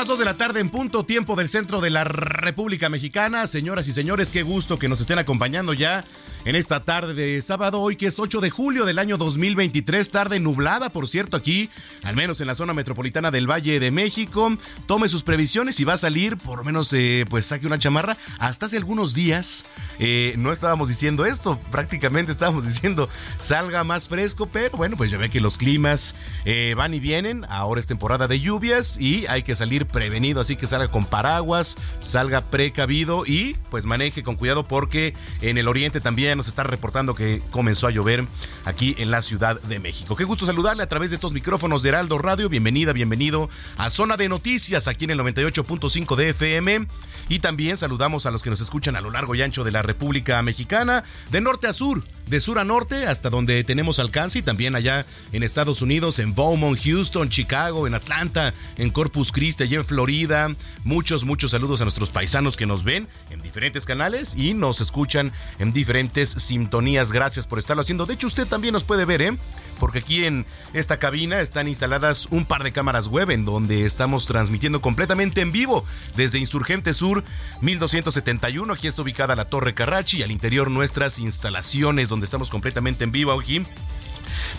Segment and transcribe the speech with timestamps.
[0.00, 3.46] Las 2 de la tarde en punto, tiempo del centro de la República Mexicana.
[3.46, 6.06] Señoras y señores, qué gusto que nos estén acompañando ya
[6.46, 10.40] en esta tarde de sábado, hoy que es 8 de julio del año 2023, tarde
[10.40, 11.68] nublada, por cierto, aquí,
[12.02, 14.56] al menos en la zona metropolitana del Valle de México.
[14.86, 18.16] Tome sus previsiones y va a salir, por lo menos, eh, pues saque una chamarra.
[18.38, 19.66] Hasta hace algunos días
[19.98, 25.18] eh, no estábamos diciendo esto, prácticamente estábamos diciendo salga más fresco, pero bueno, pues ya
[25.18, 26.14] ve que los climas
[26.46, 27.44] eh, van y vienen.
[27.50, 31.76] Ahora es temporada de lluvias y hay que salir prevenido, así que salga con paraguas,
[32.00, 37.14] salga precavido y pues maneje con cuidado porque en el oriente también nos está reportando
[37.14, 38.26] que comenzó a llover
[38.64, 40.16] aquí en la Ciudad de México.
[40.16, 42.48] Qué gusto saludarle a través de estos micrófonos de Heraldo Radio.
[42.48, 46.86] Bienvenida, bienvenido a Zona de Noticias aquí en el 98.5 de FM.
[47.28, 49.82] Y también saludamos a los que nos escuchan a lo largo y ancho de la
[49.82, 54.42] República Mexicana, de norte a sur, de sur a norte, hasta donde tenemos alcance y
[54.42, 59.78] también allá en Estados Unidos, en Beaumont, Houston, Chicago, en Atlanta, en Corpus Christi, allá
[59.78, 60.48] en Florida.
[60.84, 65.32] Muchos, muchos saludos a nuestros paisanos que nos ven en diferentes canales y nos escuchan
[65.58, 67.10] en diferentes sintonías.
[67.10, 68.06] Gracias por estarlo haciendo.
[68.06, 69.38] De hecho, usted también nos puede ver, ¿eh?
[69.78, 74.26] Porque aquí en esta cabina están instaladas un par de cámaras web en donde estamos
[74.26, 75.84] transmitiendo completamente en vivo
[76.16, 77.24] desde Insurgente Sur
[77.62, 78.72] 1271.
[78.72, 83.12] Aquí está ubicada la Torre Carrachi y al interior nuestras instalaciones donde estamos completamente en
[83.12, 83.62] vivo aquí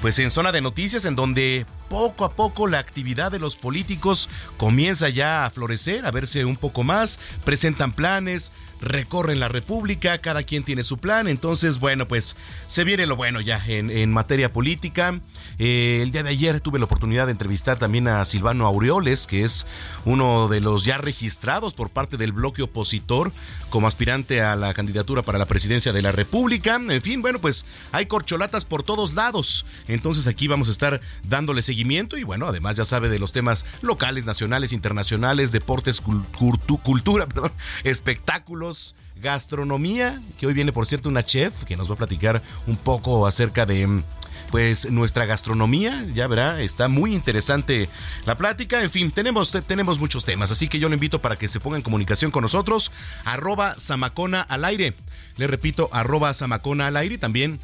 [0.01, 4.29] pues en zona de noticias en donde poco a poco la actividad de los políticos
[4.57, 10.43] comienza ya a florecer, a verse un poco más, presentan planes, recorren la República, cada
[10.43, 12.35] quien tiene su plan, entonces bueno, pues
[12.67, 15.19] se viene lo bueno ya en, materia política.
[15.59, 19.43] Eh, el día de ayer tuve la oportunidad de entrevistar también a Silvano Aureoles, que
[19.43, 19.67] es
[20.05, 23.31] uno de los ya registrados por parte del bloque opositor
[23.69, 26.75] como aspirante a la candidatura para la presidencia de la República.
[26.75, 29.65] En fin, bueno, pues hay corcholatas por todos lados.
[29.87, 33.65] Entonces aquí vamos a estar dándole seguimiento y bueno, además ya sabe de los temas
[33.81, 37.27] locales, nacionales, internacionales, deportes, cultura,
[37.83, 42.75] espectáculos gastronomía, que hoy viene por cierto una chef que nos va a platicar un
[42.75, 44.01] poco acerca de
[44.49, 47.87] pues nuestra gastronomía, ya verá, está muy interesante
[48.25, 51.47] la plática, en fin, tenemos, tenemos muchos temas, así que yo lo invito para que
[51.47, 52.91] se ponga en comunicación con nosotros,
[53.23, 54.95] arroba Samacona al aire,
[55.37, 57.59] le repito, arroba Samacona al aire, también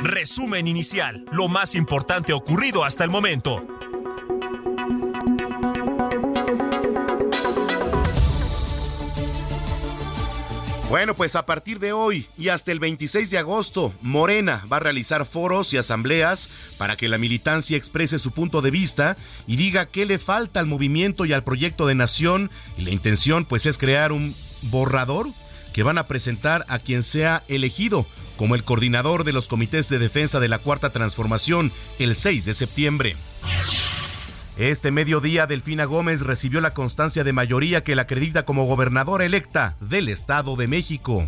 [0.02, 3.66] Resumen inicial, lo más importante ocurrido hasta el momento.
[10.90, 14.80] Bueno, pues a partir de hoy y hasta el 26 de agosto, Morena va a
[14.80, 19.86] realizar foros y asambleas para que la militancia exprese su punto de vista y diga
[19.86, 22.50] qué le falta al movimiento y al proyecto de nación.
[22.76, 25.28] Y la intención pues es crear un borrador
[25.72, 28.04] que van a presentar a quien sea elegido
[28.36, 31.70] como el coordinador de los comités de defensa de la Cuarta Transformación
[32.00, 33.16] el 6 de septiembre.
[34.60, 39.78] Este mediodía, Delfina Gómez recibió la constancia de mayoría que la acredita como gobernadora electa
[39.80, 41.26] del Estado de México.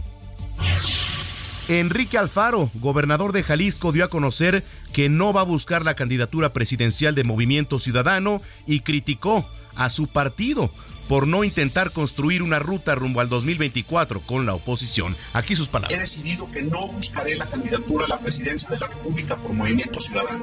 [1.66, 6.52] Enrique Alfaro, gobernador de Jalisco, dio a conocer que no va a buscar la candidatura
[6.52, 10.70] presidencial de Movimiento Ciudadano y criticó a su partido
[11.12, 15.14] por no intentar construir una ruta rumbo al 2024 con la oposición.
[15.34, 15.98] Aquí sus palabras.
[15.98, 20.00] He decidido que no buscaré la candidatura a la presidencia de la República por Movimiento
[20.00, 20.42] Ciudadano.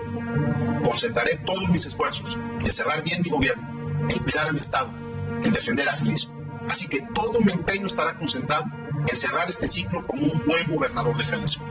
[0.83, 4.93] Concentraré todos mis esfuerzos en cerrar bien mi gobierno, en cuidar a mi Estado,
[5.43, 6.39] en defender a Jalisco.
[6.69, 8.65] Así que todo mi empeño estará concentrado
[9.07, 11.65] en cerrar este ciclo como un buen gobernador de Jalisco.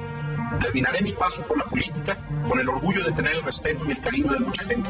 [0.58, 2.18] Terminaré mi paso por la política
[2.48, 4.88] con el orgullo de tener el respeto y el cariño de mucha gente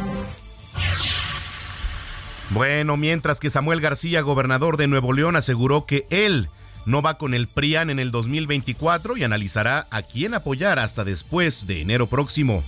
[2.50, 6.49] Bueno, mientras que Samuel García, gobernador de Nuevo León, aseguró que él
[6.87, 11.67] no va con el PRIAN en el 2024 y analizará a quién apoyar hasta después
[11.67, 12.65] de enero próximo.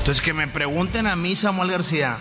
[0.00, 2.18] Entonces que me pregunten a mí, Samuel García,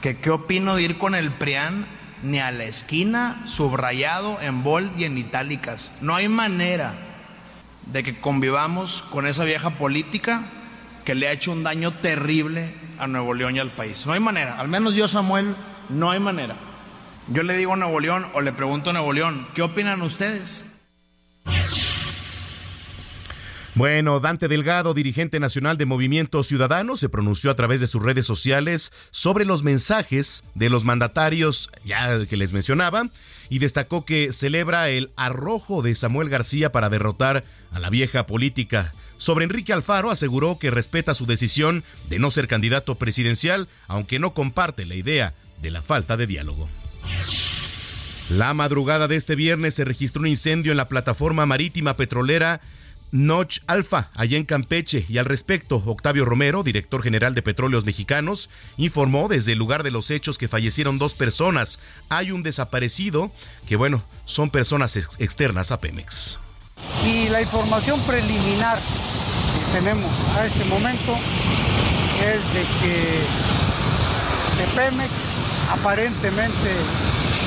[0.00, 1.86] que qué opino de ir con el PRIAN
[2.22, 5.92] ni a la esquina, subrayado en bold y en itálicas.
[6.00, 6.94] No hay manera
[7.84, 10.46] de que convivamos con esa vieja política
[11.10, 14.06] que le ha hecho un daño terrible a Nuevo León y al país.
[14.06, 14.60] No hay manera.
[14.60, 15.56] Al menos yo, Samuel,
[15.88, 16.54] no hay manera.
[17.26, 20.70] Yo le digo a Nuevo León o le pregunto a Nuevo León, ¿qué opinan ustedes?
[23.74, 28.24] Bueno, Dante Delgado, dirigente nacional de Movimiento Ciudadano, se pronunció a través de sus redes
[28.24, 33.08] sociales sobre los mensajes de los mandatarios ya que les mencionaba
[33.48, 37.42] y destacó que celebra el arrojo de Samuel García para derrotar
[37.72, 38.92] a la vieja política.
[39.20, 44.32] Sobre Enrique Alfaro aseguró que respeta su decisión de no ser candidato presidencial, aunque no
[44.32, 46.70] comparte la idea de la falta de diálogo.
[48.30, 52.62] La madrugada de este viernes se registró un incendio en la plataforma marítima petrolera
[53.12, 58.48] Noch Alfa, allá en Campeche, y al respecto, Octavio Romero, director general de Petróleos Mexicanos,
[58.78, 61.78] informó desde el lugar de los hechos que fallecieron dos personas.
[62.08, 63.30] Hay un desaparecido
[63.68, 66.38] que, bueno, son personas externas a Pemex.
[67.04, 71.16] Y la información preliminar que tenemos a este momento
[72.20, 73.24] es de que
[74.58, 75.10] de Pemex
[75.72, 76.70] aparentemente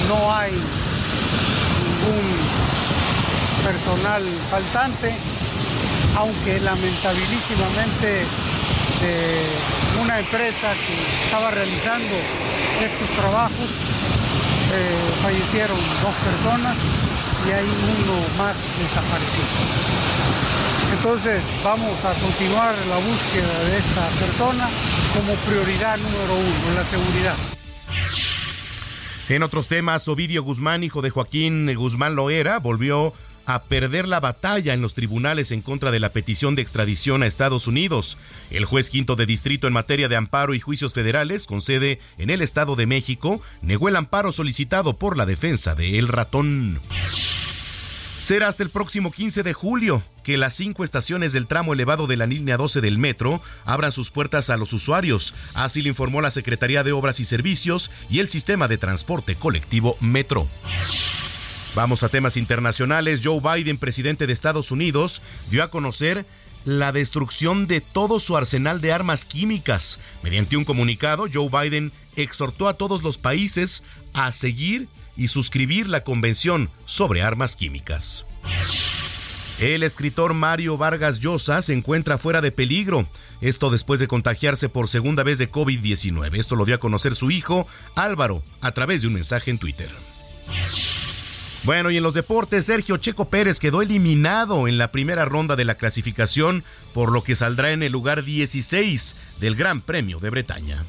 [0.08, 0.52] no hay
[1.84, 2.26] ningún
[3.64, 5.14] personal faltante,
[6.18, 8.26] aunque lamentabilísimamente
[9.02, 12.16] de una empresa que estaba realizando
[12.84, 13.70] estos trabajos
[14.74, 16.78] eh, fallecieron dos personas
[17.48, 19.46] y hay uno más desaparecido.
[20.94, 24.70] Entonces vamos a continuar la búsqueda de esta persona
[25.14, 27.36] como prioridad número uno, la seguridad.
[29.30, 33.14] En otros temas, Ovidio Guzmán, hijo de Joaquín Guzmán Loera, volvió
[33.46, 37.28] a perder la batalla en los tribunales en contra de la petición de extradición a
[37.28, 38.18] Estados Unidos.
[38.50, 42.30] El juez quinto de distrito en materia de amparo y juicios federales, con sede en
[42.30, 46.80] el Estado de México, negó el amparo solicitado por la defensa de El Ratón.
[48.24, 52.16] Será hasta el próximo 15 de julio que las cinco estaciones del tramo elevado de
[52.16, 55.34] la línea 12 del metro abran sus puertas a los usuarios.
[55.54, 59.98] Así lo informó la Secretaría de Obras y Servicios y el Sistema de Transporte Colectivo
[60.00, 60.48] Metro.
[61.76, 63.22] Vamos a temas internacionales.
[63.24, 66.26] Joe Biden, presidente de Estados Unidos, dio a conocer
[66.66, 70.00] la destrucción de todo su arsenal de armas químicas.
[70.22, 73.84] Mediante un comunicado, Joe Biden exhortó a todos los países
[74.14, 74.88] a seguir
[75.18, 78.26] y suscribir la Convención sobre Armas Químicas.
[79.60, 83.08] El escritor Mario Vargas Llosa se encuentra fuera de peligro.
[83.42, 86.38] Esto después de contagiarse por segunda vez de COVID-19.
[86.38, 89.90] Esto lo dio a conocer su hijo Álvaro a través de un mensaje en Twitter.
[91.64, 95.64] Bueno, y en los deportes, Sergio Checo Pérez quedó eliminado en la primera ronda de
[95.64, 100.84] la clasificación, por lo que saldrá en el lugar 16 del Gran Premio de Bretaña.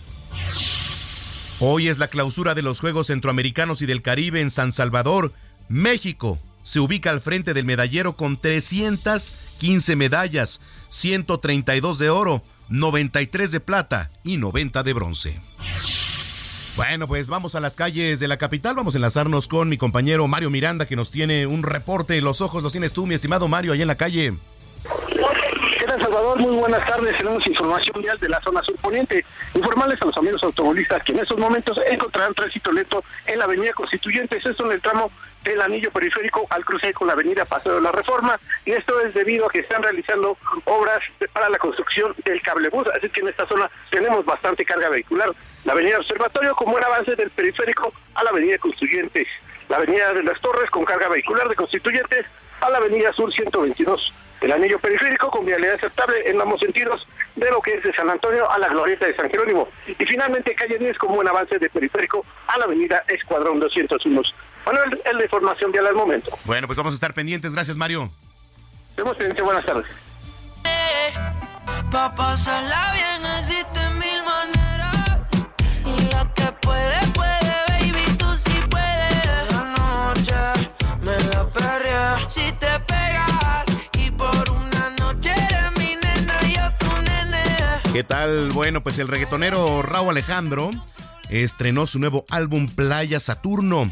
[1.61, 5.33] Hoy es la clausura de los Juegos Centroamericanos y del Caribe en San Salvador.
[5.69, 13.61] México se ubica al frente del medallero con 315 medallas, 132 de oro, 93 de
[13.61, 15.41] plata y 90 de bronce.
[16.77, 18.75] Bueno, pues vamos a las calles de la capital.
[18.75, 22.21] Vamos a enlazarnos con mi compañero Mario Miranda, que nos tiene un reporte.
[22.21, 24.35] Los ojos los tienes tú, mi estimado Mario, ahí en la calle.
[25.85, 26.39] ¿Qué tal, Salvador?
[26.39, 27.15] Muy buenas tardes.
[27.19, 29.23] Tenemos información vial de la zona surponiente.
[29.53, 33.75] Informarles a los amigos automovilistas que en estos momentos encontrarán tránsito lento en la avenida
[33.75, 35.11] Constituyentes, esto en el tramo
[35.43, 38.41] del anillo periférico al cruce con la avenida Paseo de la Reforma.
[38.65, 41.01] Y esto es debido a que están realizando obras
[41.35, 42.87] para la construcción del cablebús.
[42.97, 45.33] Así que en esta zona tenemos bastante carga vehicular.
[45.67, 49.29] La avenida Observatorio como el avance del periférico a la avenida Constituyentes.
[49.69, 52.25] La avenida de las Torres con carga vehicular de Constituyentes
[52.63, 57.51] a la avenida Sur 122 el anillo periférico con vialidad aceptable en ambos sentidos de
[57.51, 59.69] lo que es de San Antonio a la glorieta de San Jerónimo.
[59.87, 64.23] Y finalmente calle 10 con buen avance de periférico a la avenida Escuadrón 201.
[64.67, 66.37] Manuel, es la información vial al momento.
[66.45, 67.53] Bueno, pues vamos a estar pendientes.
[67.53, 68.11] Gracias, Mario.
[68.97, 69.17] Vemos.
[69.43, 69.87] Buenas tardes.
[72.93, 74.23] bien mil
[87.95, 88.51] ¿Qué tal?
[88.51, 90.73] Bueno, pues el reggaetonero Raúl Alejandro
[91.31, 93.89] estrenó su nuevo álbum Playa Saturno,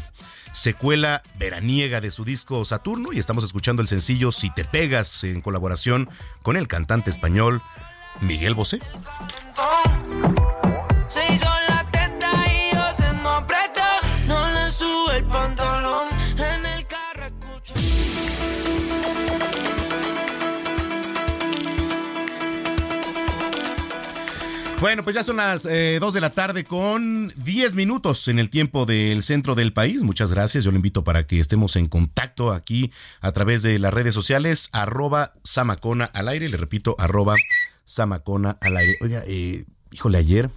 [0.51, 5.39] secuela veraniega de su disco Saturno y estamos escuchando el sencillo Si te pegas en
[5.39, 6.09] colaboración
[6.41, 7.61] con el cantante español
[8.19, 8.81] Miguel Bosé.
[24.83, 28.85] Bueno, pues ya son las 2 de la tarde con 10 minutos en el tiempo
[28.85, 30.03] del centro del país.
[30.03, 30.65] Muchas gracias.
[30.65, 34.67] Yo lo invito para que estemos en contacto aquí a través de las redes sociales,
[34.73, 36.49] arroba Samacona al aire.
[36.49, 37.37] Le repito, arroba
[37.85, 38.97] Samacona al aire.
[38.99, 39.63] Oiga, eh,
[39.93, 40.49] híjole, ayer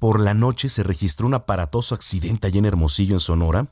[0.00, 3.68] por la noche se registró un aparatoso accidente allá en Hermosillo, en Sonora,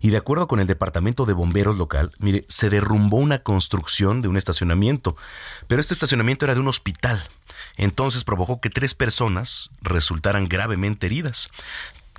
[0.00, 4.28] y de acuerdo con el departamento de bomberos local, mire, se derrumbó una construcción de
[4.28, 5.16] un estacionamiento,
[5.68, 7.30] pero este estacionamiento era de un hospital.
[7.76, 11.48] Entonces provocó que tres personas resultaran gravemente heridas.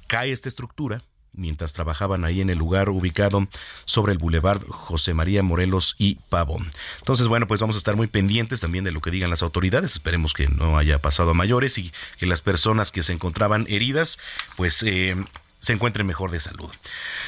[0.07, 1.03] Cae esta estructura
[1.33, 3.47] mientras trabajaban ahí en el lugar ubicado
[3.85, 6.69] sobre el Boulevard José María Morelos y Pavón.
[6.99, 9.93] Entonces, bueno, pues vamos a estar muy pendientes también de lo que digan las autoridades.
[9.93, 14.19] Esperemos que no haya pasado a mayores y que las personas que se encontraban heridas,
[14.55, 14.83] pues...
[14.83, 15.15] Eh,
[15.61, 16.71] se encuentren mejor de salud.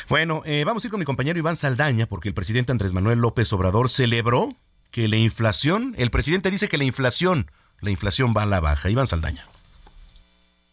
[0.09, 3.19] Bueno, eh, vamos a ir con mi compañero Iván Saldaña, porque el presidente Andrés Manuel
[3.19, 4.55] López Obrador celebró
[4.89, 7.51] que la inflación, el presidente dice que la inflación,
[7.81, 8.89] la inflación va a la baja.
[8.89, 9.45] Iván Saldaña.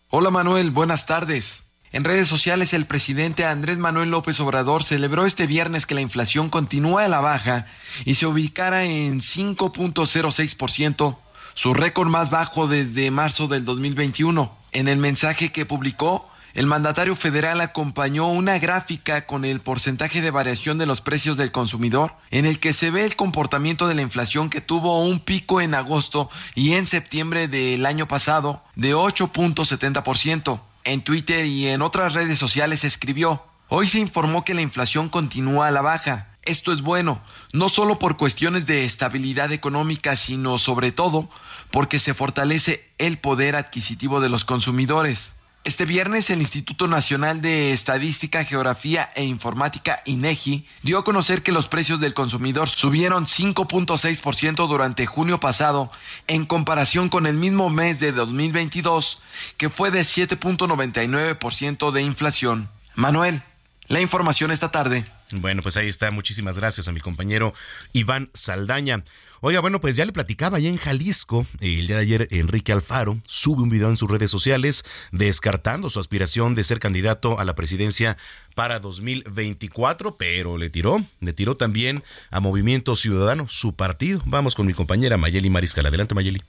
[0.08, 1.64] Hola Manuel, buenas tardes.
[1.92, 6.48] En redes sociales, el presidente Andrés Manuel López Obrador celebró este viernes que la inflación
[6.48, 7.66] continúa a la baja
[8.04, 11.18] y se ubicara en 5.06%,
[11.54, 14.56] su récord más bajo desde marzo del 2021.
[14.70, 20.30] En el mensaje que publicó, el mandatario federal acompañó una gráfica con el porcentaje de
[20.30, 24.02] variación de los precios del consumidor, en el que se ve el comportamiento de la
[24.02, 30.60] inflación que tuvo un pico en agosto y en septiembre del año pasado de 8.70%.
[30.84, 35.68] En Twitter y en otras redes sociales escribió, hoy se informó que la inflación continúa
[35.68, 36.28] a la baja.
[36.42, 37.20] Esto es bueno,
[37.52, 41.28] no solo por cuestiones de estabilidad económica, sino sobre todo
[41.70, 45.34] porque se fortalece el poder adquisitivo de los consumidores.
[45.62, 51.52] Este viernes el Instituto Nacional de Estadística, Geografía e Informática INEGI dio a conocer que
[51.52, 55.92] los precios del consumidor subieron 5.6% durante junio pasado
[56.28, 59.20] en comparación con el mismo mes de 2022
[59.58, 62.70] que fue de 7.99% de inflación.
[62.94, 63.42] Manuel,
[63.86, 65.04] la información esta tarde.
[65.32, 66.10] Bueno, pues ahí está.
[66.10, 67.52] Muchísimas gracias a mi compañero
[67.92, 69.04] Iván Saldaña.
[69.42, 73.22] Oiga, bueno, pues ya le platicaba allá en Jalisco, el día de ayer Enrique Alfaro
[73.26, 77.54] sube un video en sus redes sociales descartando su aspiración de ser candidato a la
[77.54, 78.18] presidencia
[78.54, 84.20] para 2024, pero le tiró, le tiró también a Movimiento Ciudadano, su partido.
[84.26, 85.86] Vamos con mi compañera Mayeli Mariscal.
[85.86, 86.42] Adelante, Mayeli.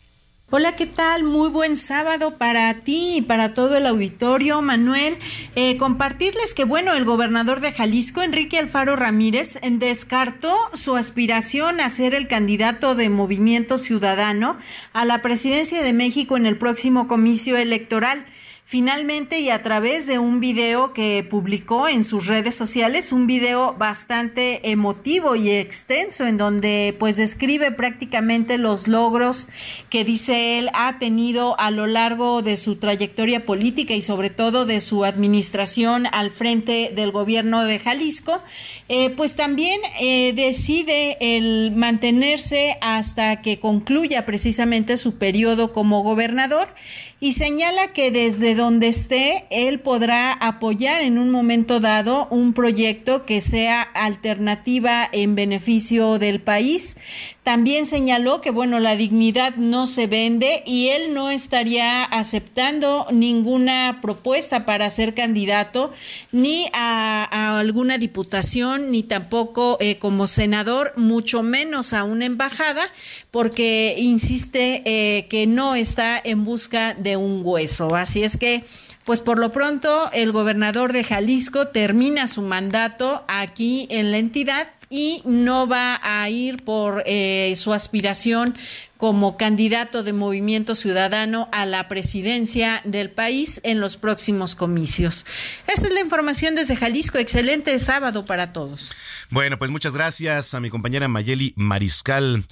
[0.54, 1.24] Hola, ¿qué tal?
[1.24, 5.18] Muy buen sábado para ti y para todo el auditorio, Manuel.
[5.56, 11.88] Eh, compartirles que, bueno, el gobernador de Jalisco, Enrique Alfaro Ramírez, descartó su aspiración a
[11.88, 14.58] ser el candidato de Movimiento Ciudadano
[14.92, 18.26] a la presidencia de México en el próximo comicio electoral.
[18.64, 23.74] Finalmente, y a través de un video que publicó en sus redes sociales, un video
[23.74, 29.50] bastante emotivo y extenso en donde pues describe prácticamente los logros
[29.90, 34.66] que dice él ha tenido a lo largo de su trayectoria política y sobre todo
[34.66, 38.42] de su administración al frente del gobierno de Jalisco,
[38.88, 46.70] eh, pues también eh, decide el mantenerse hasta que concluya precisamente su periodo como gobernador
[47.24, 53.28] y señala que desde donde esté, él podrá apoyar en un momento dado un proyecto
[53.28, 56.98] que sea alternativa en beneficio del país.
[57.44, 63.98] También señaló que, bueno, la dignidad no se vende y él no estaría aceptando ninguna
[64.00, 65.92] propuesta para ser candidato
[66.32, 72.84] ni a, alguna diputación, ni tampoco eh, como senador, mucho menos a una embajada,
[73.32, 77.96] porque insiste eh, que no está en busca de un hueso.
[77.96, 78.66] Así es que
[79.04, 84.68] pues por lo pronto el gobernador de Jalisco termina su mandato aquí en la entidad
[84.92, 88.56] y no va a ir por eh, su aspiración
[88.98, 95.26] como candidato de Movimiento Ciudadano a la presidencia del país en los próximos comicios.
[95.66, 97.18] Esta es la información desde Jalisco.
[97.18, 98.94] Excelente sábado para todos.
[99.32, 102.46] Bueno, pues muchas gracias a mi compañera Mayeli Mariscal.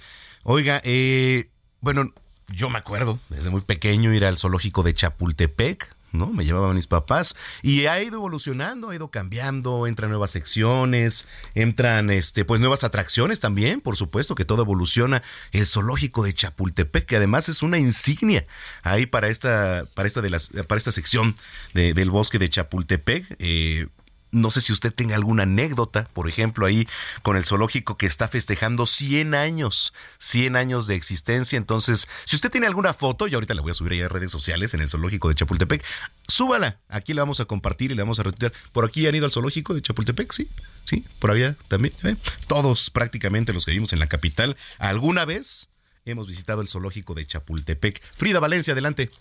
[0.43, 1.49] Oiga, eh,
[1.81, 2.13] bueno,
[2.47, 6.27] yo me acuerdo desde muy pequeño ir al zoológico de Chapultepec ¿no?
[6.27, 12.09] Me llevaban mis papás y ha ido evolucionando, ha ido cambiando, entran nuevas secciones, entran
[12.09, 15.23] este pues nuevas atracciones también, por supuesto que todo evoluciona.
[15.51, 18.45] El zoológico de Chapultepec, que además es una insignia
[18.83, 21.35] ahí para esta para esta de las para esta sección
[21.73, 23.35] del bosque de Chapultepec.
[23.39, 23.87] Eh,
[24.31, 26.87] no sé si usted tenga alguna anécdota, por ejemplo, ahí
[27.23, 31.57] con el zoológico que está festejando 100 años, 100 años de existencia.
[31.57, 34.31] Entonces, si usted tiene alguna foto, y ahorita la voy a subir ahí a redes
[34.31, 35.83] sociales en el zoológico de Chapultepec,
[36.27, 36.79] súbala.
[36.89, 38.53] Aquí la vamos a compartir y la vamos a retuitear.
[38.71, 40.31] ¿Por aquí han ido al zoológico de Chapultepec?
[40.31, 40.47] Sí,
[40.85, 41.93] sí, por allá también.
[42.03, 42.15] ¿eh?
[42.47, 45.69] Todos prácticamente los que vivimos en la capital, alguna vez
[46.05, 48.01] hemos visitado el zoológico de Chapultepec.
[48.15, 49.11] Frida Valencia, adelante.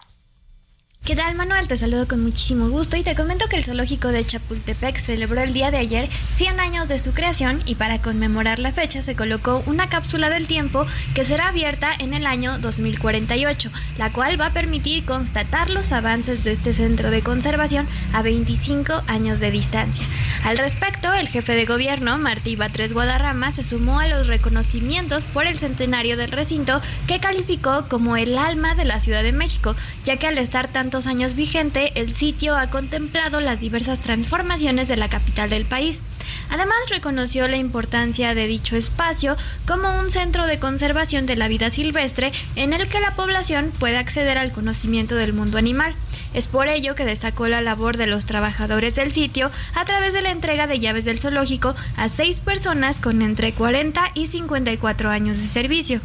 [1.04, 1.66] ¿Qué tal Manuel?
[1.66, 5.54] Te saludo con muchísimo gusto y te comento que el zoológico de Chapultepec celebró el
[5.54, 9.62] día de ayer 100 años de su creación y para conmemorar la fecha se colocó
[9.64, 14.52] una cápsula del tiempo que será abierta en el año 2048, la cual va a
[14.52, 20.04] permitir constatar los avances de este centro de conservación a 25 años de distancia.
[20.44, 25.46] Al respecto, el jefe de gobierno, Martí Batres Guadarrama, se sumó a los reconocimientos por
[25.46, 29.74] el centenario del recinto que calificó como el alma de la Ciudad de México,
[30.04, 34.96] ya que al estar tan años vigente, el sitio ha contemplado las diversas transformaciones de
[34.96, 36.00] la capital del país.
[36.48, 41.68] Además, reconoció la importancia de dicho espacio como un centro de conservación de la vida
[41.68, 45.94] silvestre en el que la población puede acceder al conocimiento del mundo animal.
[46.32, 50.22] Es por ello que destacó la labor de los trabajadores del sitio a través de
[50.22, 55.38] la entrega de llaves del zoológico a seis personas con entre 40 y 54 años
[55.38, 56.00] de servicio.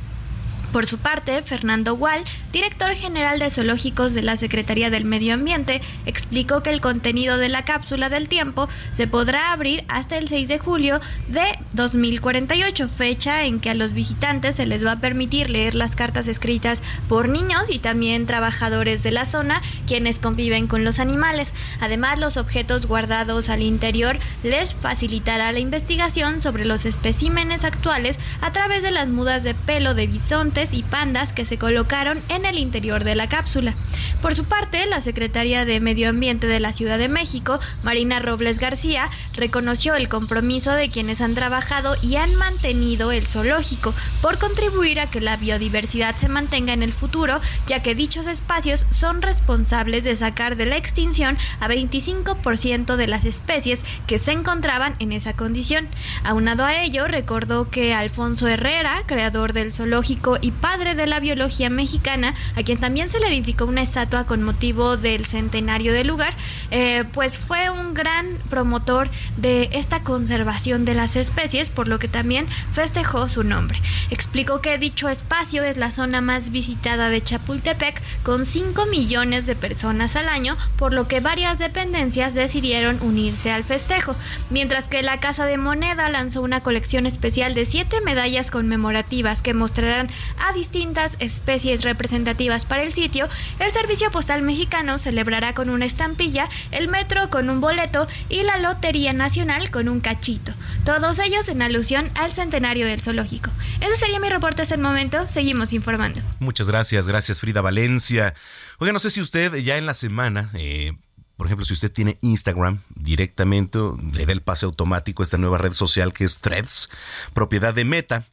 [0.74, 5.84] Por su parte, Fernando Gual, director general de zoológicos de la Secretaría del Medio Ambiente,
[6.08, 10.48] explicó que el contenido de la cápsula del tiempo se podrá abrir hasta el 6
[10.48, 15.52] de julio de 2048, fecha en que a los visitantes se les va a permitir
[15.52, 20.84] leer las cartas escritas por niños y también trabajadores de la zona, quienes conviven con
[20.84, 21.54] los animales.
[21.82, 28.52] Además, los objetos guardados al interior les facilitará la investigación sobre los especímenes actuales a
[28.52, 32.60] través de las mudas de pelo de bisonte y pandas que se colocaron en el
[32.60, 33.74] interior de la cápsula.
[34.22, 38.60] Por su parte, la secretaria de Medio Ambiente de la Ciudad de México, Marina Robles
[38.60, 45.02] García, reconoció el compromiso de quienes han trabajado y han mantenido el zoológico por contribuir
[45.02, 50.06] a que la biodiversidad se mantenga en el futuro, ya que dichos espacios son responsables
[50.06, 55.34] de sacar de la extinción a 25% de las especies que se encontraban en esa
[55.34, 55.90] condición.
[56.24, 61.70] Aunado a ello, recordó que Alfonso Herrera, creador del zoológico y padre de la biología
[61.70, 66.36] mexicana, a quien también se le edificó una estatua con motivo del centenario del lugar,
[66.72, 72.08] eh, pues fue un gran promotor de esta conservación de las especies, por lo que
[72.08, 73.80] también festejó su nombre.
[74.10, 79.56] Explicó que dicho espacio es la zona más visitada de Chapultepec, con 5 millones de
[79.56, 84.16] personas al año, por lo que varias dependencias decidieron unirse al festejo,
[84.50, 89.54] mientras que la Casa de Moneda lanzó una colección especial de 7 medallas conmemorativas que
[89.54, 93.28] mostrarán a distintas especies representativas para el sitio,
[93.60, 98.58] el Servicio Postal Mexicano celebrará con una estampilla, el metro con un boleto y la
[98.58, 100.54] Lotería Nacional con un cachito.
[100.86, 103.52] Todos ellos en alusión al centenario del zoológico.
[103.82, 105.28] Ese sería mi reporte hasta el momento.
[105.28, 106.22] Seguimos informando.
[106.40, 108.34] Muchas gracias, gracias Frida Valencia.
[108.80, 110.50] Oiga, no sé si usted ya en la semana...
[110.54, 110.94] Eh,
[111.36, 113.80] por ejemplo, si usted tiene Instagram directamente,
[114.14, 116.90] le da el pase automático a esta nueva red social que es Threads,
[117.34, 118.24] propiedad de Meta.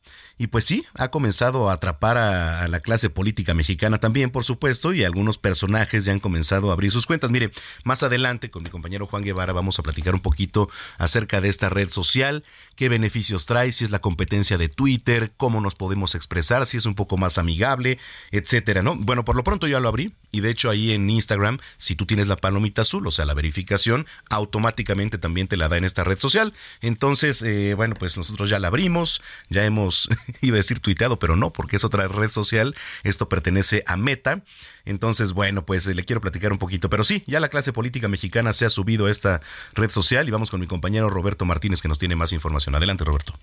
[0.40, 4.94] Y pues sí, ha comenzado a atrapar a, la clase política mexicana también, por supuesto,
[4.94, 7.30] y algunos personajes ya han comenzado a abrir sus cuentas.
[7.30, 7.50] Mire,
[7.84, 11.68] más adelante con mi compañero Juan Guevara vamos a platicar un poquito acerca de esta
[11.68, 12.42] red social,
[12.80, 16.86] qué beneficios trae, si es la competencia de Twitter, cómo nos podemos expresar, si es
[16.86, 17.98] un poco más amigable,
[18.30, 18.96] etcétera, ¿no?
[18.96, 22.06] Bueno, por lo pronto ya lo abrí y de hecho ahí en Instagram, si tú
[22.06, 26.04] tienes la palomita azul, o sea, la verificación, automáticamente también te la da en esta
[26.04, 26.54] red social.
[26.80, 30.08] Entonces, eh, bueno, pues nosotros ya la abrimos, ya hemos
[30.40, 32.74] iba a decir tuiteado, pero no, porque es otra red social.
[33.02, 34.42] Esto pertenece a Meta.
[34.90, 36.90] Entonces, bueno, pues eh, le quiero platicar un poquito.
[36.90, 39.40] Pero sí, ya la clase política mexicana se ha subido a esta
[39.72, 42.74] red social y vamos con mi compañero Roberto Martínez que nos tiene más información.
[42.74, 43.34] Adelante, Roberto.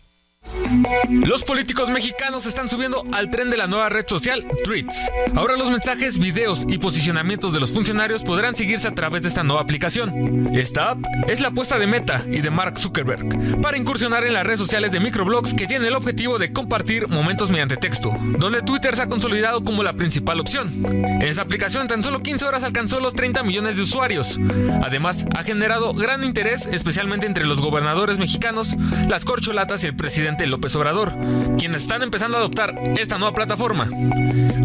[1.10, 5.10] Los políticos mexicanos están subiendo al tren de la nueva red social Tweets.
[5.36, 9.44] Ahora los mensajes, videos y posicionamientos de los funcionarios podrán seguirse a través de esta
[9.44, 10.50] nueva aplicación.
[10.54, 14.46] Esta app es la apuesta de Meta y de Mark Zuckerberg para incursionar en las
[14.46, 18.96] redes sociales de microblogs que tienen el objetivo de compartir momentos mediante texto, donde Twitter
[18.96, 20.86] se ha consolidado como la principal opción.
[21.22, 24.38] Esa aplicación en tan solo 15 horas alcanzó los 30 millones de usuarios.
[24.84, 28.76] Además, ha generado gran interés, especialmente entre los gobernadores mexicanos,
[29.08, 31.16] las corcholatas y el presidente presidente López Obrador,
[31.58, 33.90] quienes están empezando a adoptar esta nueva plataforma.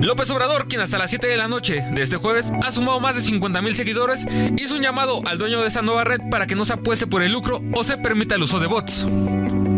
[0.00, 3.14] López Obrador, quien hasta las 7 de la noche de este jueves ha sumado más
[3.14, 4.26] de 50 mil seguidores,
[4.58, 7.22] hizo un llamado al dueño de esa nueva red para que no se apueste por
[7.22, 9.06] el lucro o se permita el uso de bots.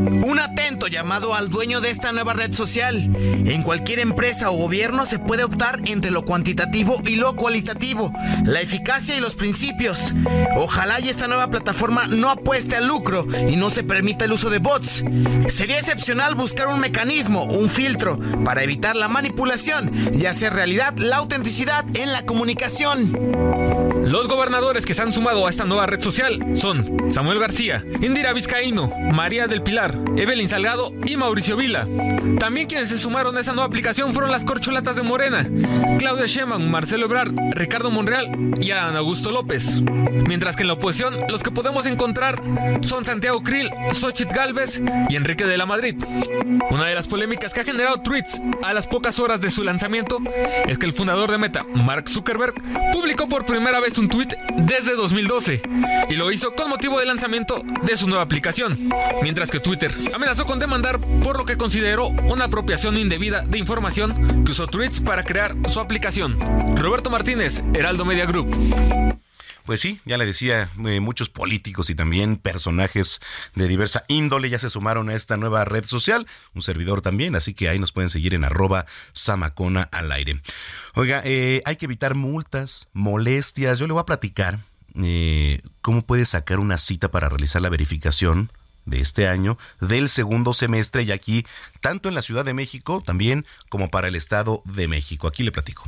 [0.06, 3.10] Un atento llamado al dueño de esta nueva red social.
[3.16, 8.12] En cualquier empresa o gobierno se puede optar entre lo cuantitativo y lo cualitativo,
[8.44, 10.14] la eficacia y los principios.
[10.56, 14.50] Ojalá y esta nueva plataforma no apueste al lucro y no se permita el uso
[14.50, 15.04] de bots.
[15.48, 21.16] Sería excepcional buscar un mecanismo, un filtro, para evitar la manipulación y hacer realidad la
[21.16, 23.93] autenticidad en la comunicación.
[24.04, 28.34] Los gobernadores que se han sumado a esta nueva red social son Samuel García, Indira
[28.34, 31.88] Vizcaíno, María del Pilar, Evelyn Salgado y Mauricio Vila.
[32.38, 35.48] También quienes se sumaron a esta nueva aplicación fueron las corcholatas de Morena,
[35.98, 39.80] Claudia Sheinbaum, Marcelo Ebrard, Ricardo Monreal y Adán Augusto López.
[39.80, 42.42] Mientras que en la oposición los que podemos encontrar
[42.82, 45.96] son Santiago Krill, Xochitl Galvez y Enrique de la Madrid.
[46.70, 50.18] Una de las polémicas que ha generado tweets a las pocas horas de su lanzamiento
[50.66, 52.54] es que el fundador de Meta, Mark Zuckerberg,
[52.92, 55.62] publicó por primera vez un tweet desde 2012
[56.08, 58.78] y lo hizo con motivo del lanzamiento de su nueva aplicación,
[59.22, 64.44] mientras que Twitter amenazó con demandar por lo que consideró una apropiación indebida de información
[64.44, 66.38] que usó tweets para crear su aplicación.
[66.76, 69.23] Roberto Martínez, Heraldo Media Group.
[69.64, 73.20] Pues sí, ya le decía, eh, muchos políticos y también personajes
[73.54, 77.54] de diversa índole ya se sumaron a esta nueva red social, un servidor también, así
[77.54, 80.42] que ahí nos pueden seguir en arroba samacona al aire.
[80.94, 84.58] Oiga, eh, hay que evitar multas, molestias, yo le voy a platicar
[85.02, 88.52] eh, cómo puede sacar una cita para realizar la verificación
[88.84, 91.46] de este año del segundo semestre y aquí
[91.80, 95.26] tanto en la Ciudad de México también como para el Estado de México.
[95.26, 95.84] Aquí le platico.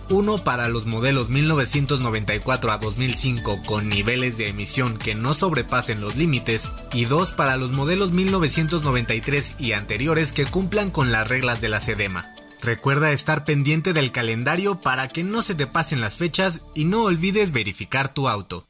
[0.09, 6.17] uno para los modelos 1994 a 2005 con niveles de emisión que no sobrepasen los
[6.17, 11.69] límites y dos para los modelos 1993 y anteriores que cumplan con las reglas de
[11.69, 12.35] la SEDEMA.
[12.63, 17.05] Recuerda estar pendiente del calendario para que no se te pasen las fechas y no
[17.05, 18.67] olvides verificar tu auto.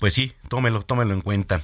[0.00, 1.60] Pues sí, tómelo, tómelo en cuenta.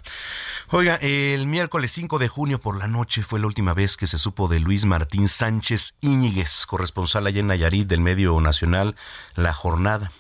[0.69, 4.19] Oiga, el miércoles 5 de junio por la noche fue la última vez que se
[4.19, 8.95] supo de Luis Martín Sánchez Íñiguez, corresponsal allá en Nayarit del medio nacional
[9.37, 10.13] La Jornada.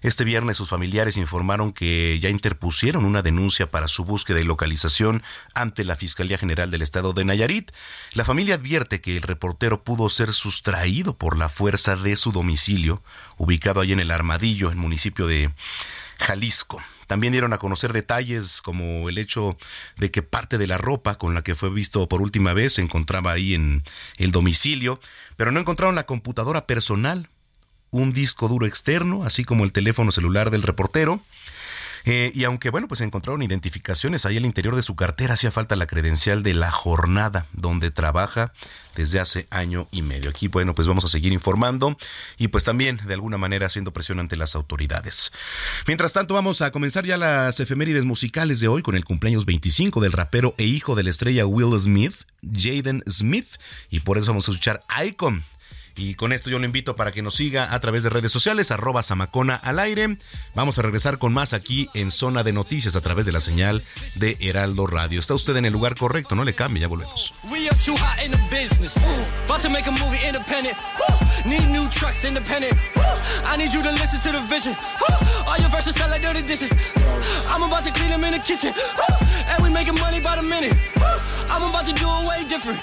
[0.00, 5.22] Este viernes sus familiares informaron que ya interpusieron una denuncia para su búsqueda y localización
[5.52, 7.72] ante la Fiscalía General del Estado de Nayarit.
[8.14, 13.02] La familia advierte que el reportero pudo ser sustraído por la fuerza de su domicilio,
[13.36, 15.50] ubicado ahí en el Armadillo, en el municipio de
[16.18, 16.80] Jalisco.
[17.10, 19.58] También dieron a conocer detalles como el hecho
[19.96, 22.82] de que parte de la ropa con la que fue visto por última vez se
[22.82, 23.82] encontraba ahí en
[24.18, 25.00] el domicilio,
[25.36, 27.28] pero no encontraron la computadora personal
[27.90, 31.20] un disco duro externo, así como el teléfono celular del reportero.
[32.04, 35.76] Eh, y aunque, bueno, pues encontraron identificaciones ahí al interior de su cartera, hacía falta
[35.76, 38.52] la credencial de la jornada donde trabaja
[38.96, 40.30] desde hace año y medio.
[40.30, 41.96] Aquí, bueno, pues vamos a seguir informando
[42.38, 45.32] y pues también de alguna manera haciendo presión ante las autoridades.
[45.86, 50.00] Mientras tanto, vamos a comenzar ya las efemérides musicales de hoy con el cumpleaños 25
[50.00, 53.48] del rapero e hijo de la estrella Will Smith, Jaden Smith,
[53.90, 55.42] y por eso vamos a escuchar Icon.
[55.96, 58.70] Y con esto yo lo invito para que nos siga a través de redes sociales,
[58.70, 60.16] arroba Samacona al aire.
[60.54, 63.82] Vamos a regresar con más aquí en Zona de Noticias a través de la señal
[64.14, 65.20] de Heraldo Radio.
[65.20, 67.34] Está usted en el lugar correcto, no le cambie, ya volvemos.
[67.50, 68.94] We up too hot in the business.
[68.96, 69.24] Woo.
[69.44, 70.76] About to make a movie independent.
[70.98, 71.50] Woo.
[71.50, 72.74] Need new trucks independent.
[73.44, 74.76] I need you to listen to the vision.
[75.00, 75.16] Woo.
[75.46, 76.72] All your verses sound like dirty dishes.
[77.48, 78.72] I'm about to clean them in the kitchen.
[79.48, 80.76] And we making money by the minute.
[81.48, 82.80] I'm about to do it way different.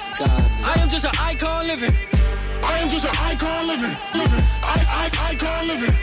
[0.65, 2.16] I am just an icon living.
[2.63, 4.43] I am just an icon living, living.
[4.63, 5.95] I, I, icon living.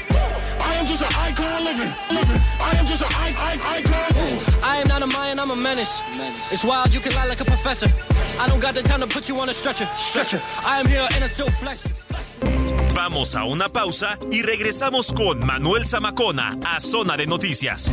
[0.60, 2.40] I am just an icon living, living.
[2.60, 4.62] I am just an I, I, icon.
[4.62, 6.00] I am not a Mayan, I'm a menace.
[6.50, 7.88] It's wild, you can lie like a professor.
[8.38, 10.40] I don't got the time to put you on a stretcher, stretcher.
[10.64, 11.80] I am here in a silk flesh.
[12.94, 17.92] Vamos a una pausa y regresamos con Manuel Zamacona a Zona de Noticias.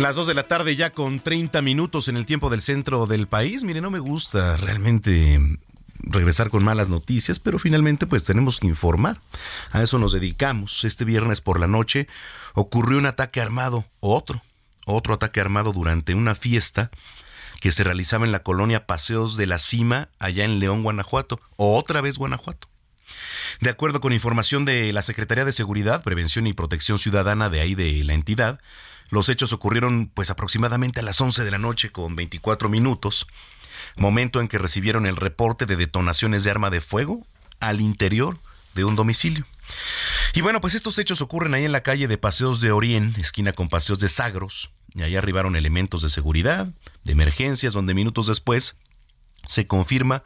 [0.00, 3.28] Las 2 de la tarde ya con 30 minutos en el tiempo del centro del
[3.28, 3.64] país.
[3.64, 5.38] Mire, no me gusta realmente
[5.98, 9.20] regresar con malas noticias, pero finalmente pues tenemos que informar.
[9.72, 10.84] A eso nos dedicamos.
[10.84, 12.08] Este viernes por la noche
[12.54, 14.42] ocurrió un ataque armado, otro,
[14.86, 16.90] otro ataque armado durante una fiesta
[17.60, 22.00] que se realizaba en la colonia Paseos de la Cima, allá en León, Guanajuato, otra
[22.00, 22.68] vez Guanajuato.
[23.60, 27.74] De acuerdo con información de la Secretaría de Seguridad, Prevención y Protección Ciudadana de ahí
[27.74, 28.60] de la entidad,
[29.10, 33.26] los hechos ocurrieron pues aproximadamente a las 11 de la noche con 24 minutos,
[33.96, 37.26] momento en que recibieron el reporte de detonaciones de arma de fuego
[37.58, 38.38] al interior
[38.74, 39.46] de un domicilio.
[40.34, 43.52] Y bueno, pues estos hechos ocurren ahí en la calle de Paseos de Orien, esquina
[43.52, 46.68] con Paseos de Sagros, y ahí arribaron elementos de seguridad,
[47.04, 48.78] de emergencias, donde minutos después
[49.46, 50.22] se confirma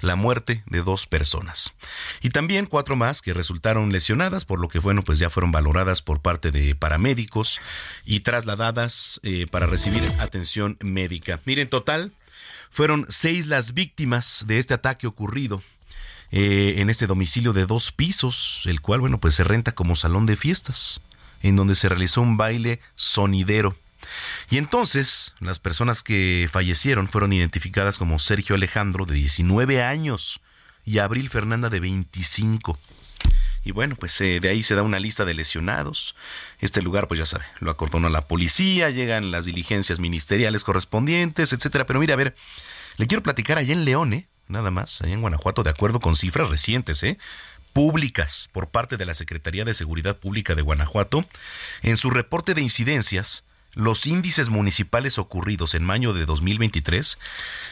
[0.00, 1.72] la muerte de dos personas.
[2.20, 6.02] Y también cuatro más que resultaron lesionadas, por lo que, bueno, pues ya fueron valoradas
[6.02, 7.60] por parte de paramédicos
[8.04, 11.40] y trasladadas eh, para recibir atención médica.
[11.44, 12.12] Miren, en total
[12.70, 15.62] fueron seis las víctimas de este ataque ocurrido
[16.30, 20.26] eh, en este domicilio de dos pisos, el cual, bueno, pues se renta como salón
[20.26, 21.00] de fiestas,
[21.42, 23.76] en donde se realizó un baile sonidero.
[24.50, 30.40] Y entonces las personas que fallecieron fueron identificadas como Sergio Alejandro de 19 años
[30.84, 32.78] y Abril Fernanda de 25.
[33.64, 36.14] Y bueno, pues eh, de ahí se da una lista de lesionados.
[36.60, 41.84] Este lugar, pues ya sabe, lo acordonó la policía, llegan las diligencias ministeriales correspondientes, etcétera.
[41.84, 42.36] Pero mira, a ver,
[42.96, 44.28] le quiero platicar allá en León, ¿eh?
[44.46, 47.18] Nada más, allá en Guanajuato, de acuerdo con cifras recientes, ¿eh?
[47.72, 51.26] Públicas por parte de la Secretaría de Seguridad Pública de Guanajuato,
[51.82, 53.42] en su reporte de incidencias,
[53.76, 57.18] los índices municipales ocurridos en mayo de 2023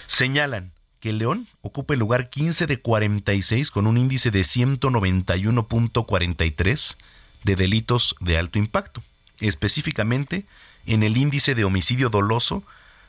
[0.06, 6.96] señalan que León ocupa el lugar 15 de 46 con un índice de 191.43
[7.42, 9.02] de delitos de alto impacto,
[9.40, 10.44] específicamente
[10.84, 12.64] en el índice de homicidio doloso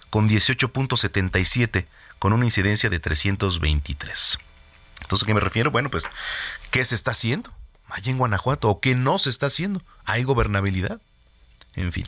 [0.10, 4.40] con 18.77 con una incidencia de 323.
[5.02, 5.70] Entonces, ¿a qué me refiero?
[5.70, 6.06] Bueno, pues,
[6.72, 7.52] ¿qué se está haciendo
[7.90, 9.82] allá en Guanajuato o qué no se está haciendo?
[10.06, 11.02] ¿Hay gobernabilidad?
[11.76, 12.08] En fin,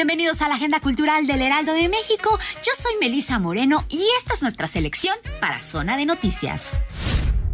[0.00, 2.30] Bienvenidos a la Agenda Cultural del Heraldo de México.
[2.64, 6.70] Yo soy Melisa Moreno y esta es nuestra selección para Zona de Noticias.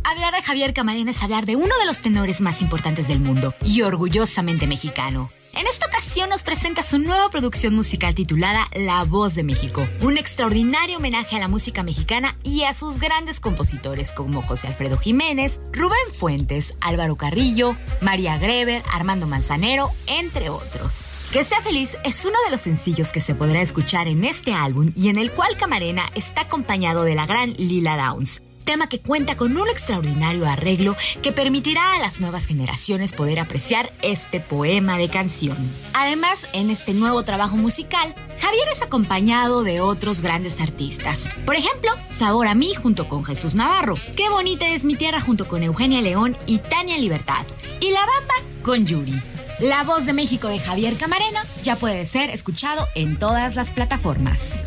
[0.05, 3.53] Hablar de Javier Camarena es hablar de uno de los tenores más importantes del mundo
[3.65, 5.29] y orgullosamente mexicano.
[5.57, 10.19] En esta ocasión nos presenta su nueva producción musical titulada La Voz de México, un
[10.19, 15.59] extraordinario homenaje a la música mexicana y a sus grandes compositores como José Alfredo Jiménez,
[15.73, 21.11] Rubén Fuentes, Álvaro Carrillo, María Greber, Armando Manzanero, entre otros.
[21.33, 24.93] Que sea feliz es uno de los sencillos que se podrá escuchar en este álbum
[24.95, 29.39] y en el cual Camarena está acompañado de la gran Lila Downs, tema que cuenta
[29.39, 35.09] con un extraordinario arreglo que permitirá a las nuevas generaciones poder apreciar este poema de
[35.09, 35.57] canción.
[35.95, 41.31] Además, en este nuevo trabajo musical, Javier es acompañado de otros grandes artistas.
[41.47, 45.47] Por ejemplo, Sabor a mí junto con Jesús Navarro, Qué bonita es mi tierra junto
[45.47, 47.47] con Eugenia León y Tania Libertad,
[47.81, 49.15] y La Bamba con Yuri.
[49.61, 54.65] La voz de México de Javier Camarena ya puede ser escuchado en todas las plataformas.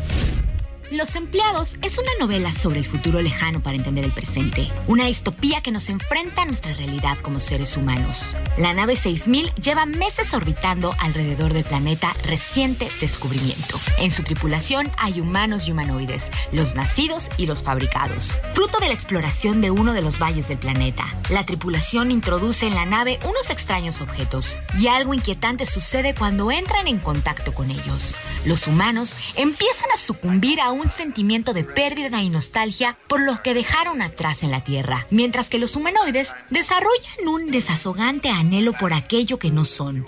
[0.90, 5.60] Los empleados es una novela sobre el futuro lejano para entender el presente, una distopía
[5.60, 8.34] que nos enfrenta a nuestra realidad como seres humanos.
[8.58, 13.78] La nave 6000 lleva meses orbitando alrededor del planeta reciente descubrimiento.
[13.98, 18.94] En su tripulación hay humanos y humanoides, los nacidos y los fabricados, fruto de la
[18.94, 21.14] exploración de uno de los valles del planeta.
[21.28, 26.88] La tripulación introduce en la nave unos extraños objetos y algo inquietante sucede cuando entran
[26.88, 28.16] en contacto con ellos.
[28.44, 33.40] Los humanos empiezan a sucumbir a un un sentimiento de pérdida y nostalgia por los
[33.40, 38.92] que dejaron atrás en la Tierra, mientras que los humanoides desarrollan un desazogante anhelo por
[38.92, 40.06] aquello que no son.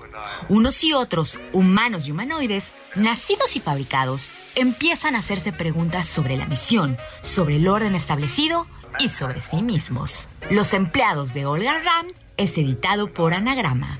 [0.49, 6.47] Unos y otros, humanos y humanoides, nacidos y fabricados, empiezan a hacerse preguntas sobre la
[6.47, 8.67] misión, sobre el orden establecido
[8.99, 10.29] y sobre sí mismos.
[10.51, 13.99] Los empleados de Olga Ram es editado por Anagrama.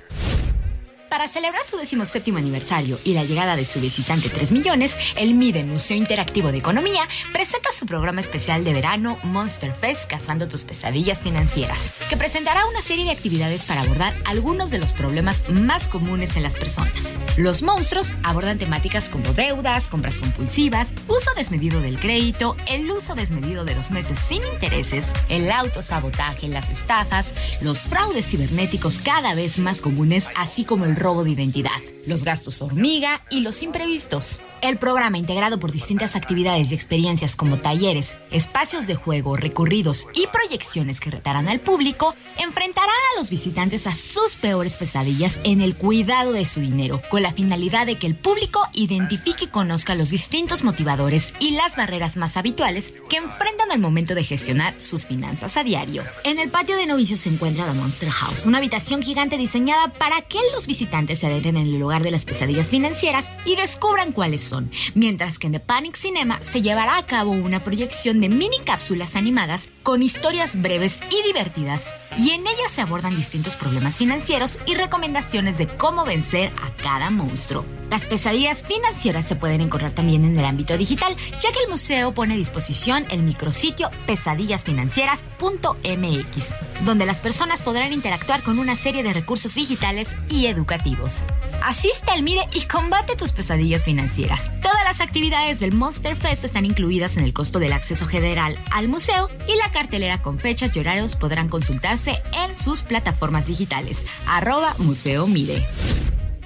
[1.13, 5.63] Para celebrar su 17 aniversario y la llegada de su visitante 3 millones, el MIDE
[5.63, 11.21] Museo Interactivo de Economía presenta su programa especial de verano Monster Fest Cazando tus pesadillas
[11.21, 16.35] financieras, que presentará una serie de actividades para abordar algunos de los problemas más comunes
[16.37, 17.19] en las personas.
[17.37, 23.67] Los monstruos abordan temáticas como deudas, compras compulsivas, uso desmedido del crédito, el uso desmedido
[23.67, 29.83] de los meses sin intereses, el autosabotaje, las estafas, los fraudes cibernéticos cada vez más
[29.83, 34.41] comunes, así como el robo de identidad, los gastos hormiga y los imprevistos.
[34.61, 40.29] El programa, integrado por distintas actividades y experiencias como talleres, espacios de juego, recorridos y
[40.29, 45.75] proyecciones que retarán al público, enfrentará a los visitantes a sus peores pesadillas en el
[45.75, 50.11] cuidado de su dinero, con la finalidad de que el público identifique y conozca los
[50.11, 55.57] distintos motivadores y las barreras más habituales que enfrentan al momento de gestionar sus finanzas
[55.57, 56.05] a diario.
[56.25, 60.23] En el patio de novicios se encuentra la Monster House, una habitación gigante diseñada para
[60.23, 64.43] que los visitantes se adentren en el lugar de las pesadillas financieras y descubran cuáles
[64.43, 68.61] son, mientras que en The Panic Cinema se llevará a cabo una proyección de mini
[68.65, 71.87] cápsulas animadas con historias breves y divertidas,
[72.19, 77.11] y en ellas se abordan distintos problemas financieros y recomendaciones de cómo vencer a cada
[77.11, 77.65] monstruo.
[77.91, 82.15] Las pesadillas financieras se pueden encontrar también en el ámbito digital, ya que el museo
[82.15, 89.13] pone a disposición el micrositio pesadillasfinancieras.mx, donde las personas podrán interactuar con una serie de
[89.13, 91.27] recursos digitales y educativos.
[91.63, 94.51] Asiste al MIDE y combate tus pesadillas financieras.
[94.63, 98.89] Todas las actividades del Monster Fest están incluidas en el costo del acceso general al
[98.89, 104.07] museo y la cartelera con fechas y horarios podrán consultarse en sus plataformas digitales.
[104.27, 105.67] Arroba Museo Mide.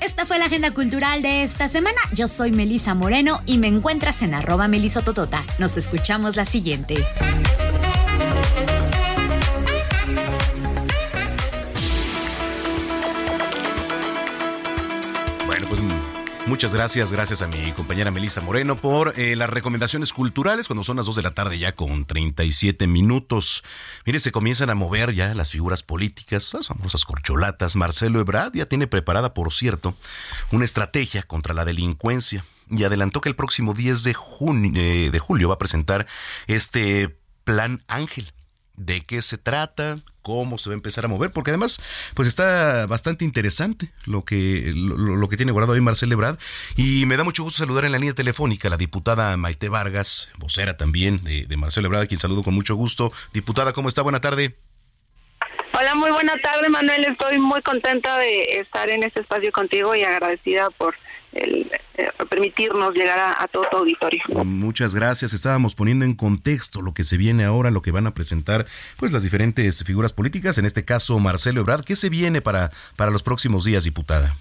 [0.00, 1.98] Esta fue la agenda cultural de esta semana.
[2.12, 5.44] Yo soy Melisa Moreno y me encuentras en arroba melisototota.
[5.58, 7.04] Nos escuchamos la siguiente.
[16.46, 20.96] Muchas gracias, gracias a mi compañera Melisa Moreno por eh, las recomendaciones culturales cuando son
[20.96, 23.64] las 2 de la tarde ya con 37 minutos.
[24.04, 27.76] Mire, se comienzan a mover ya las figuras políticas, las famosas corcholatas.
[27.76, 29.94] Marcelo Ebrard ya tiene preparada, por cierto,
[30.52, 35.18] una estrategia contra la delincuencia y adelantó que el próximo 10 de, junio, eh, de
[35.18, 36.06] julio va a presentar
[36.46, 38.32] este plan Ángel.
[38.76, 39.98] ¿De qué se trata?
[40.26, 41.80] Cómo se va a empezar a mover, porque además,
[42.14, 46.36] pues está bastante interesante lo que, lo, lo que tiene guardado ahí Marcel Ebrard.
[46.74, 50.28] Y me da mucho gusto saludar en la línea telefónica a la diputada Maite Vargas,
[50.36, 53.12] vocera también de, de Marcel a quien saludo con mucho gusto.
[53.32, 54.02] Diputada, ¿cómo está?
[54.02, 54.56] Buena tarde.
[55.78, 57.04] Hola, muy buena tarde, Manuel.
[57.04, 60.96] Estoy muy contenta de estar en este espacio contigo y agradecida por
[61.36, 64.22] el, eh, permitirnos llegar a, a, todo tu auditorio.
[64.44, 65.32] Muchas gracias.
[65.32, 68.66] Estábamos poniendo en contexto lo que se viene ahora, lo que van a presentar
[68.96, 71.84] pues las diferentes figuras políticas, en este caso Marcelo Ebrard.
[71.84, 74.36] ¿Qué se viene para, para los próximos días, diputada?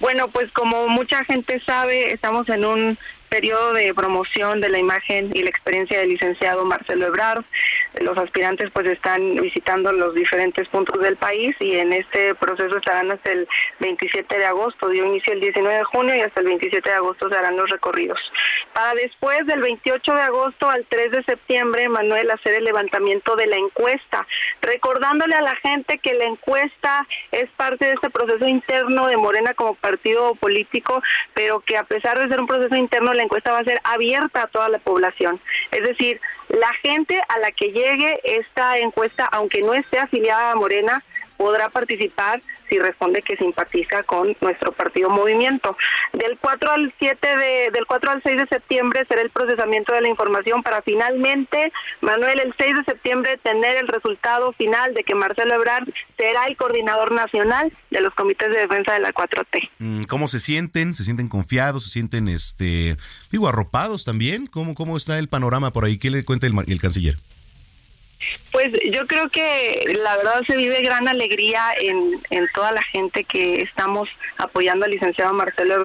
[0.00, 2.98] Bueno, pues como mucha gente sabe, estamos en un
[3.28, 7.44] periodo de promoción de la imagen y la experiencia del licenciado Marcelo Ebrard.
[8.00, 13.10] Los aspirantes pues están visitando los diferentes puntos del país y en este proceso estarán
[13.10, 13.46] hasta el
[13.80, 17.28] 27 de agosto, dio inicio el 19 de junio y hasta el 27 de agosto
[17.28, 18.18] se harán los recorridos.
[18.72, 23.46] Para después del 28 de agosto al 3 de septiembre, Manuel, hacer el levantamiento de
[23.46, 24.26] la encuesta,
[24.60, 29.54] recordándole a la gente que la encuesta es parte de este proceso interno de Morena
[29.54, 31.02] como partido político,
[31.34, 34.42] pero que a pesar de ser un proceso interno, la encuesta va a ser abierta
[34.42, 35.40] a toda la población.
[35.70, 40.56] Es decir, la gente a la que llegue esta encuesta, aunque no esté afiliada a
[40.56, 41.02] Morena,
[41.36, 45.76] podrá participar si responde que simpatiza con nuestro partido movimiento.
[46.12, 50.00] Del 4 al 7 de, del 4 al 6 de septiembre será el procesamiento de
[50.00, 55.14] la información para finalmente, Manuel, el 6 de septiembre tener el resultado final de que
[55.14, 59.70] Marcelo Ebrard será el coordinador nacional de los comités de defensa de la 4T.
[59.78, 60.94] Mm, ¿Cómo se sienten?
[60.94, 61.84] ¿Se sienten confiados?
[61.84, 62.96] ¿Se sienten, este,
[63.30, 64.46] digo, arropados también?
[64.46, 65.98] ¿Cómo, cómo está el panorama por ahí?
[65.98, 67.16] ¿Qué le cuenta el, el canciller?
[68.52, 73.24] Pues yo creo que la verdad se vive gran alegría en, en toda la gente
[73.24, 74.08] que estamos
[74.38, 75.84] apoyando al licenciado Marcelo.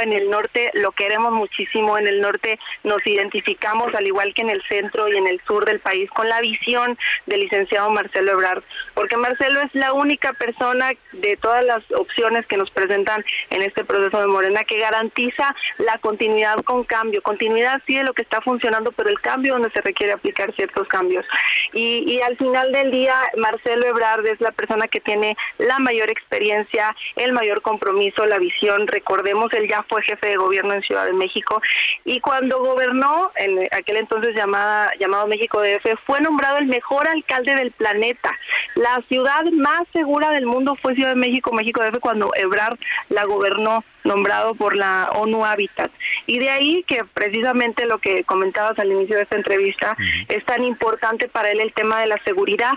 [0.00, 4.50] En el norte lo queremos muchísimo, en el norte nos identificamos al igual que en
[4.50, 8.62] el centro y en el sur del país con la visión del licenciado Marcelo Ebrard,
[8.94, 13.84] porque Marcelo es la única persona de todas las opciones que nos presentan en este
[13.84, 18.40] proceso de Morena que garantiza la continuidad con cambio, continuidad sí de lo que está
[18.40, 21.24] funcionando, pero el cambio donde se requiere aplicar ciertos cambios.
[21.72, 26.10] Y, y al final del día, Marcelo Ebrard es la persona que tiene la mayor
[26.10, 31.06] experiencia, el mayor compromiso, la visión, recordemos, él ya fue jefe de gobierno en Ciudad
[31.06, 31.60] de México
[32.04, 37.54] y cuando gobernó, en aquel entonces llamada, llamado México DF, fue nombrado el mejor alcalde
[37.54, 38.36] del planeta.
[38.74, 43.24] La ciudad más segura del mundo fue Ciudad de México, México DF, cuando Ebrard la
[43.24, 45.90] gobernó nombrado por la ONU Habitat.
[46.26, 49.96] Y de ahí que precisamente lo que comentabas al inicio de esta entrevista
[50.28, 52.72] es tan importante para él el tema de la seguridad.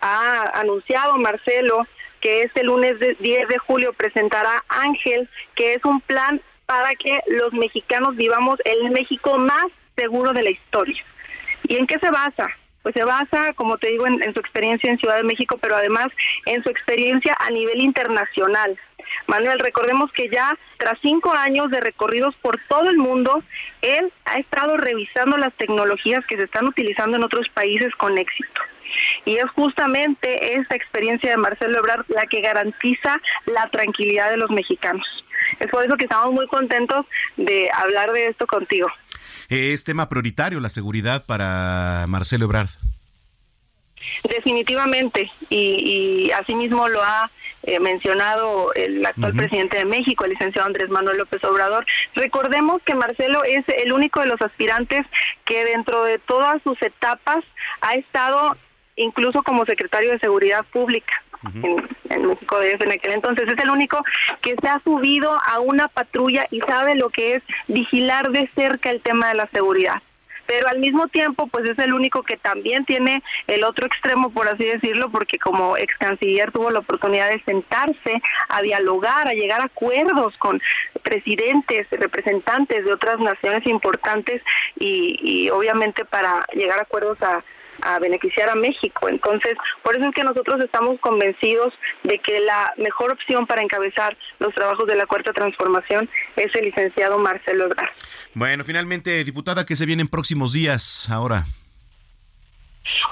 [0.00, 1.86] Ha anunciado Marcelo
[2.22, 7.52] que este lunes 10 de julio presentará Ángel, que es un plan para que los
[7.52, 9.66] mexicanos vivamos el México más
[9.96, 11.04] seguro de la historia.
[11.64, 12.48] ¿Y en qué se basa?
[12.82, 15.76] Pues se basa, como te digo, en, en su experiencia en Ciudad de México, pero
[15.76, 16.08] además
[16.46, 18.78] en su experiencia a nivel internacional.
[19.26, 23.42] Manuel, recordemos que ya tras cinco años de recorridos por todo el mundo,
[23.82, 28.60] él ha estado revisando las tecnologías que se están utilizando en otros países con éxito.
[29.24, 34.50] Y es justamente esta experiencia de Marcelo Ebrard la que garantiza la tranquilidad de los
[34.50, 35.06] mexicanos.
[35.60, 38.88] Es por eso que estamos muy contentos de hablar de esto contigo.
[39.48, 42.68] ¿Es tema prioritario la seguridad para Marcelo Ebrard?
[44.24, 47.30] Definitivamente, y, y asimismo lo ha
[47.64, 51.86] eh, mencionado el actual presidente de México, el licenciado Andrés Manuel López Obrador.
[52.16, 55.06] Recordemos que Marcelo es el único de los aspirantes
[55.44, 57.44] que dentro de todas sus etapas
[57.80, 58.56] ha estado
[58.96, 61.22] incluso como secretario de Seguridad Pública.
[61.44, 64.00] En, en México DF en aquel entonces es el único
[64.42, 68.90] que se ha subido a una patrulla y sabe lo que es vigilar de cerca
[68.90, 70.00] el tema de la seguridad
[70.52, 74.46] pero al mismo tiempo pues es el único que también tiene el otro extremo por
[74.48, 79.62] así decirlo porque como ex canciller tuvo la oportunidad de sentarse a dialogar a llegar
[79.62, 80.60] a acuerdos con
[81.02, 84.42] presidentes representantes de otras naciones importantes
[84.78, 87.42] y, y obviamente para llegar a acuerdos a
[87.82, 89.08] a beneficiar a México.
[89.08, 91.74] Entonces, por eso es que nosotros estamos convencidos
[92.04, 96.64] de que la mejor opción para encabezar los trabajos de la Cuarta Transformación es el
[96.66, 97.90] licenciado Marcelo Ebrard.
[98.34, 101.44] Bueno, finalmente, diputada, ¿qué se vienen próximos días ahora?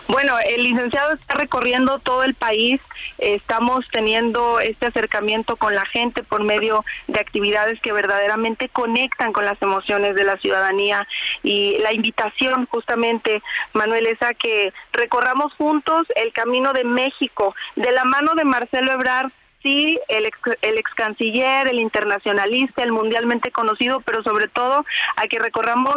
[0.09, 2.81] Bueno, el licenciado está recorriendo todo el país.
[3.19, 9.45] Estamos teniendo este acercamiento con la gente por medio de actividades que verdaderamente conectan con
[9.45, 11.07] las emociones de la ciudadanía.
[11.43, 13.43] Y la invitación justamente,
[13.73, 18.93] Manuel, es a que recorramos juntos el camino de México, de la mano de Marcelo
[18.93, 19.31] Ebrard
[19.63, 25.27] sí, el ex, el ex canciller, el internacionalista, el mundialmente conocido, pero sobre todo a
[25.29, 25.97] que recorramos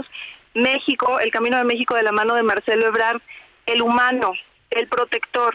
[0.53, 3.21] México, el camino de México de la mano de Marcelo Ebrard,
[3.65, 4.33] el humano,
[4.69, 5.53] el protector,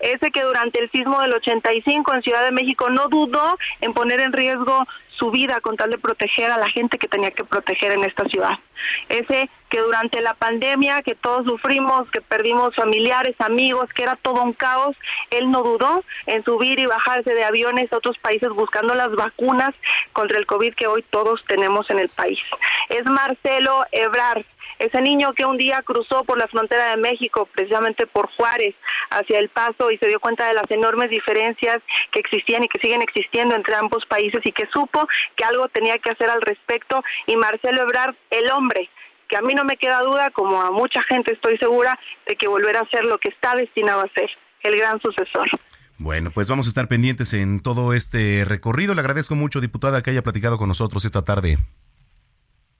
[0.00, 4.20] ese que durante el sismo del 85 en Ciudad de México no dudó en poner
[4.20, 4.86] en riesgo
[5.18, 8.24] su vida con tal de proteger a la gente que tenía que proteger en esta
[8.24, 8.58] ciudad.
[9.08, 14.42] Ese que durante la pandemia que todos sufrimos, que perdimos familiares, amigos, que era todo
[14.42, 14.96] un caos,
[15.30, 19.70] él no dudó en subir y bajarse de aviones a otros países buscando las vacunas
[20.12, 22.38] contra el COVID que hoy todos tenemos en el país.
[22.88, 24.44] Es Marcelo Ebrard,
[24.84, 28.74] ese niño que un día cruzó por la frontera de México, precisamente por Juárez,
[29.10, 31.78] hacia El Paso y se dio cuenta de las enormes diferencias
[32.12, 35.06] que existían y que siguen existiendo entre ambos países y que supo
[35.36, 38.88] que algo tenía que hacer al respecto y Marcelo Ebrard, el hombre,
[39.28, 42.48] que a mí no me queda duda, como a mucha gente estoy segura, de que
[42.48, 44.30] volverá a ser lo que está destinado a ser,
[44.62, 45.48] el gran sucesor.
[45.98, 48.94] Bueno, pues vamos a estar pendientes en todo este recorrido.
[48.94, 51.58] Le agradezco mucho, diputada, que haya platicado con nosotros esta tarde.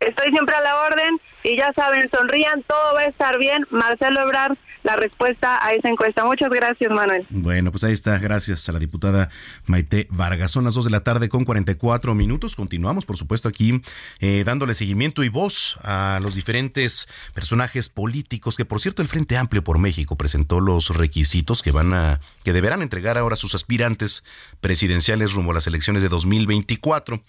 [0.07, 3.66] Estoy siempre a la orden y ya saben, sonrían, todo va a estar bien.
[3.70, 6.24] Marcelo Ebrard, la respuesta a esa encuesta.
[6.24, 7.26] Muchas gracias, Manuel.
[7.30, 8.18] Bueno, pues ahí está.
[8.18, 9.28] Gracias a la diputada
[9.66, 10.50] Maite Vargas.
[10.50, 12.57] Son las 2 de la tarde con 44 minutos.
[12.57, 13.82] Continuamos, por supuesto, aquí
[14.20, 19.36] eh, dándole seguimiento y voz a los diferentes personajes políticos que, por cierto, el Frente
[19.36, 24.24] Amplio por México presentó los requisitos que van a, que deberán entregar ahora sus aspirantes
[24.61, 27.22] presidenciales rumbo a las elecciones de 2024.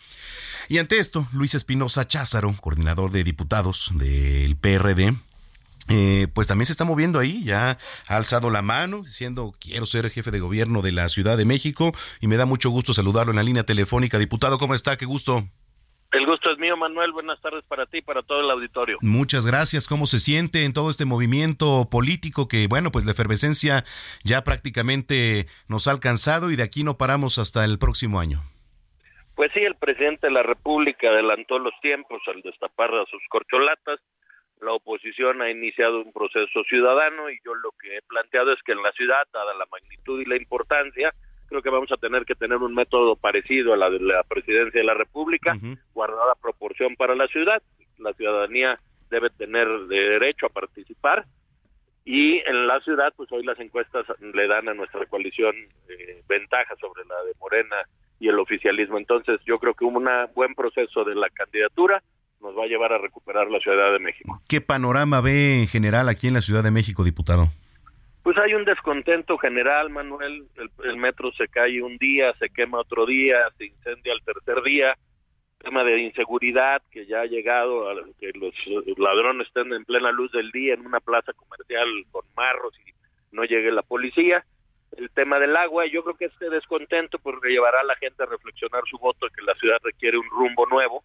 [0.67, 5.13] Y ante esto, Luis Espinosa Cházaro, coordinador de diputados del PRD,
[5.87, 10.09] eh, pues también se está moviendo ahí, ya ha alzado la mano diciendo quiero ser
[10.09, 13.35] jefe de gobierno de la Ciudad de México y me da mucho gusto saludarlo en
[13.35, 14.17] la línea telefónica.
[14.17, 14.97] Diputado, ¿cómo está?
[14.97, 15.47] Qué gusto.
[16.11, 17.11] El gusto es mío, Manuel.
[17.11, 18.97] Buenas tardes para ti y para todo el auditorio.
[19.01, 19.85] Muchas gracias.
[19.85, 23.85] ¿Cómo se siente en todo este movimiento político que, bueno, pues la efervescencia
[24.23, 28.41] ya prácticamente nos ha alcanzado y de aquí no paramos hasta el próximo año?
[29.35, 33.99] Pues sí, el presidente de la República adelantó los tiempos al destapar a sus corcholatas.
[34.61, 38.71] La oposición ha iniciado un proceso ciudadano y yo lo que he planteado es que
[38.71, 41.13] en la ciudad, dada la magnitud y la importancia,
[41.49, 44.79] creo que vamos a tener que tener un método parecido a la de la presidencia
[44.79, 45.57] de la República,
[45.93, 47.61] guardada proporción para la ciudad.
[47.97, 48.79] La ciudadanía
[49.09, 51.25] debe tener derecho a participar
[52.05, 55.55] y en la ciudad, pues hoy las encuestas le dan a nuestra coalición
[55.89, 57.77] eh, ventaja sobre la de Morena
[58.19, 58.97] y el oficialismo.
[58.97, 62.01] Entonces, yo creo que un buen proceso de la candidatura
[62.41, 64.41] nos va a llevar a recuperar la Ciudad de México.
[64.47, 67.49] ¿Qué panorama ve en general aquí en la Ciudad de México, diputado?
[68.23, 70.47] Pues hay un descontento general, Manuel.
[70.83, 74.95] El, metro se cae un día, se quema otro día, se incendia el tercer día.
[75.59, 78.53] Tema de inseguridad que ya ha llegado a que los
[78.97, 82.91] ladrones estén en plena luz del día en una plaza comercial con marros y
[83.35, 84.45] no llegue la policía
[84.97, 85.85] el tema del agua.
[85.87, 89.41] Yo creo que este descontento pues llevará a la gente a reflexionar su voto que
[89.41, 91.03] la ciudad requiere un rumbo nuevo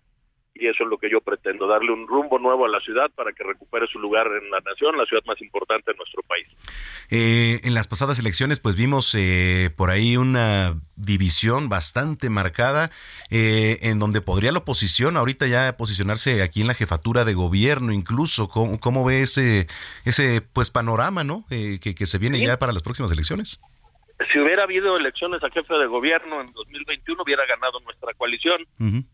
[0.55, 3.33] y eso es lo que yo pretendo, darle un rumbo nuevo a la ciudad para
[3.33, 6.47] que recupere su lugar en la nación, la ciudad más importante de nuestro país.
[7.09, 12.91] Eh, en las pasadas elecciones, pues vimos eh, por ahí una división bastante marcada,
[13.31, 17.93] eh, en donde podría la oposición ahorita ya posicionarse aquí en la jefatura de gobierno,
[17.93, 18.49] incluso.
[18.49, 19.67] ¿Cómo, cómo ve ese,
[20.05, 21.47] ese pues panorama, no?
[21.49, 23.61] que, que, se viene ya para las próximas elecciones
[24.31, 28.65] si hubiera habido elecciones a jefe de gobierno en 2021 hubiera ganado nuestra coalición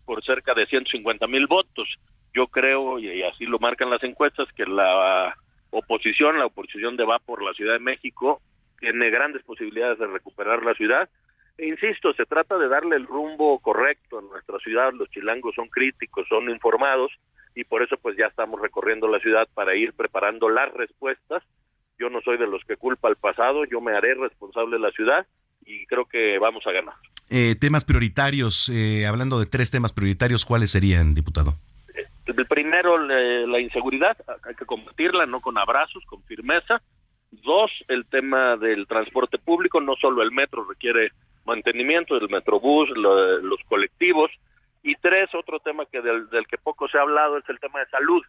[0.04, 1.88] por cerca de 150 mil votos.
[2.34, 5.34] Yo creo, y así lo marcan las encuestas, que la
[5.70, 8.40] oposición, la oposición de va por la Ciudad de México,
[8.78, 11.08] tiene grandes posibilidades de recuperar la ciudad.
[11.56, 14.92] E insisto, se trata de darle el rumbo correcto a nuestra ciudad.
[14.92, 17.12] Los chilangos son críticos, son informados
[17.54, 21.42] y por eso pues ya estamos recorriendo la ciudad para ir preparando las respuestas
[21.98, 24.90] yo no soy de los que culpa al pasado, yo me haré responsable de la
[24.90, 25.26] ciudad
[25.64, 26.94] y creo que vamos a ganar.
[27.28, 31.54] Eh, temas prioritarios, eh, hablando de tres temas prioritarios, ¿cuáles serían, diputado?
[32.26, 36.82] El primero, la inseguridad, hay que combatirla, no con abrazos, con firmeza.
[37.30, 41.10] Dos, el tema del transporte público, no solo el metro requiere
[41.44, 44.30] mantenimiento, el metrobús, los colectivos.
[44.82, 47.80] Y tres, otro tema que del, del que poco se ha hablado es el tema
[47.80, 48.22] de salud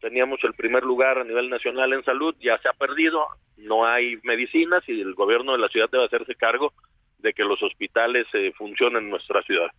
[0.00, 3.26] teníamos el primer lugar a nivel nacional en salud, ya se ha perdido,
[3.56, 6.72] no hay medicinas y el gobierno de la ciudad debe hacerse cargo
[7.18, 9.70] de que los hospitales eh, funcionen en nuestra ciudad.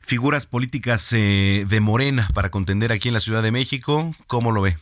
[0.00, 4.62] Figuras políticas eh, de Morena para contender aquí en la Ciudad de México, ¿cómo lo
[4.62, 4.74] ve?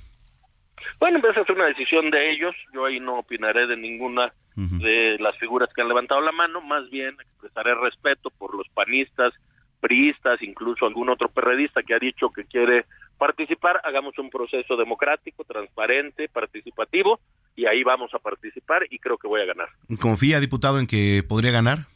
[0.98, 5.36] Bueno, esa es una decisión de ellos, yo ahí no opinaré de ninguna de las
[5.38, 9.32] figuras que han levantado la mano, más bien expresaré respeto por los panistas,
[9.80, 12.84] priistas, incluso algún otro perredista que ha dicho que quiere
[13.22, 17.20] participar, hagamos un proceso democrático, transparente, participativo,
[17.54, 19.68] y ahí vamos a participar y creo que voy a ganar.
[20.00, 21.86] ¿Confía, diputado, en que podría ganar?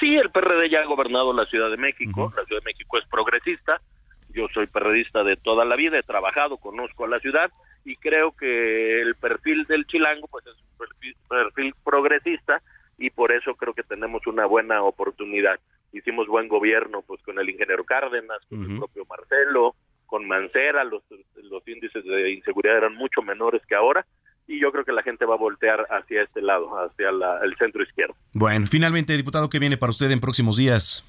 [0.00, 3.06] Sí, el PRD ya ha gobernado la Ciudad de México, la Ciudad de México es
[3.10, 3.82] progresista,
[4.30, 7.50] yo soy perredista de toda la vida, he trabajado, conozco a la ciudad
[7.84, 12.62] y creo que el perfil del chilango pues es un perfil, perfil progresista
[12.96, 15.60] y por eso creo que tenemos una buena oportunidad
[15.92, 19.74] hicimos buen gobierno pues con el ingeniero Cárdenas, con el propio Marcelo,
[20.12, 21.02] con Mancera, los,
[21.42, 24.04] los índices de inseguridad eran mucho menores que ahora
[24.46, 27.82] y yo creo que la gente va a voltear hacia este lado, hacia el centro
[27.82, 28.14] izquierdo.
[28.34, 31.02] Bueno, finalmente, diputado, ¿qué viene para usted en próximos días?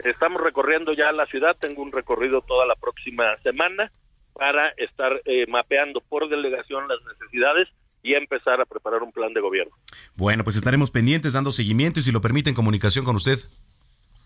[0.00, 3.92] Estamos recorriendo ya la ciudad, tengo un recorrido toda la próxima semana
[4.32, 7.68] para estar eh, mapeando por delegación las necesidades
[8.02, 9.72] y empezar a preparar un plan de gobierno.
[10.16, 13.38] Bueno, pues estaremos pendientes, dando seguimiento y si lo permite, en comunicación con usted.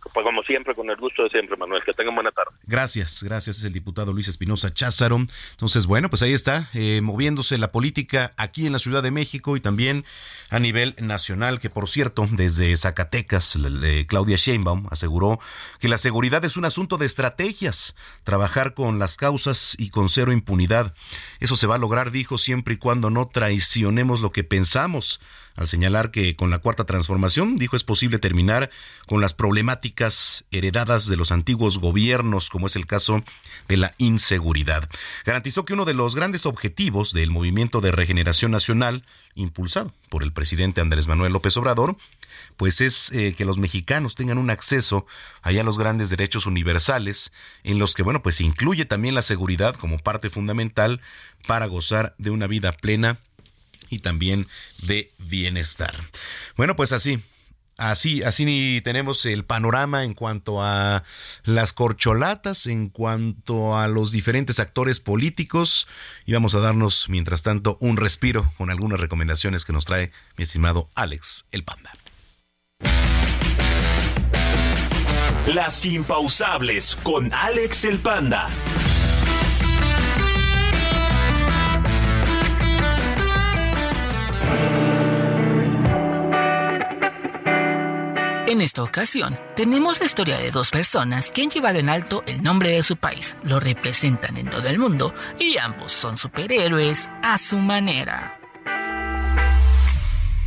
[0.03, 1.83] Pues como siempre, con el gusto de siempre, Manuel.
[1.85, 2.51] Que tengan buena tarde.
[2.67, 3.59] Gracias, gracias.
[3.59, 5.19] Es el diputado Luis Espinosa Cházaro.
[5.51, 9.57] Entonces, bueno, pues ahí está, eh, moviéndose la política aquí en la Ciudad de México
[9.57, 10.05] y también
[10.49, 13.59] a nivel nacional, que por cierto, desde Zacatecas,
[14.09, 15.39] Claudia Sheinbaum aseguró
[15.79, 17.95] que la seguridad es un asunto de estrategias,
[18.25, 20.95] trabajar con las causas y con cero impunidad.
[21.39, 25.21] Eso se va a lograr, dijo, siempre y cuando no traicionemos lo que pensamos
[25.57, 28.71] al señalar que con la cuarta transformación, dijo, es posible terminar
[29.07, 33.23] con las problemáticas heredadas de los antiguos gobiernos, como es el caso
[33.69, 34.89] de la inseguridad.
[35.25, 40.33] Garantizó que uno de los grandes objetivos del movimiento de regeneración nacional, impulsado por el
[40.33, 41.97] presidente Andrés Manuel López Obrador,
[42.57, 45.07] pues es eh, que los mexicanos tengan un acceso
[45.43, 47.33] allá a los grandes derechos universales,
[47.65, 51.01] en los que, bueno, pues incluye también la seguridad como parte fundamental
[51.47, 53.19] para gozar de una vida plena
[53.91, 54.47] y también
[54.83, 55.95] de bienestar.
[56.57, 57.23] Bueno, pues así,
[57.81, 61.03] Así, así tenemos el panorama en cuanto a
[61.45, 65.89] las corcholatas, en cuanto a los diferentes actores políticos.
[66.27, 70.43] Y vamos a darnos, mientras tanto, un respiro con algunas recomendaciones que nos trae mi
[70.43, 71.91] estimado Alex el Panda.
[75.47, 78.51] Las impausables con Alex el Panda.
[88.51, 92.43] En esta ocasión, tenemos la historia de dos personas que han llevado en alto el
[92.43, 97.39] nombre de su país, lo representan en todo el mundo y ambos son superhéroes a
[97.39, 98.41] su manera.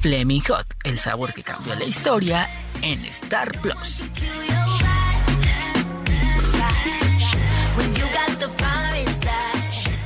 [0.02, 2.50] Fleming Hot, el sabor que cambió la historia
[2.82, 4.02] en Star Plus.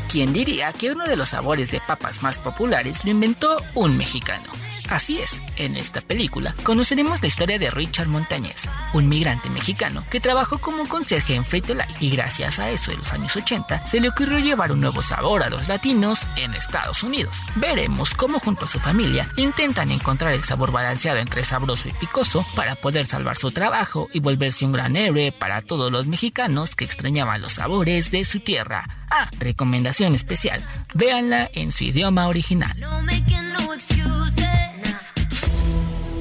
[0.08, 4.67] ¿Quién diría que uno de los sabores de papas más populares lo inventó un mexicano?
[4.90, 10.20] Así es, en esta película conoceremos la historia de Richard Montañez, un migrante mexicano que
[10.20, 14.10] trabajó como conserje en Frito y gracias a eso de los años 80 se le
[14.10, 17.36] ocurrió llevar un nuevo sabor a los latinos en Estados Unidos.
[17.56, 22.46] Veremos cómo junto a su familia intentan encontrar el sabor balanceado entre sabroso y picoso
[22.56, 26.86] para poder salvar su trabajo y volverse un gran héroe para todos los mexicanos que
[26.86, 28.88] extrañaban los sabores de su tierra.
[29.10, 32.76] Ah, recomendación especial, véanla en su idioma original.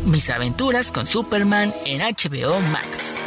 [0.07, 3.21] Mis aventuras con Superman en HBO Max.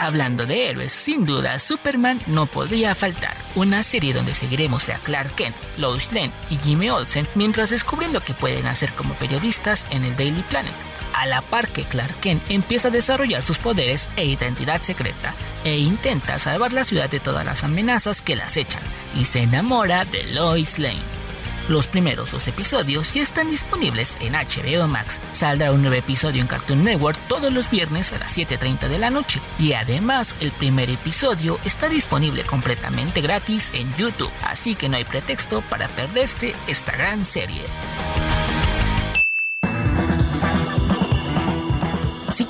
[0.00, 3.36] Hablando de héroes, sin duda Superman no podría faltar.
[3.54, 8.22] Una serie donde seguiremos a Clark Kent, Lois Lane y Jimmy Olsen mientras descubren lo
[8.22, 10.72] que pueden hacer como periodistas en el Daily Planet.
[11.12, 15.34] A la par que Clark Kent empieza a desarrollar sus poderes e identidad secreta
[15.64, 18.82] e intenta salvar la ciudad de todas las amenazas que la acechan
[19.14, 21.21] y se enamora de Lois Lane.
[21.68, 25.20] Los primeros dos episodios ya están disponibles en HBO Max.
[25.32, 29.10] Saldrá un nuevo episodio en Cartoon Network todos los viernes a las 7.30 de la
[29.10, 29.40] noche.
[29.58, 34.32] Y además, el primer episodio está disponible completamente gratis en YouTube.
[34.42, 37.62] Así que no hay pretexto para perderse esta gran serie.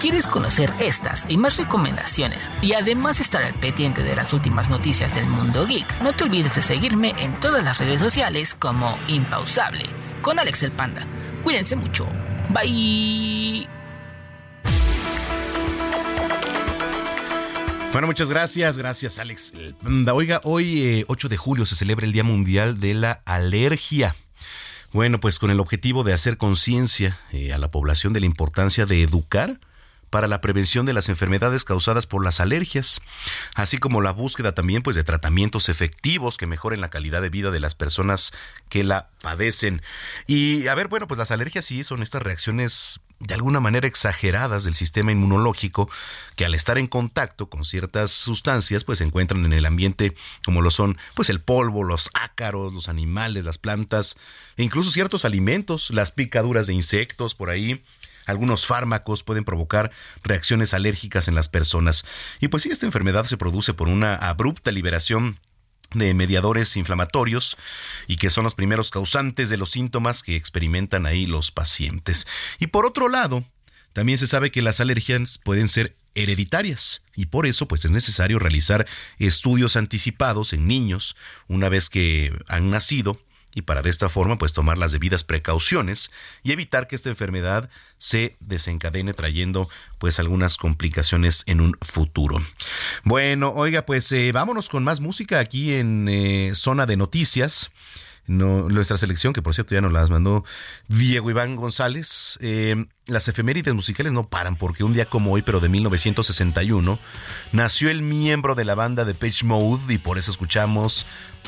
[0.03, 5.15] Quieres conocer estas y más recomendaciones y además estar al pendiente de las últimas noticias
[5.15, 9.87] del mundo geek, no te olvides de seguirme en todas las redes sociales como Impausable
[10.21, 11.07] con Alex el Panda.
[11.45, 12.09] Cuídense mucho.
[12.49, 13.69] Bye.
[17.93, 19.53] Bueno, muchas gracias, gracias Alex.
[20.13, 24.17] Oiga, hoy 8 eh, de julio se celebra el Día Mundial de la Alergia.
[24.93, 28.85] Bueno, pues con el objetivo de hacer conciencia eh, a la población de la importancia
[28.85, 29.61] de educar
[30.13, 33.01] para la prevención de las enfermedades causadas por las alergias,
[33.55, 37.51] así como la búsqueda también pues de tratamientos efectivos que mejoren la calidad de vida
[37.51, 38.35] de las personas
[38.69, 39.81] que la padecen.
[40.27, 44.65] Y a ver, bueno, pues las alergias sí son estas reacciones de alguna manera exageradas
[44.65, 45.89] del sistema inmunológico
[46.37, 50.61] que al estar en contacto con ciertas sustancias pues se encuentran en el ambiente como
[50.61, 54.19] lo son pues el polvo, los ácaros, los animales, las plantas
[54.59, 57.83] e incluso ciertos alimentos, las picaduras de insectos por ahí
[58.27, 59.91] algunos fármacos pueden provocar
[60.23, 62.05] reacciones alérgicas en las personas.
[62.41, 65.39] Y pues sí, esta enfermedad se produce por una abrupta liberación
[65.95, 67.57] de mediadores inflamatorios
[68.07, 72.27] y que son los primeros causantes de los síntomas que experimentan ahí los pacientes.
[72.59, 73.45] Y por otro lado,
[73.93, 78.39] también se sabe que las alergias pueden ser hereditarias y por eso pues es necesario
[78.39, 78.87] realizar
[79.19, 81.17] estudios anticipados en niños
[81.49, 83.19] una vez que han nacido
[83.55, 86.11] y para de esta forma pues tomar las debidas precauciones
[86.43, 92.43] y evitar que esta enfermedad se desencadene trayendo pues algunas complicaciones en un futuro.
[93.05, 97.71] Bueno, oiga, pues eh, vámonos con más música aquí en eh, Zona de Noticias.
[98.27, 100.45] No, nuestra selección, que por cierto ya nos las mandó
[100.87, 102.39] Diego Iván González.
[102.41, 107.01] Eh, las efemérides musicales no paran porque un día como hoy, pero de 1961,
[107.51, 111.05] nació el miembro de la banda de Page Mode y por eso escuchamos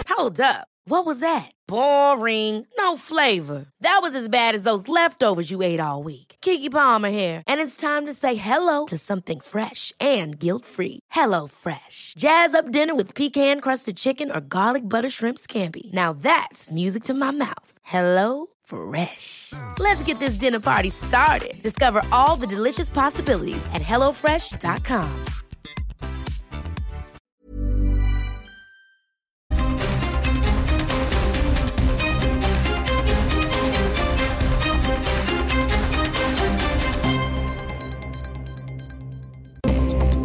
[0.10, 0.68] Hold up.
[0.88, 1.52] What was that?
[1.68, 2.66] Boring.
[2.80, 3.66] No flavor.
[3.82, 6.36] That was as bad as those leftovers you ate all week.
[6.42, 11.00] Kiki Palmer here, and it's time to say hello to something fresh and guilt-free.
[11.12, 12.14] Hello Fresh.
[12.18, 15.92] Jazz up dinner with pecan-crusted chicken or garlic butter shrimp scampi.
[15.94, 17.78] Now that's music to my mouth.
[17.84, 19.54] Hello Fresh.
[19.80, 21.62] Let's get this dinner party started.
[21.64, 25.26] Discover all the delicious possibilities at hellofresh.com.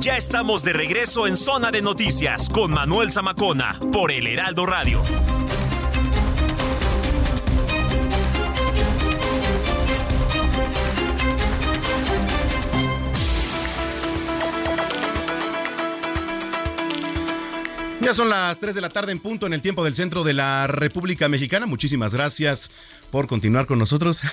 [0.00, 5.02] Ya estamos de regreso en Zona de Noticias con Manuel Zamacona por El Heraldo Radio.
[18.00, 20.32] Ya son las 3 de la tarde en punto en el tiempo del centro de
[20.32, 21.66] la República Mexicana.
[21.66, 22.70] Muchísimas gracias
[23.10, 24.22] por continuar con nosotros.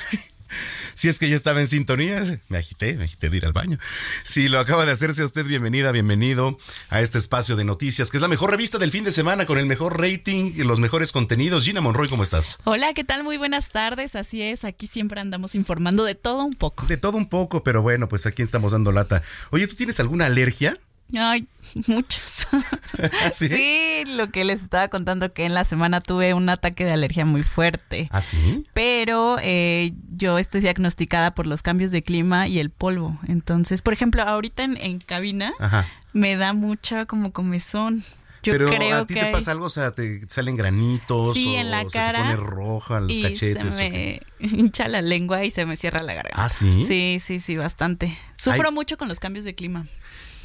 [0.96, 3.78] Si es que ya estaba en sintonía, me agité, me agité de ir al baño.
[4.24, 6.58] Si lo acaba de hacerse usted, bienvenida, bienvenido
[6.90, 9.58] a este espacio de noticias, que es la mejor revista del fin de semana con
[9.58, 11.66] el mejor rating y los mejores contenidos.
[11.66, 12.60] Gina Monroy, ¿cómo estás?
[12.64, 13.26] Hola, ¿qué tal?
[13.26, 14.16] Muy buenas tardes.
[14.16, 16.86] Así es, aquí siempre andamos informando de todo un poco.
[16.88, 19.22] De todo un poco, pero bueno, pues aquí estamos dando lata.
[19.52, 20.80] Oye, ¿tú tienes alguna alergia?
[21.18, 21.48] Ay,
[21.88, 22.48] muchos.
[23.34, 23.48] ¿Sí?
[23.50, 24.04] ¿Sí?
[24.08, 27.44] lo que les estaba contando que en la semana tuve un ataque de alergia muy
[27.44, 28.10] fuerte.
[28.12, 28.66] ¿Ah, sí?
[28.74, 33.18] Pero eh, yo estoy diagnosticada por los cambios de clima y el polvo.
[33.28, 35.86] Entonces, por ejemplo, ahorita en, en cabina Ajá.
[36.14, 38.04] me da mucha como comezón.
[38.44, 41.34] Yo Pero creo a ti que te hay- pasa algo, o sea, te salen granitos
[41.34, 43.58] Sí, o en la se cara te pone roja los y cachetes.
[43.58, 46.46] se ¿o me hincha la lengua y se me cierra la garganta.
[46.46, 46.86] ¿Ah, sí?
[46.88, 48.16] Sí, sí, sí, bastante.
[48.38, 49.86] Sufro mucho con los cambios de clima.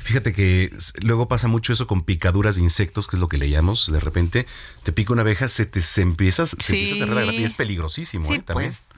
[0.03, 3.49] Fíjate que luego pasa mucho eso con picaduras de insectos, que es lo que le
[3.49, 3.91] llamamos.
[3.91, 4.47] De repente
[4.83, 7.45] te pica una abeja, se te se empieza, se empieza a cerrar la garganta y
[7.45, 8.25] es peligrosísimo.
[8.25, 8.43] Sí, ¿eh?
[8.45, 8.71] También.
[8.71, 8.89] pues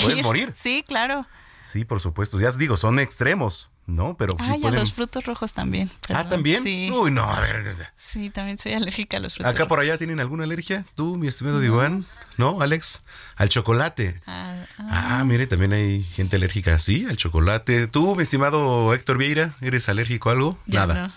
[0.00, 0.52] Te puedes morir.
[0.54, 1.26] Sí, claro.
[1.70, 2.40] Sí, por supuesto.
[2.40, 4.16] Ya os digo, son extremos, ¿no?
[4.16, 5.88] Pero sí Ay, a los frutos rojos también.
[6.08, 6.28] Ah.
[6.28, 6.62] ¿también?
[6.64, 6.90] Sí.
[6.92, 7.76] Uy, no, a ver.
[7.96, 10.84] Sí, también soy alérgica a los frutos Acá por allá tienen alguna alergia.
[10.96, 12.06] Tú, mi estimado Iván,
[12.36, 13.04] ¿no, Alex?
[13.36, 14.20] Al chocolate.
[14.26, 17.86] Ah, Ah, mire, también hay gente alérgica así al chocolate.
[17.86, 20.58] Tú, mi estimado Héctor Vieira, ¿eres alérgico a algo?
[20.66, 20.94] Nada.
[20.94, 21.12] no.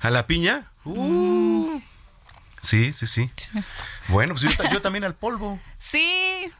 [0.00, 0.72] ¿A la piña?
[0.84, 1.80] Uh.
[2.60, 3.30] Sí, sí, sí.
[4.08, 5.60] Bueno, pues yo, yo también al polvo.
[5.78, 6.50] Sí.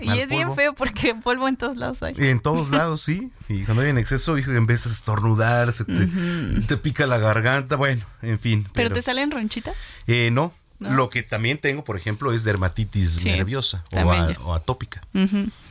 [0.00, 2.14] Y es bien feo porque polvo en todos lados hay.
[2.18, 3.30] En todos lados, sí.
[3.48, 7.76] Y cuando hay en exceso, hijo, empiezas a estornudar, se te, pica la garganta.
[7.76, 8.68] Bueno, en fin.
[8.74, 9.74] ¿Pero te salen ronchitas?
[10.06, 10.90] Eh, no, ¿no?
[10.92, 15.00] Lo que también tengo, por ejemplo, es dermatitis Sí, nerviosa o, a- o atópica.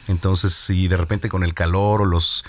[0.07, 2.45] Entonces, si de repente con el calor o los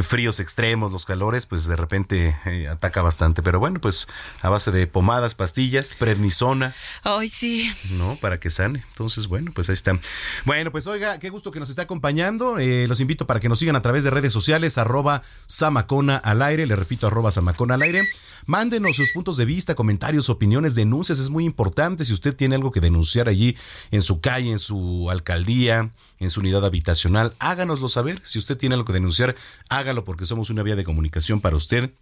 [0.00, 3.42] fríos extremos, los calores, pues de repente eh, ataca bastante.
[3.42, 4.08] Pero bueno, pues
[4.40, 7.70] a base de pomadas, pastillas, prednisona, Ay, sí.
[7.98, 8.16] ¿no?
[8.20, 8.84] Para que sane.
[8.88, 9.98] Entonces, bueno, pues ahí está.
[10.44, 12.58] Bueno, pues oiga, qué gusto que nos está acompañando.
[12.58, 16.42] Eh, los invito para que nos sigan a través de redes sociales, arroba Samacona al
[16.42, 16.66] aire.
[16.66, 18.08] Le repito, arroba Samacona al aire.
[18.46, 21.18] Mándenos sus puntos de vista, comentarios, opiniones, denuncias.
[21.18, 23.56] Es muy importante si usted tiene algo que denunciar allí
[23.90, 27.34] en su calle, en su alcaldía, en su unidad habitacional.
[27.38, 28.20] Háganoslo saber.
[28.24, 29.36] Si usted tiene algo que denunciar,
[29.82, 31.92] hágalo porque somos una vía de comunicación para usted.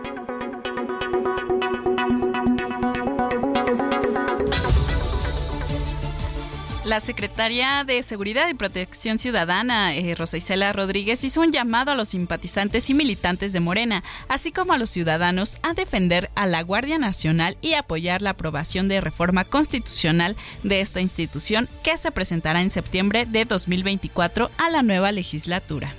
[6.89, 11.95] La secretaria de Seguridad y Protección Ciudadana, eh, Rosa Isela Rodríguez, hizo un llamado a
[11.95, 16.63] los simpatizantes y militantes de Morena, así como a los ciudadanos, a defender a la
[16.63, 22.63] Guardia Nacional y apoyar la aprobación de reforma constitucional de esta institución que se presentará
[22.63, 25.93] en septiembre de 2024 a la nueva legislatura.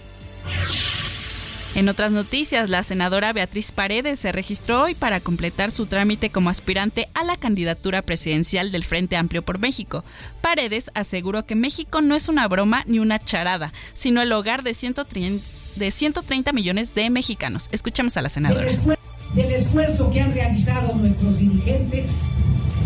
[1.76, 6.50] En otras noticias, la senadora Beatriz Paredes se registró hoy para completar su trámite como
[6.50, 10.04] aspirante a la candidatura presidencial del Frente Amplio por México.
[10.42, 14.74] Paredes aseguró que México no es una broma ni una charada, sino el hogar de
[14.74, 15.46] 130,
[15.76, 17.70] de 130 millones de mexicanos.
[17.72, 18.66] Escuchemos a la senadora.
[18.66, 18.98] del, esfuer-
[19.36, 22.08] del esfuerzo que han realizado nuestros dirigentes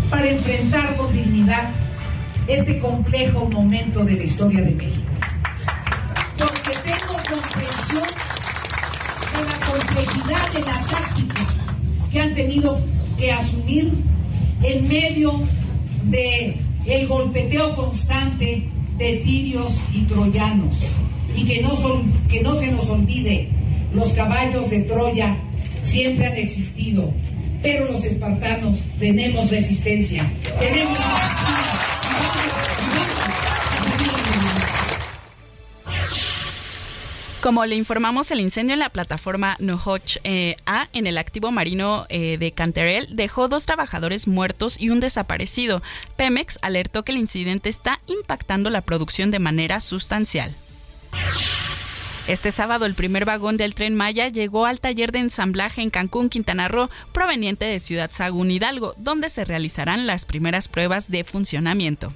[0.09, 1.69] para enfrentar con dignidad
[2.47, 5.09] este complejo momento de la historia de México.
[6.37, 8.03] Porque tengo comprensión
[9.77, 11.47] complejidad de la táctica
[12.11, 12.79] que han tenido
[13.17, 13.91] que asumir
[14.61, 15.33] en medio
[16.05, 16.55] de
[17.07, 20.77] golpeteo constante de tirios y troyanos.
[21.35, 23.49] Y que no son que no se nos olvide
[23.93, 25.35] los caballos de Troya
[25.83, 27.11] siempre han existido
[27.63, 30.29] pero los espartanos tenemos resistencia.
[30.59, 30.97] Tenemos
[37.43, 42.05] Como le informamos, el incendio en la plataforma Nohoch eh, A en el activo marino
[42.07, 45.83] eh, de Canterel dejó dos trabajadores muertos y un desaparecido.
[46.15, 50.55] Pemex alertó que el incidente está impactando la producción de manera sustancial.
[52.29, 56.29] Este sábado el primer vagón del tren Maya llegó al taller de ensamblaje en Cancún,
[56.29, 62.13] Quintana Roo, proveniente de Ciudad Sagún Hidalgo, donde se realizarán las primeras pruebas de funcionamiento.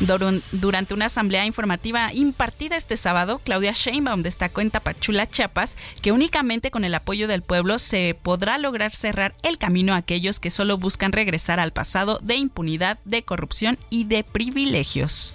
[0.00, 6.70] Durante una asamblea informativa impartida este sábado, Claudia Sheinbaum destacó en Tapachula, Chiapas, que únicamente
[6.70, 10.78] con el apoyo del pueblo se podrá lograr cerrar el camino a aquellos que solo
[10.78, 15.34] buscan regresar al pasado de impunidad, de corrupción y de privilegios.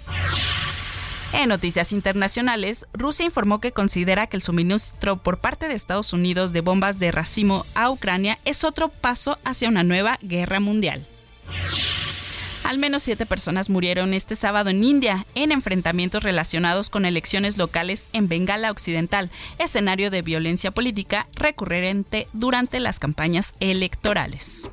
[1.32, 6.52] En noticias internacionales, Rusia informó que considera que el suministro por parte de Estados Unidos
[6.52, 11.06] de bombas de racimo a Ucrania es otro paso hacia una nueva guerra mundial.
[12.66, 18.10] Al menos siete personas murieron este sábado en India en enfrentamientos relacionados con elecciones locales
[18.12, 24.68] en Bengala Occidental, escenario de violencia política recurrente durante las campañas electorales.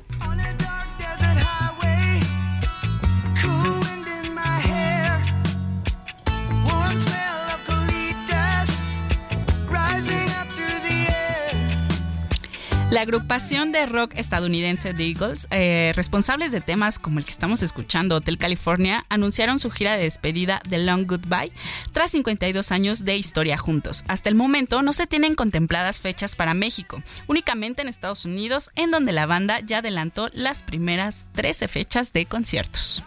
[12.90, 17.62] La agrupación de rock estadounidense The Eagles, eh, responsables de temas como el que estamos
[17.62, 21.50] escuchando, Hotel California, anunciaron su gira de despedida de Long Goodbye
[21.92, 24.04] tras 52 años de historia juntos.
[24.06, 28.90] Hasta el momento no se tienen contempladas fechas para México, únicamente en Estados Unidos, en
[28.90, 33.02] donde la banda ya adelantó las primeras 13 fechas de conciertos.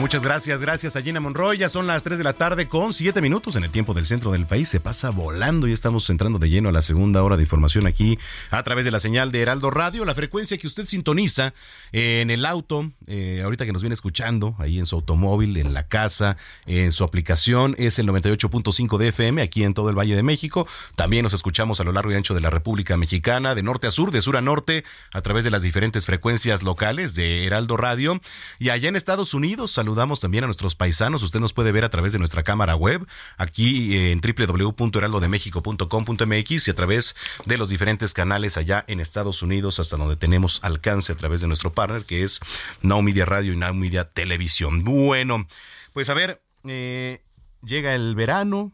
[0.00, 1.58] Muchas gracias, gracias a Gina Monroy.
[1.58, 4.32] Ya son las 3 de la tarde con 7 minutos en el tiempo del centro
[4.32, 4.66] del país.
[4.66, 8.18] Se pasa volando y estamos entrando de lleno a la segunda hora de información aquí
[8.50, 10.06] a través de la señal de Heraldo Radio.
[10.06, 11.52] La frecuencia que usted sintoniza
[11.92, 15.86] en el auto, eh, ahorita que nos viene escuchando, ahí en su automóvil, en la
[15.86, 20.22] casa, en su aplicación, es el 98.5 de FM aquí en todo el Valle de
[20.22, 20.66] México.
[20.96, 23.90] También nos escuchamos a lo largo y ancho de la República Mexicana, de norte a
[23.90, 24.82] sur, de sur a norte,
[25.12, 28.18] a través de las diferentes frecuencias locales de Heraldo Radio.
[28.58, 31.24] Y allá en Estados Unidos saludamos también a nuestros paisanos.
[31.24, 33.04] Usted nos puede ver a través de nuestra cámara web,
[33.36, 39.96] aquí en www.heraldodemexico.com.mx y a través de los diferentes canales allá en Estados Unidos, hasta
[39.96, 42.38] donde tenemos alcance a través de nuestro partner, que es
[42.82, 44.84] Now Radio y Now Media Televisión.
[44.84, 45.48] Bueno,
[45.92, 47.24] pues a ver, eh,
[47.64, 48.70] llega el verano,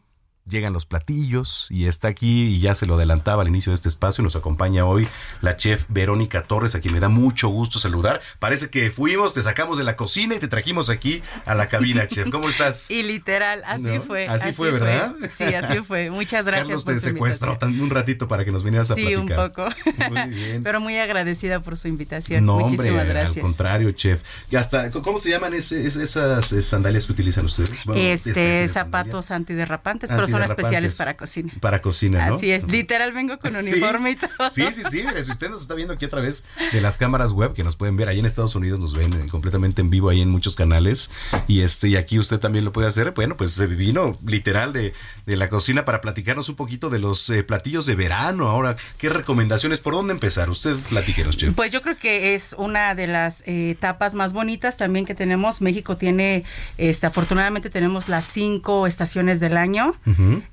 [0.49, 3.89] llegan los platillos y está aquí y ya se lo adelantaba al inicio de este
[3.89, 4.23] espacio.
[4.23, 5.07] Nos acompaña hoy
[5.41, 8.21] la chef Verónica Torres, a quien me da mucho gusto saludar.
[8.39, 12.07] Parece que fuimos, te sacamos de la cocina y te trajimos aquí a la cabina,
[12.07, 12.29] chef.
[12.29, 12.89] ¿Cómo estás?
[12.91, 14.01] Y literal, así ¿No?
[14.01, 14.27] fue.
[14.27, 15.15] Así fue, ¿verdad?
[15.27, 16.09] Sí, así fue.
[16.11, 16.67] Muchas gracias.
[16.67, 19.39] Carlos por te su secuestró un ratito para que nos vinieras a Sí, platicar.
[19.39, 19.69] un poco.
[20.09, 20.63] Muy bien.
[20.63, 22.45] Pero muy agradecida por su invitación.
[22.45, 23.37] No, Muchísimas hombre, gracias.
[23.37, 24.21] al contrario, chef.
[24.51, 27.85] Y hasta, ¿cómo se llaman ese- es- esas eh, sandalias que utilizan ustedes?
[27.85, 31.53] Bueno, este, zapatos antiderrapantes, pero son especiales para cocina.
[31.59, 32.35] Para cocina, ¿no?
[32.35, 33.71] Así es, literal vengo con Sí.
[33.71, 34.49] uniforme y todo.
[34.49, 35.03] Sí, sí, sí.
[35.03, 37.75] Mire, si usted nos está viendo aquí a través de las cámaras web que nos
[37.75, 40.55] pueden ver, ahí en Estados Unidos nos ven eh, completamente en vivo ahí en muchos
[40.55, 41.09] canales.
[41.47, 43.11] Y este, y aquí usted también lo puede hacer.
[43.11, 44.93] Bueno, pues se vino literal de,
[45.25, 48.49] de la cocina para platicarnos un poquito de los eh, platillos de verano.
[48.49, 49.79] Ahora, ¿qué recomendaciones?
[49.79, 50.49] ¿Por dónde empezar?
[50.49, 51.53] Usted platíquenos, chef.
[51.55, 55.61] Pues yo creo que es una de las eh, etapas más bonitas también que tenemos.
[55.61, 56.43] México tiene,
[56.77, 59.95] este, afortunadamente tenemos las cinco estaciones del año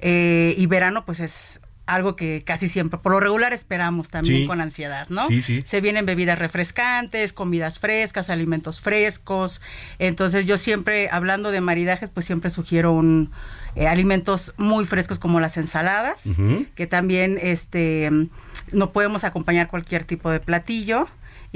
[0.01, 4.47] Eh, y verano pues es algo que casi siempre, por lo regular esperamos también Sí.
[4.47, 5.29] con ansiedad, ¿no?
[5.29, 5.63] Sí, sí.
[5.67, 9.61] Se vienen bebidas refrescantes, comidas frescas, alimentos frescos.
[9.99, 13.31] Entonces yo siempre, hablando de maridajes, pues siempre sugiero un
[13.77, 16.27] eh, alimentos muy frescos como las ensaladas
[16.75, 18.09] que también este
[18.73, 21.07] no podemos acompañar cualquier tipo de platillo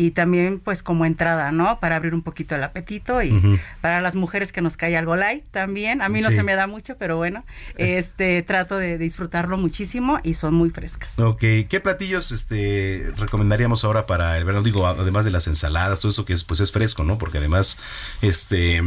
[0.01, 1.81] y también pues como entrada, ¿no?
[1.81, 5.45] Para abrir un poquito el apetito y para las mujeres que nos cae algo light
[5.51, 6.03] también.
[6.03, 6.37] A mí no Sí.
[6.37, 7.45] se me da mucho, pero bueno,
[7.79, 11.19] este trato de disfrutarlo muchísimo y son muy frescas.
[11.19, 14.63] Ok, ¿qué platillos este recomendaríamos ahora para el verano?
[14.63, 17.19] Digo, además de las ensaladas, todo eso que es, pues es fresco, ¿no?
[17.19, 17.81] Porque además,
[18.23, 18.81] este,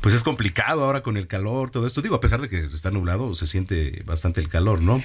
[0.00, 2.00] pues es complicado ahora con el calor, todo esto.
[2.00, 5.02] Digo, a pesar de que está nublado, se siente bastante el calor, ¿no?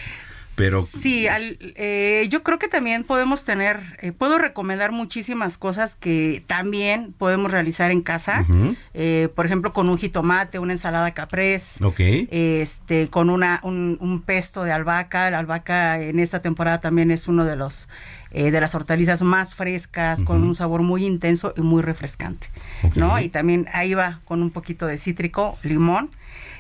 [0.62, 5.96] Pero Sí, al- eh, yo creo que también podemos tener, eh, puedo recomendar muchísimas cosas
[5.96, 8.46] que también podemos realizar en casa.
[8.94, 11.84] Eh, por ejemplo, con un jitomate, una ensalada caprese.
[11.84, 12.00] Ok.
[12.00, 15.30] Este, con una, un, un pesto de albahaca.
[15.32, 17.88] La albahaca en esta temporada también es uno de los
[18.32, 22.48] de las hortalizas más frescas, con un sabor muy intenso y muy refrescante.
[22.96, 23.20] ¿no?
[23.20, 26.10] Y también ahí va con un poquito de cítrico, limón.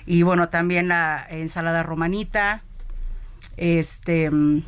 [0.05, 2.61] Y bueno, también la ensalada romanita,
[3.61, 4.63] este mm,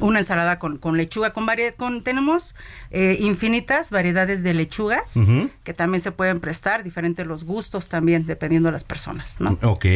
[0.00, 1.46] una ensalada con, con lechuga, con,
[1.76, 2.54] con tenemos
[2.90, 5.14] eh, infinitas variedades de lechugas
[5.62, 9.58] que también se pueden prestar, diferentes los gustos también, dependiendo de las personas, ¿no?
[9.62, 9.86] Ok.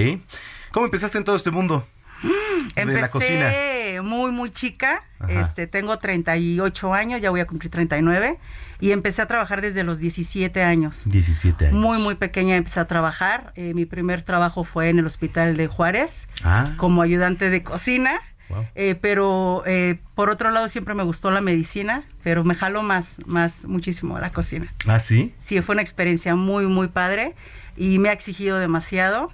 [0.73, 1.87] ¿Cómo empezaste en todo este mundo?
[2.23, 3.49] De la cocina.
[3.49, 5.33] Empecé muy, muy chica, Ajá.
[5.41, 8.39] este, tengo 38 años, ya voy a cumplir 39,
[8.81, 11.03] y empecé a trabajar desde los 17 años.
[11.07, 11.77] 17 años.
[11.79, 13.53] Muy, muy pequeña empecé a trabajar.
[13.57, 16.73] Eh, mi primer trabajo fue en el hospital de Juárez Ah.
[16.77, 18.21] como ayudante de cocina.
[18.51, 18.65] Wow.
[18.77, 23.19] Eh, pero eh, por otro lado siempre me gustó la medicina, pero me jaló más,
[23.27, 24.73] más muchísimo la cocina.
[24.87, 25.35] ¿Ah, sí?
[25.39, 27.35] Sí, fue una experiencia muy, muy padre
[27.77, 29.33] y me ha exigido demasiado,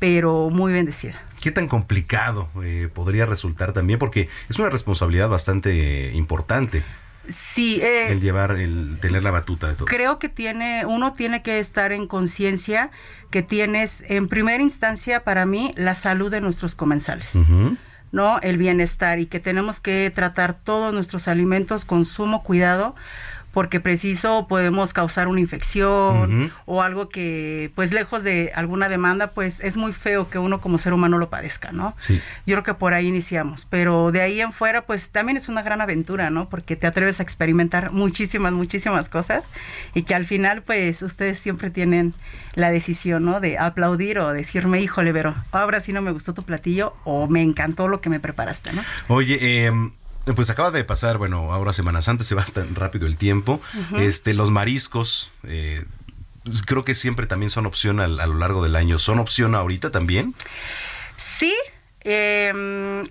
[0.00, 1.14] pero muy bendecida.
[1.40, 3.98] ¿Qué tan complicado eh, podría resultar también?
[3.98, 6.82] Porque es una responsabilidad bastante importante
[7.28, 9.84] Sí, eh, el llevar, el tener la batuta de todo.
[9.84, 12.90] creo que tiene, uno tiene que estar en conciencia
[13.30, 17.34] que tienes en primera instancia para mí la salud de nuestros comensales.
[18.12, 18.40] ¿no?
[18.40, 22.96] El bienestar y que tenemos que tratar todos nuestros alimentos con sumo cuidado
[23.52, 29.60] porque preciso podemos causar una infección o algo que pues lejos de alguna demanda pues
[29.60, 31.94] es muy feo que uno como ser humano lo padezca, ¿no?
[31.96, 32.20] Sí.
[32.46, 35.62] Yo creo que por ahí iniciamos, pero de ahí en fuera pues también es una
[35.62, 36.48] gran aventura, ¿no?
[36.48, 39.50] Porque te atreves a experimentar muchísimas, muchísimas cosas
[39.94, 42.14] y que al final pues ustedes siempre tienen
[42.54, 43.40] la decisión, ¿no?
[43.40, 47.42] De aplaudir o decirme, híjole, Vero, ahora sí no me gustó tu platillo o me
[47.42, 48.82] encantó lo que me preparaste, ¿no?
[49.08, 49.72] Oye, eh,
[50.34, 53.60] pues acaba de pasar, bueno, ahora Semanas Antes se va tan rápido el tiempo.
[53.98, 55.84] Este, los mariscos, eh,
[56.66, 58.98] creo que siempre también son opción al- a, lo largo del año.
[58.98, 60.34] ¿Son opción ahorita también?
[61.16, 61.54] Sí,
[62.02, 63.04] eh,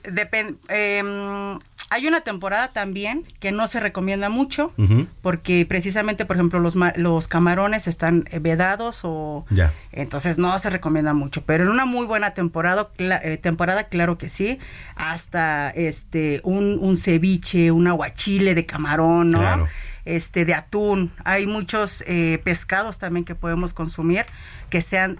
[0.69, 1.57] eh,
[1.91, 4.73] Hay una temporada también que no se recomienda mucho
[5.21, 9.71] porque precisamente, por ejemplo, los, ma- los camarones están eh, vedados o Ya.
[9.91, 11.43] entonces no se recomienda mucho.
[11.45, 14.59] Pero en una muy buena temporada, eh, temporada claro que sí,
[14.95, 19.39] hasta este un, un ceviche, un aguachile de camarón, ¿no?
[19.39, 19.67] Claro.
[20.05, 21.11] Este de atún.
[21.23, 24.25] Hay muchos eh, pescados también que podemos consumir
[24.69, 25.19] que sean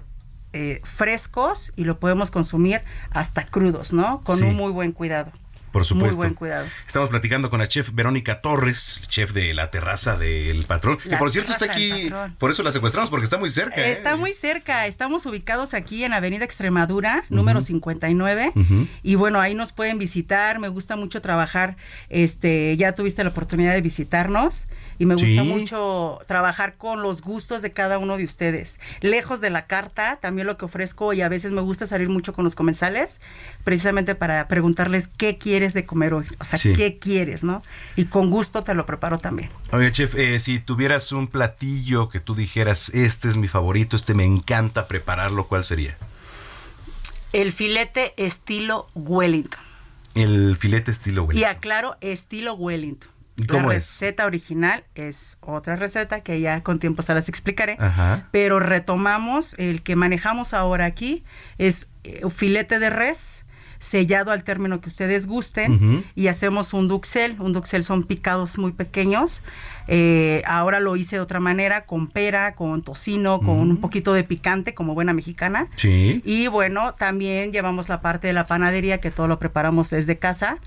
[0.54, 2.82] eh, frescos y lo podemos consumir
[3.12, 4.22] hasta crudos, ¿no?
[4.22, 4.46] Con Sí.
[4.46, 5.32] un muy buen cuidado.
[5.72, 6.08] Por supuesto.
[6.08, 6.66] Muy buen cuidado.
[6.88, 10.98] Estamos platicando con la chef Verónica Torres, chef de la terraza del patrón.
[10.98, 13.80] que La por cierto está aquí, por eso la secuestramos, porque está muy cerca.
[13.80, 13.92] ¿eh?
[13.92, 18.88] Está muy cerca, estamos ubicados aquí en Avenida Extremadura, número 59, Ujú.
[19.04, 21.78] y bueno, ahí nos pueden visitar, me gusta mucho trabajar,
[22.10, 24.66] este, ya tuviste la oportunidad de visitarnos,
[25.00, 25.40] y me gusta Sí.
[25.42, 28.80] mucho trabajar con los gustos de cada uno de ustedes.
[29.02, 32.34] Lejos de la carta, también lo que ofrezco, y a veces me gusta salir mucho
[32.34, 33.22] con los comensales,
[33.64, 36.74] precisamente para preguntarles qué quieres de comer hoy, o sea, Sí.
[36.74, 37.64] qué quieres, ¿no?
[37.96, 39.50] Y con gusto te lo preparo también.
[39.72, 44.14] Oye, chef, eh, si tuvieras un platillo que tú dijeras, este es mi favorito, este
[44.14, 45.98] me encanta prepararlo, ¿cuál sería?
[47.32, 49.62] El filete estilo Wellington.
[50.16, 51.38] El filete estilo güey.
[51.38, 53.10] Y aclaro, estilo Wellington.
[53.40, 54.00] ¿Y cómo la es?
[54.00, 57.78] receta original es otra receta que ya con tiempo se las explicaré.
[57.80, 58.28] Ajá.
[58.32, 61.24] Pero retomamos el que manejamos ahora aquí
[61.58, 63.44] es eh, filete de res
[63.80, 67.38] sellado al término que ustedes gusten y hacemos un duxel.
[67.40, 69.42] Un duxel son picados muy pequeños.
[69.88, 74.26] Eh, ahora lo hice de otra manera con pera, con tocino, con un poquito de
[74.26, 75.68] picante como buena mexicana.
[75.76, 76.22] Sí.
[76.26, 80.58] Y bueno, también llevamos la parte de la panadería que todo lo preparamos desde casa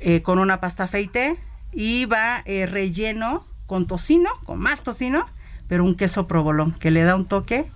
[0.00, 1.36] eh, con una pasta feite
[1.72, 5.28] y va eh, relleno con tocino, con más tocino,
[5.68, 7.66] pero un queso provolón que le da un toque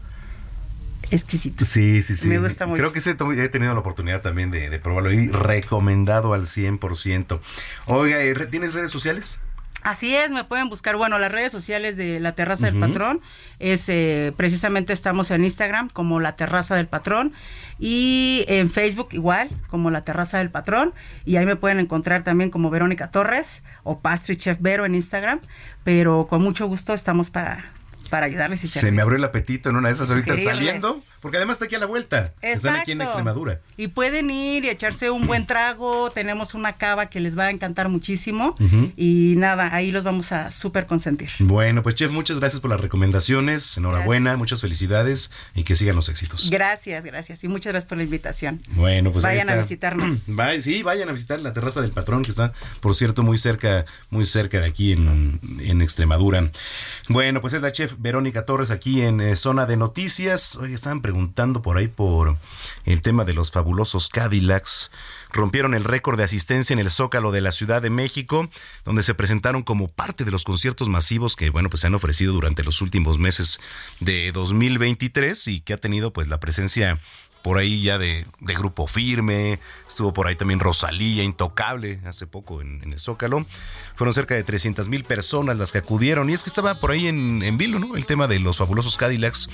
[1.10, 1.64] exquisito.
[1.64, 2.28] Sí, sí, sí.
[2.28, 2.78] Me gusta mucho.
[2.78, 7.38] Creo que ese he tenido la oportunidad también de, de probarlo y recomendado al 100%.
[7.86, 9.40] Oiga, eh, ¿tienes redes sociales?
[9.82, 12.78] Así es, me pueden buscar, bueno, las redes sociales de La Terraza del.
[12.78, 13.20] Patrón,
[13.58, 17.32] es eh, precisamente estamos en Instagram como La Terraza del Patrón
[17.78, 22.50] y en Facebook igual como La Terraza del Patrón y ahí me pueden encontrar también
[22.50, 25.40] como Verónica Torres o Pastry Chef Vero en Instagram,
[25.84, 27.64] pero con mucho gusto estamos para,
[28.12, 28.96] para ayudarles y Se servirles.
[28.96, 31.78] me abrió el apetito en una de esas ahorita saliendo, porque además está aquí a
[31.78, 32.30] la vuelta.
[32.42, 33.04] Están aquí en Exacto.
[33.20, 33.60] Extremadura.
[33.78, 36.10] Y pueden ir y echarse un buen trago.
[36.10, 38.54] Tenemos una cava que les va a encantar muchísimo.
[38.98, 41.30] Y nada, ahí los vamos a súper consentir.
[41.38, 43.78] Bueno, pues chef, muchas gracias por las recomendaciones.
[43.78, 46.50] Enhorabuena, muchas felicidades y que sigan los éxitos.
[46.50, 47.42] Gracias, gracias.
[47.44, 48.62] Y muchas gracias por la invitación.
[48.72, 50.26] Bueno, pues ahí Vayan a visitarnos.
[50.38, 53.86] Va- sí, vayan a visitar la terraza del patrón, que está, por cierto, muy cerca,
[54.10, 56.50] muy cerca de aquí en, en Extremadura.
[57.08, 60.56] Bueno, pues es la chef Verónica Torres aquí en eh, Zona de Noticias.
[60.56, 62.36] Hoy estaban preguntando por ahí por
[62.84, 64.90] el tema de los fabulosos Cadillacs.
[65.30, 68.50] Rompieron el récord de asistencia en el Zócalo de la Ciudad de México,
[68.84, 72.32] donde se presentaron como parte de los conciertos masivos que, bueno, pues se han ofrecido
[72.32, 73.60] durante los últimos meses
[74.00, 76.98] de 2023 y que ha tenido pues la presencia
[77.42, 82.60] por ahí ya de, de Grupo Firme, estuvo por ahí también Rosalía, Intocable, hace poco
[82.60, 83.44] en, el Zócalo.
[83.96, 87.08] Fueron cerca de 300 mil personas las que acudieron y es que estaba por ahí
[87.08, 87.96] en, en vilo, ¿no?
[87.96, 89.48] El tema de los fabulosos Cadillacs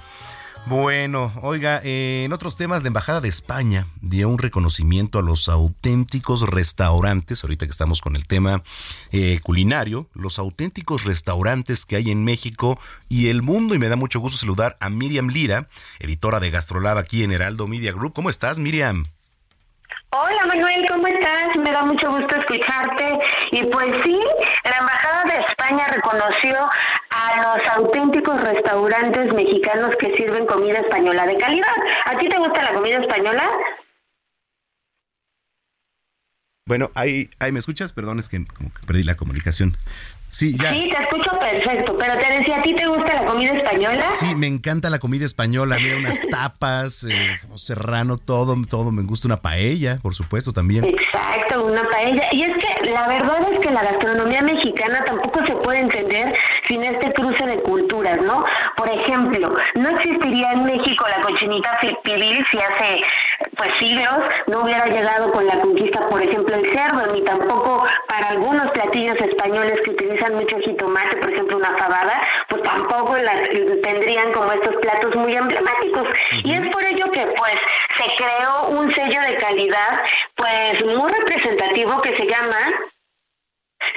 [0.68, 5.48] Bueno, oiga, eh, en otros temas, la Embajada de España dio un reconocimiento a los
[5.48, 8.64] auténticos restaurantes, ahorita que estamos con el tema
[9.12, 13.96] eh, culinario, los auténticos restaurantes que hay en México y el mundo, y me da
[13.96, 15.68] mucho gusto saludar a Miriam Lira,
[16.00, 18.14] editora de Gastrolab aquí en Heraldo Media Group.
[18.14, 19.04] ¿Cómo estás, Miriam?
[20.18, 21.58] Hola Manuel, ¿cómo estás?
[21.58, 23.20] Me da mucho gusto escucharte.
[23.52, 24.18] Y pues sí,
[24.64, 26.56] la Embajada de España reconoció
[27.10, 31.76] a los auténticos restaurantes mexicanos que sirven comida española de calidad.
[32.06, 33.44] ¿A ti te gusta la comida española?
[36.66, 39.76] Bueno, ahí, ahí me escuchas, perdón, es que como que perdí la comunicación.
[40.36, 40.74] Sí, ya.
[40.74, 44.04] Sí, te escucho perfecto, pero te decía, ¿a ti te gusta la comida española?
[44.20, 49.30] Sí, me encanta la comida española, mira, unas tapas, eh, serrano, todo, todo, me gusta
[49.30, 50.84] una paella, por supuesto, también.
[50.84, 52.24] Exacto, una paella.
[52.34, 56.36] Y es que la verdad es que la gastronomía mexicana tampoco se puede entender
[56.68, 58.46] sin este cruce de culturas, ¿no?
[58.78, 63.02] Por ejemplo, no existiría en México la cochinita pibil si hace
[63.58, 68.30] pues siglos, no hubiera llegado con la conquista, por ejemplo, el cerdo, ni tampoco para
[68.30, 73.34] algunos platillos españoles que utilizan mucho jitomate, por ejemplo, una fabada, pues tampoco la,
[73.84, 76.08] tendrían como estos platos muy emblemáticos.
[76.44, 77.56] Y es por ello que pues
[77.98, 80.02] se creó un sello de calidad
[80.36, 82.58] pues muy representativo que se llama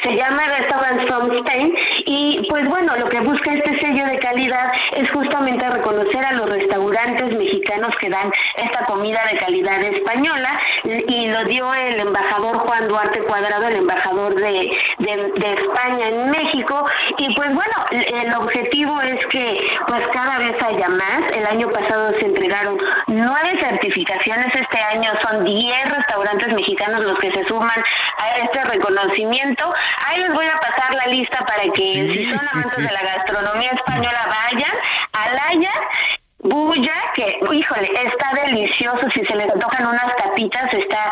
[0.02, 1.74] se llama Restaurant from Spain
[2.06, 6.48] y pues bueno, lo que busca este sello de calidad es justamente reconocer a los
[6.48, 12.88] restaurantes mexicanos que dan esta comida de calidad española y lo dio el embajador Juan
[12.88, 16.84] Duarte Cuadrado, el embajador de, de, de España en México
[17.18, 21.22] y pues bueno, el objetivo es que pues cada vez haya más.
[21.34, 27.30] El año pasado se entregaron nueve certificaciones, este año son 10 restaurantes mexicanos los que
[27.32, 27.78] se suman
[28.18, 29.72] a este reconocimiento.
[30.06, 33.70] Ahí les voy a pasar la lista para que si son amantes de la gastronomía
[33.72, 34.72] española vayan.
[35.12, 35.72] Alaya,
[36.40, 41.10] Bulla, que híjole, está delicioso, si se les tocan unas tapitas, está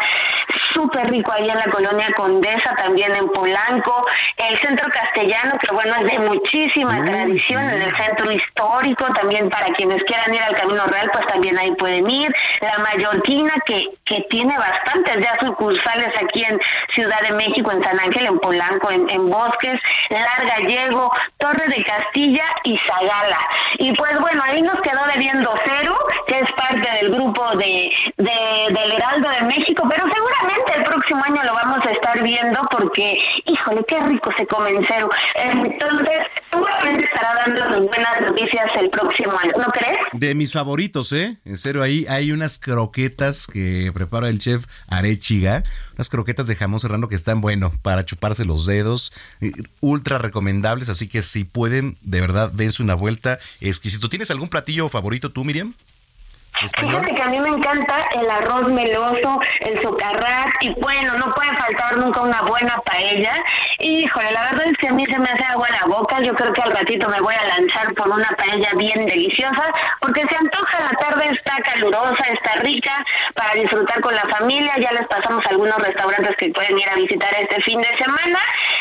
[0.72, 5.94] súper rico ahí en la colonia Condesa, también en Polanco, el centro castellano, que bueno,
[5.96, 10.84] es de muchísima tradición, en el centro histórico, también para quienes quieran ir al Camino
[10.86, 16.44] Real, pues también ahí pueden ir, la Mallorquina, que, que tiene bastantes ya sucursales aquí
[16.44, 16.60] en
[16.92, 19.76] Ciudad de México, en San Ángel, en Polanco, en, en Bosques,
[20.10, 23.38] Lar Gallego, Torre de Castilla y Zagala.
[23.78, 28.30] Y pues bueno, ahí nos quedó debiendo cero, que es parte del grupo de, de
[28.68, 33.18] del Heraldo de México, pero seguramente el próximo año lo vamos a estar viendo porque,
[33.46, 35.08] híjole, qué rico se come en cero.
[35.34, 36.20] Entonces,
[36.50, 39.98] seguramente estará dando buenas noticias el próximo año, ¿no crees?
[40.12, 41.38] De mis favoritos, ¿eh?
[41.44, 45.62] En cero, ahí hay unas croquetas que prepara el chef Arechiga,
[45.96, 50.88] unas croquetas de jamón serrano que están, bueno, para chuparse los dedos, eh, ultra recomendables,
[50.88, 54.08] así que si pueden, de verdad, dense una vuelta exquisito.
[54.08, 55.74] ¿Tienes algún platillo favorito tú, Miriam?
[56.78, 61.54] Fíjate que a mí me encanta el arroz meloso, el socarrat y bueno, no puede
[61.54, 63.32] faltar nunca una buena paella.
[63.78, 66.20] Híjole, la verdad es que a mí se me hace agua la boca.
[66.20, 70.22] Yo creo que al ratito me voy a lanzar por una paella bien deliciosa porque
[70.28, 73.04] se antoja, la tarde está calurosa, está rica
[73.34, 74.78] para disfrutar con la familia.
[74.78, 78.38] Ya les pasamos algunos restaurantes que pueden ir a visitar este fin de semana.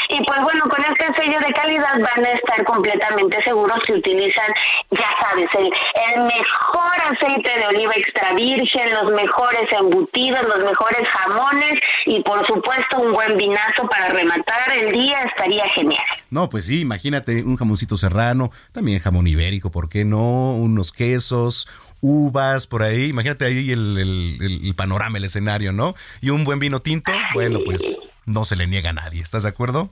[0.10, 4.45] Y pues bueno, con este sello de calidad van a estar completamente seguros si utilizan,
[4.91, 5.69] ya sabes, el,
[6.15, 11.76] el mejor aceite de oliva extra virgen, los mejores embutidos, los mejores jamones
[12.06, 16.03] y por supuesto un buen vinazo para rematar el día estaría genial.
[16.30, 20.53] No, pues sí, imagínate un jamoncito serrano, también jamón ibérico, ¿por qué no?
[20.53, 21.68] Unos quesos,
[22.02, 25.95] uvas por ahí, imagínate ahí el, el- el- el panorama, el escenario, ¿no?
[26.22, 29.49] Y un buen vino tinto, bueno, pues no se le niega a nadie, ¿estás de
[29.49, 29.89] acuerdo?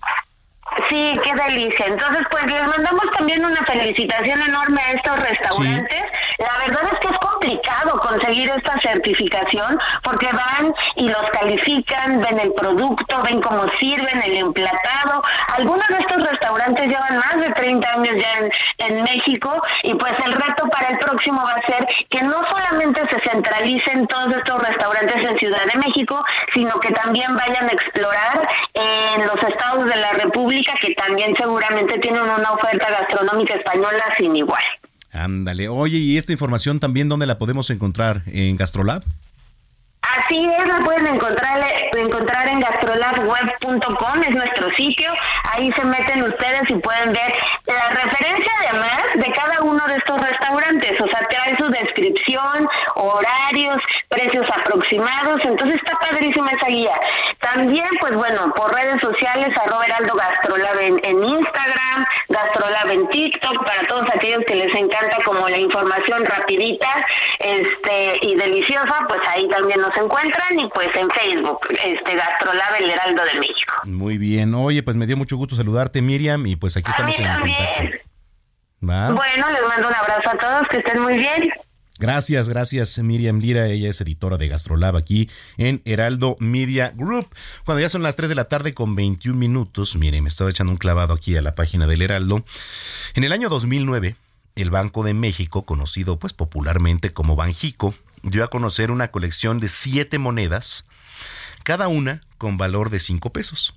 [0.89, 1.85] Sí, qué delicia.
[1.87, 6.03] Entonces, pues les mandamos también una felicitación enorme a estos restaurantes.
[6.39, 12.39] La verdad es que es complicado conseguir esta certificación porque van y los califican, ven
[12.39, 15.21] el producto, ven cómo sirven, el emplatado.
[15.57, 20.13] Algunos de estos restaurantes llevan más de 30 años ya en, en México y pues
[20.25, 24.65] el reto para el próximo va a ser que no solamente se centralicen todos estos
[24.65, 29.95] restaurantes en Ciudad de México, sino que también vayan a explorar en los estados de
[29.97, 34.63] la República que también seguramente tienen una oferta gastronómica española sin igual.
[35.13, 38.23] Ándale, oye, ¿y esta información también dónde la podemos encontrar?
[38.25, 39.03] ¿En Gastrolab?
[40.03, 41.63] Así es, la pueden encontrar,
[41.93, 45.13] encontrar en gastrolabweb.com, es nuestro sitio.
[45.51, 47.33] Ahí se meten ustedes y pueden ver
[47.65, 50.99] la referencia además de cada uno de estos restaurantes.
[50.99, 53.77] O sea, trae su descripción, horarios,
[54.09, 55.39] precios aproximados.
[55.43, 56.99] Entonces está padrísima esa guía.
[57.39, 63.65] También, pues bueno, por redes sociales, arroba Heraldo Gastrolab en, en Instagram, Gastrolab en TikTok,
[63.65, 66.87] para todos aquellos que les encanta como la información rapidita
[67.39, 72.89] este y deliciosa, pues ahí también nos encuentran y pues en Facebook, este Gastrolab El
[72.89, 73.75] Heraldo de México.
[73.85, 77.25] Muy bien, oye, pues me dio mucho gusto saludarte, Miriam, y pues aquí estamos en
[77.25, 77.97] contacto.
[78.89, 79.11] ¿Va?
[79.11, 81.49] Bueno, les mando un abrazo a todos, que estén muy bien.
[81.99, 87.27] Gracias, gracias Miriam Lira, ella es editora de Gastrolab aquí en Heraldo Media Group.
[87.65, 90.71] Cuando ya son las 3 de la tarde con 21 minutos, miren, me estaba echando
[90.71, 92.43] un clavado aquí a la página del Heraldo.
[93.13, 94.15] En el año 2009,
[94.55, 97.93] el Banco de México, conocido pues popularmente como Banjico,
[98.23, 100.85] dio a conocer una colección de siete monedas,
[101.63, 103.75] cada una con valor de 5 pesos.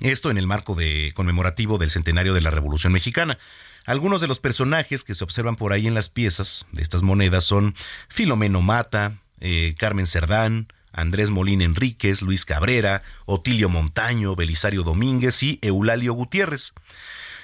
[0.00, 3.38] Esto en el marco de conmemorativo del centenario de la Revolución Mexicana.
[3.84, 7.44] Algunos de los personajes que se observan por ahí en las piezas de estas monedas
[7.44, 7.74] son
[8.08, 15.58] Filomeno Mata, eh, Carmen Cerdán, Andrés Molín Enríquez, Luis Cabrera, Otilio Montaño, Belisario Domínguez y
[15.62, 16.74] Eulalio Gutiérrez.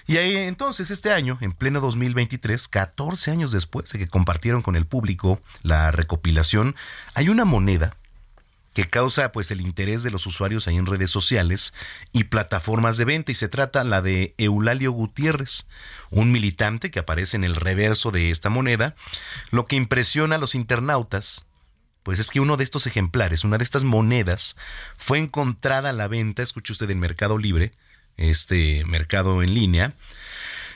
[0.06, 4.76] Y ahí entonces este año, en pleno 2023, 14 años después de que compartieron con
[4.76, 6.76] el público la recopilación,
[7.14, 7.96] hay una moneda
[8.74, 11.72] que causa pues el interés de los usuarios ahí en redes sociales
[12.12, 15.68] y plataformas de venta y se trata la de Eulalio Gutiérrez,
[16.10, 18.96] un militante que aparece en el reverso de esta moneda,
[19.50, 21.46] lo que impresiona a los internautas
[22.02, 24.56] pues es que uno de estos ejemplares, una de estas monedas
[24.98, 27.72] fue encontrada a la venta, escuche usted en Mercado Libre,
[28.16, 29.92] este mercado en línea,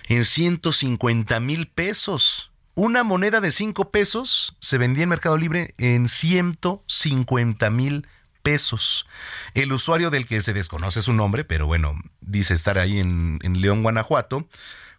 [0.08, 2.50] en 150 mil pesos.
[2.74, 8.06] Una moneda de 5 pesos se vendía en Mercado Libre en 150 mil
[8.42, 9.06] pesos.
[9.54, 13.60] El usuario del que se desconoce su nombre, pero bueno, dice estar ahí en, en
[13.60, 14.48] León, Guanajuato,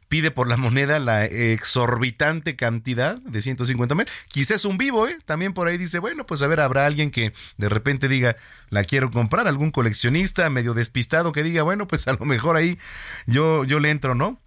[0.10, 4.08] pide por la moneda la exorbitante cantidad de 150 mil.
[4.28, 5.18] Quizás un vivo, ¿eh?
[5.26, 8.36] También por ahí dice, bueno, pues a ver, habrá alguien que de repente diga,
[8.70, 12.78] la quiero comprar, algún coleccionista medio despistado que diga, bueno, pues a lo mejor ahí
[13.28, 14.42] yo, yo le entro, ¿no?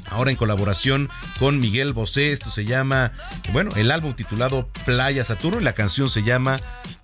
[0.10, 2.32] ahora en colaboración con Miguel Bosé.
[2.32, 3.12] Esto se llama,
[3.52, 6.60] bueno, el álbum titulado Playa Saturno y la canción se llama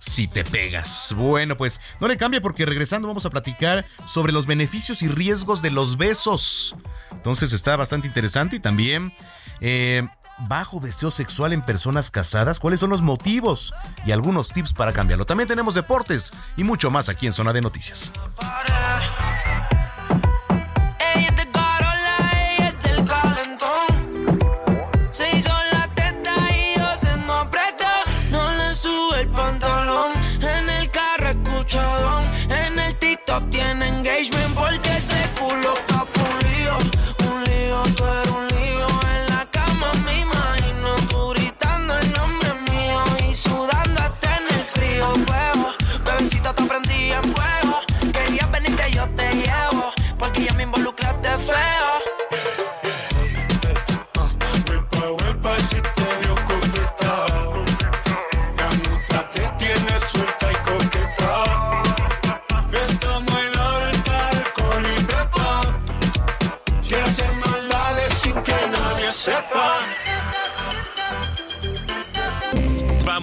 [0.08, 1.12] Si te pegas.
[1.14, 5.60] Bueno, pues no le cambie porque regresando vamos a platicar sobre los beneficios y riesgos
[5.60, 6.74] de los besos.
[7.12, 9.12] Entonces está bastante interesante y también...
[9.60, 10.02] Eh,
[10.40, 13.74] bajo deseo sexual en personas casadas, cuáles son los motivos
[14.06, 15.26] y algunos tips para cambiarlo.
[15.26, 18.12] También tenemos deportes y mucho más aquí en Zona de Noticias.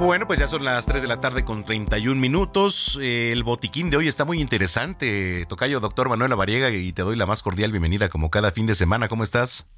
[0.00, 2.98] Bueno, pues ya son las 3 de la tarde con 31 minutos.
[3.02, 5.44] El botiquín de hoy está muy interesante.
[5.46, 8.74] Tocayo, doctor Manuel Lavariega, y te doy la más cordial bienvenida como cada fin de
[8.74, 9.08] semana.
[9.08, 9.68] ¿Cómo estás?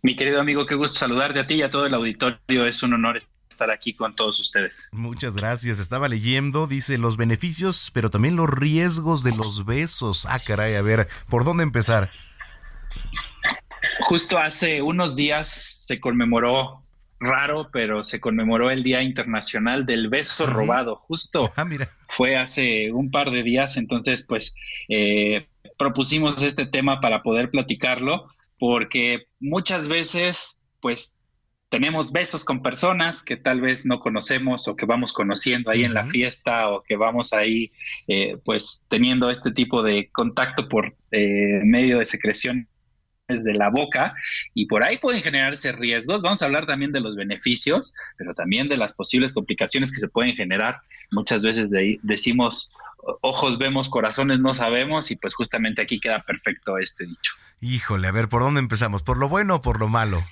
[0.00, 2.66] Mi querido amigo, qué gusto saludarte a ti y a todo el auditorio.
[2.66, 3.18] Es un honor
[3.50, 4.88] estar aquí con todos ustedes.
[4.92, 5.78] Muchas gracias.
[5.78, 10.24] Estaba leyendo, dice los beneficios, pero también los riesgos de los besos.
[10.24, 12.10] Ah, caray, a ver, ¿por dónde empezar?
[14.06, 16.85] Justo hace unos días se conmemoró,
[17.18, 20.46] raro, pero se conmemoró el Día Internacional del Beso.
[20.46, 20.96] Robado.
[20.96, 21.88] Justo Ah, mira.
[22.08, 24.54] fue hace un par de días, entonces pues
[24.88, 25.46] eh,
[25.78, 28.26] propusimos este tema para poder platicarlo,
[28.58, 31.14] porque muchas veces pues
[31.68, 35.94] tenemos besos con personas que tal vez no conocemos o que vamos conociendo ahí en
[35.94, 37.72] la fiesta o que vamos ahí
[38.06, 42.68] eh, pues teniendo este tipo de contacto por eh, medio de secreción
[43.28, 44.14] de la boca
[44.54, 46.22] y por ahí pueden generarse riesgos.
[46.22, 50.08] Vamos a hablar también de los beneficios, pero también de las posibles complicaciones que se
[50.08, 50.80] pueden generar.
[51.10, 52.72] Muchas veces de decimos
[53.20, 57.34] ojos vemos, corazones no sabemos y pues justamente aquí queda perfecto este dicho.
[57.60, 59.02] Híjole, a ver, ¿por dónde empezamos?
[59.02, 60.24] ¿Por lo bueno o por lo malo?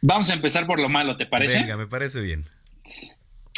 [0.00, 1.60] Vamos a empezar por lo malo, ¿te parece?
[1.60, 2.44] Venga, me parece bien.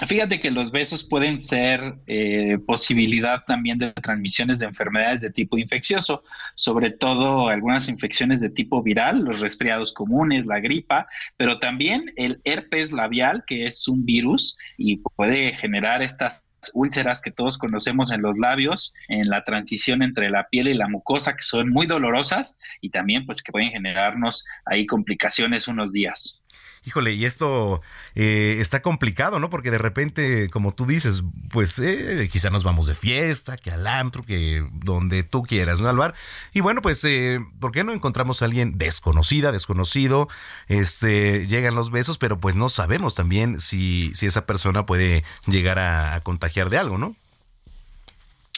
[0.05, 5.57] Fíjate que los besos pueden ser eh, posibilidad también de transmisiones de enfermedades de tipo
[5.57, 6.23] infeccioso,
[6.55, 11.07] sobre todo algunas infecciones de tipo viral, los resfriados comunes, la gripa,
[11.39, 16.45] pero también el herpes labial, que es un virus y puede generar estas
[16.75, 20.89] úlceras que todos conocemos en los labios, en la transición entre la piel y la
[20.89, 26.43] mucosa, que son muy dolorosas y también pues que pueden generarnos ahí complicaciones unos días.
[26.87, 27.83] Híjole, y esto
[28.15, 29.51] eh, está complicado, ¿no?
[29.51, 33.89] Porque de repente, como tú dices, pues eh, quizá nos vamos de fiesta, que al
[33.89, 35.89] antro, que donde tú quieras, ¿no?
[35.89, 36.15] Al bar.
[36.55, 40.29] Y bueno, pues, eh, ¿por qué no encontramos a alguien desconocida, desconocido?
[40.69, 45.81] Este, llegan los besos, pero pues no sabemos también si, si esa persona puede llegar
[45.81, 47.17] a, a contagiar de algo, ¿no?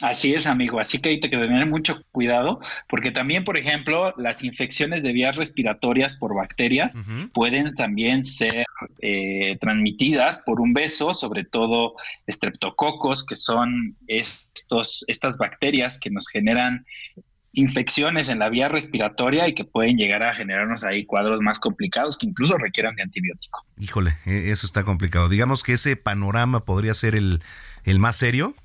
[0.01, 0.79] Así es, amigo.
[0.79, 5.35] Así que hay que tener mucho cuidado porque también, por ejemplo, las infecciones de vías
[5.35, 7.03] respiratorias por bacterias
[7.33, 8.65] pueden también ser
[9.01, 11.95] eh, transmitidas por un beso, sobre todo
[12.27, 16.85] estreptococos, que son estos, estas bacterias que nos generan
[17.51, 22.17] infecciones en la vía respiratoria y que pueden llegar a generarnos ahí cuadros más complicados
[22.17, 23.65] que incluso requieran de antibiótico.
[23.79, 25.29] Híjole, eh, eso está complicado.
[25.29, 27.41] Digamos que ese panorama podría ser el,
[27.83, 28.55] el más serio.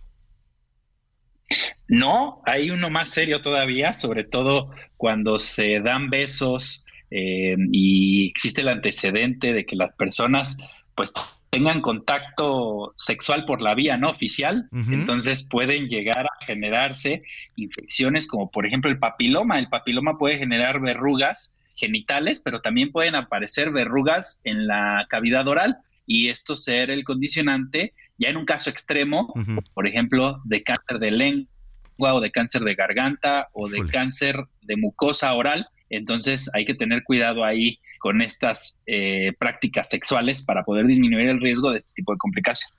[1.89, 8.63] No, hay uno más serio todavía, sobre todo cuando se dan besos eh, y existe
[8.63, 10.57] el antecedente de que las personas
[10.95, 11.13] pues
[11.51, 17.23] tengan contacto sexual por la vía no oficial, entonces pueden llegar a generarse
[17.55, 19.59] infecciones como por ejemplo el papiloma.
[19.59, 25.79] El papiloma puede generar verrugas genitales, pero también pueden aparecer verrugas en la cavidad oral.
[26.07, 29.33] Y esto ser el condicionante ya en un caso extremo,
[29.75, 31.54] por ejemplo, de cáncer de lengua
[31.99, 35.67] o de cáncer de garganta o de cáncer de mucosa oral.
[35.91, 41.41] Entonces hay que tener cuidado ahí con estas eh, prácticas sexuales para poder disminuir el
[41.41, 42.71] riesgo de este tipo de complicación.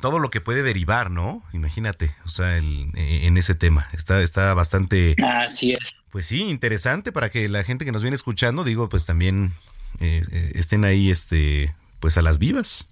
[0.00, 1.42] Todo lo que puede derivar, ¿no?
[1.52, 3.88] Imagínate, o sea, el- eh, en ese tema.
[3.92, 5.16] Está, está bastante...
[5.22, 5.94] Así es.
[6.10, 9.52] Pues sí, interesante para que la gente que nos viene escuchando, digo, pues también
[10.00, 12.88] eh, eh, estén ahí, este, pues a las vivas.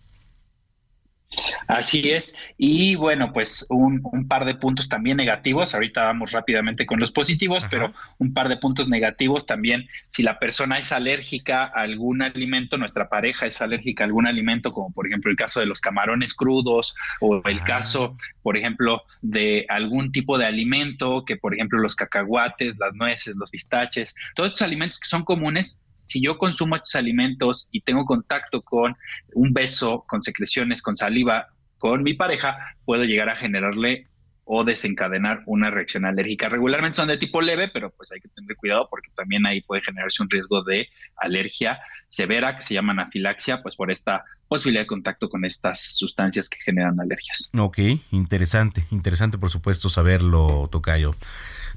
[1.66, 2.34] Así es.
[2.58, 5.74] Y bueno, pues un, un par de puntos también negativos.
[5.74, 9.88] Ahorita vamos rápidamente con los positivos, pero un par de puntos negativos también.
[10.08, 14.72] Si la persona es alérgica a algún alimento, nuestra pareja es alérgica a algún alimento,
[14.72, 19.66] como por ejemplo el caso de los camarones crudos o el caso, por ejemplo, de
[19.68, 24.62] algún tipo de alimento, que por ejemplo los cacahuates, las nueces, los pistaches, todos estos
[24.62, 25.78] alimentos que son comunes.
[25.94, 28.96] Si yo consumo estos alimentos y tengo contacto con
[29.34, 31.48] un beso, con secreciones, con saliva,
[31.78, 34.08] con mi pareja, puedo llegar a generarle
[34.44, 36.48] o desencadenar una reacción alérgica.
[36.48, 39.82] Regularmente son de tipo leve, pero pues hay que tener cuidado porque también ahí puede
[39.82, 44.88] generarse un riesgo de alergia severa que se llama anafilaxia, pues por esta posibilidad de
[44.88, 47.50] contacto con estas sustancias que generan alergias.
[47.56, 47.78] Ok,
[48.10, 51.14] interesante, interesante por supuesto saberlo, Tocayo.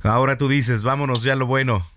[0.03, 1.87] Ahora tú dices, vámonos ya lo bueno.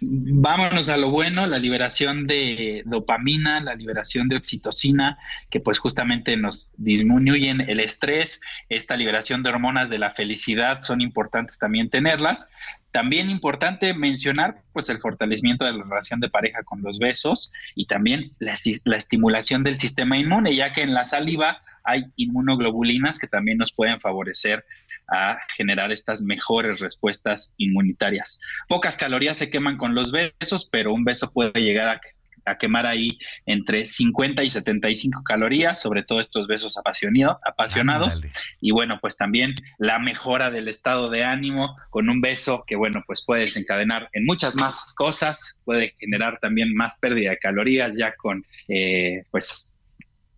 [0.00, 5.18] Vámonos a lo bueno, la liberación de dopamina, la liberación de oxitocina,
[5.50, 11.00] que pues justamente nos disminuyen el estrés, esta liberación de hormonas de la felicidad son
[11.00, 12.48] importantes también tenerlas.
[12.92, 17.86] También importante mencionar pues el fortalecimiento de la relación de pareja con los besos y
[17.86, 18.54] también la,
[18.84, 23.72] la estimulación del sistema inmune, ya que en la saliva hay inmunoglobulinas que también nos
[23.72, 24.64] pueden favorecer
[25.08, 28.40] a generar estas mejores respuestas inmunitarias.
[28.68, 32.00] Pocas calorías se queman con los besos, pero un beso puede llegar a,
[32.46, 38.22] a quemar ahí entre 50 y 75 calorías, sobre todo estos besos apasionado- apasionados.
[38.60, 43.02] Y bueno, pues también la mejora del estado de ánimo con un beso que, bueno,
[43.06, 48.14] pues puede desencadenar en muchas más cosas, puede generar también más pérdida de calorías ya
[48.16, 49.70] con, eh, pues,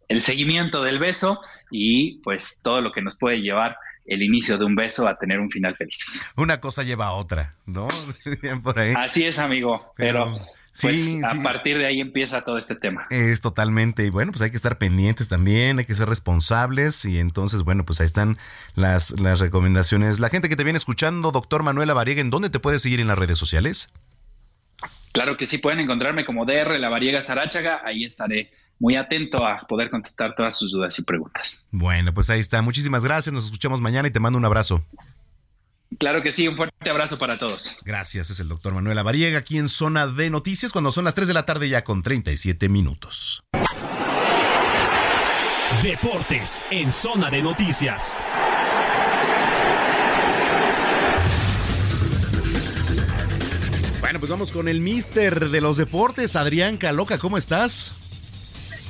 [0.09, 3.76] el seguimiento del beso y pues todo lo que nos puede llevar
[4.07, 6.31] el inicio de un beso a tener un final feliz.
[6.37, 7.89] Una cosa lleva a otra, ¿no?
[8.62, 8.95] Por ahí.
[8.97, 10.39] Así es, amigo, pero,
[10.73, 11.39] sí, pues a sí.
[11.41, 13.07] partir de ahí empieza todo este tema.
[13.11, 17.19] Es totalmente, y bueno, pues hay que estar pendientes también, hay que ser responsables y
[17.19, 18.39] entonces, bueno, pues ahí están
[18.74, 20.20] las, las recomendaciones.
[20.20, 23.09] La gente que te viene escuchando, doctor Manuela Variega, ¿en dónde te puede seguir en
[23.09, 23.93] las redes sociales?
[25.12, 29.61] Claro que sí, pueden encontrarme como DR La Variega Sarachaga, ahí estaré muy atento a
[29.66, 31.66] poder contestar todas sus dudas y preguntas.
[31.70, 32.62] Bueno, pues ahí está.
[32.62, 34.85] Muchísimas gracias, nos escuchamos mañana y te mando un abrazo.
[35.98, 37.78] Claro que sí, un fuerte abrazo para todos.
[37.85, 41.28] Gracias, es el doctor Manuela Variega aquí en Zona de Noticias cuando son las 3
[41.28, 43.43] de la tarde ya con 37 minutos.
[45.82, 48.16] Deportes en Zona de Noticias.
[54.01, 57.93] Bueno, pues vamos con el mister de los deportes, Adrián Caloca, ¿cómo estás?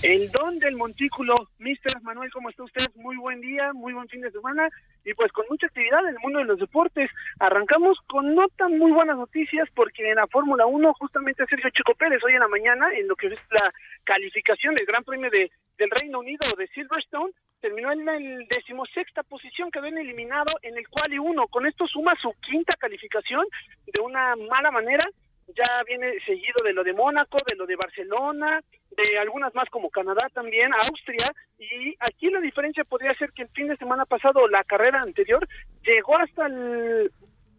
[0.06, 2.86] El don del montículo, Mister Manuel, ¿cómo está usted?
[2.94, 4.68] Muy buen día, muy buen fin de semana
[5.04, 7.10] y pues con mucha actividad en el mundo de los deportes.
[7.40, 11.92] Arrancamos con no tan muy buenas noticias porque en la Fórmula 1 justamente Sergio Chico
[11.94, 13.74] Pérez hoy en la mañana en lo que es la
[14.04, 19.72] calificación del Gran Premio de, del Reino Unido de Silverstone terminó en el decimosexta posición,
[19.72, 21.48] quedó en eliminado en el cual y uno.
[21.48, 23.44] Con esto suma su quinta calificación
[23.86, 25.04] de una mala manera
[25.48, 28.60] ya viene seguido de lo de Mónaco, de lo de Barcelona,
[28.90, 31.26] de algunas más como Canadá también, Austria,
[31.58, 35.46] y aquí la diferencia podría ser que el fin de semana pasado, la carrera anterior,
[35.82, 37.10] llegó hasta el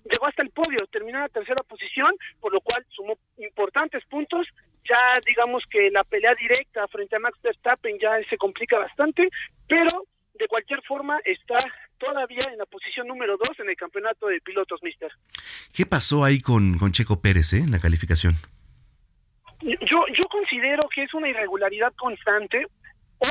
[0.10, 4.48] llegó hasta el podio, terminó en la tercera posición, por lo cual sumó importantes puntos,
[4.88, 9.28] ya digamos que la pelea directa frente a Max Verstappen ya se complica bastante,
[9.68, 11.58] pero de cualquier forma está
[11.98, 15.12] todavía en la posición número dos en el campeonato de pilotos, mister.
[15.76, 18.36] ¿Qué pasó ahí con, con Checo Pérez eh, en la calificación?
[19.62, 22.68] Yo, yo considero que es una irregularidad constante.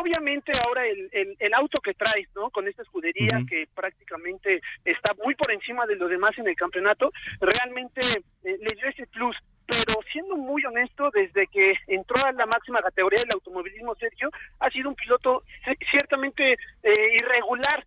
[0.01, 2.51] Obviamente ahora el, el, el auto que traes, ¿no?
[2.51, 7.13] Con esta escudería que prácticamente está muy por encima de los demás en el campeonato,
[7.41, 8.01] realmente
[8.43, 9.37] eh, le dio ese plus.
[9.65, 14.31] Pero siendo muy honesto, desde que entró a la máxima categoría del automovilismo Sergio,
[14.61, 16.53] ha sido un piloto ci- ciertamente
[16.83, 17.87] eh, irregular.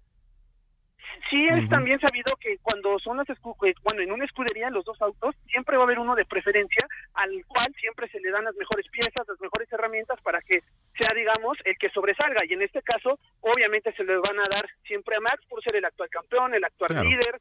[1.29, 3.35] Sí es también sabido que cuando son las que,
[3.83, 7.29] bueno, en una escudería los dos autos siempre va a haber uno de preferencia al
[7.47, 10.61] cual siempre se le dan las mejores piezas, las mejores herramientas para que
[10.99, 12.37] sea, digamos, el que sobresalga.
[12.47, 15.75] Y en este caso, obviamente se le van a dar siempre a Max por ser
[15.75, 17.09] el actual campeón, el actual Claro.
[17.09, 17.39] líder,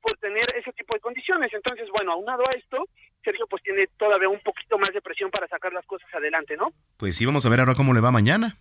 [0.00, 1.52] por tener ese tipo de condiciones.
[1.54, 2.84] Entonces, bueno, aunado a esto,
[3.24, 6.72] Sergio pues tiene todavía un poquito más de presión para sacar las cosas adelante, ¿no?
[6.98, 8.58] Pues sí, vamos a ver ahora cómo le va mañana.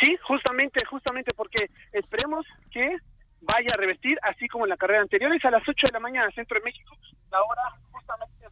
[0.00, 2.96] Sí, justamente, justamente porque esperemos que
[3.44, 6.00] vaya a revestir, así como en la carrera anterior, es a las 8 de la
[6.00, 6.96] mañana, Centro de México,
[7.30, 8.46] la hora justamente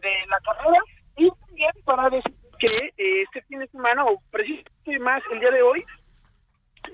[0.00, 0.80] de, la carrera,
[1.16, 5.50] y también para decir que eh, este fin de semana, o precisamente más el día
[5.50, 5.84] de hoy,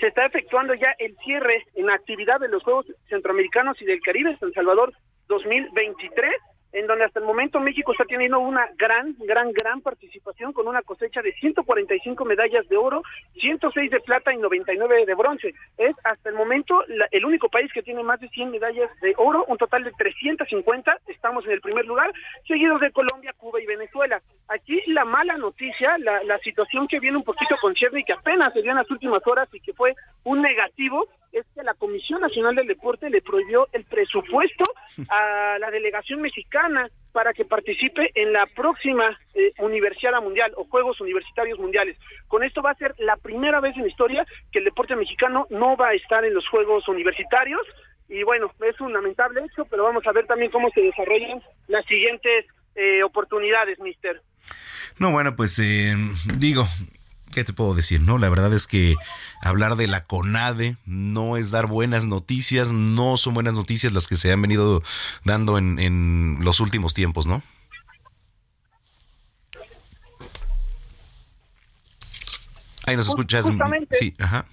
[0.00, 4.36] se está efectuando ya el cierre en actividad de los Juegos Centroamericanos y del Caribe
[4.38, 4.92] San Salvador
[5.28, 6.32] 2023,
[6.74, 10.82] en donde hasta el momento México está teniendo una gran, gran, gran participación con una
[10.82, 13.02] cosecha de 145 medallas de oro,
[13.40, 15.54] 106 de plata y 99 de bronce.
[15.78, 19.14] Es hasta el momento la- el único país que tiene más de 100 medallas de
[19.16, 20.98] oro, un total de 350.
[21.06, 22.12] Estamos en el primer lugar,
[22.46, 24.20] seguidos de Colombia, Cuba y Venezuela.
[24.48, 28.52] Aquí la mala noticia, la, la situación que viene un poquito con Cherny, que apenas
[28.52, 29.94] se dio en las últimas horas y que fue
[30.24, 34.64] un negativo, es que la Comisión Nacional del Deporte le prohibió el presupuesto
[35.10, 41.00] a la delegación mexicana para que participe en la próxima eh, Universidad Mundial o Juegos
[41.00, 41.98] Universitarios Mundiales.
[42.28, 45.46] Con esto va a ser la primera vez en la historia que el deporte mexicano
[45.50, 47.62] no va a estar en los Juegos Universitarios
[48.08, 51.84] y bueno, es un lamentable hecho, pero vamos a ver también cómo se desarrollan las
[51.86, 54.20] siguientes eh, oportunidades, mister.
[54.98, 55.94] No, bueno, pues eh,
[56.36, 56.66] digo,
[57.34, 58.00] ¿qué te puedo decir?
[58.00, 58.94] No, la verdad es que
[59.42, 64.16] hablar de la CONADE no es dar buenas noticias, no son buenas noticias las que
[64.16, 64.82] se han venido
[65.24, 67.42] dando en, en los últimos tiempos, ¿no?
[72.86, 73.46] Ahí nos escuchas.
[73.46, 73.96] justamente.
[73.96, 74.46] Sí, ajá.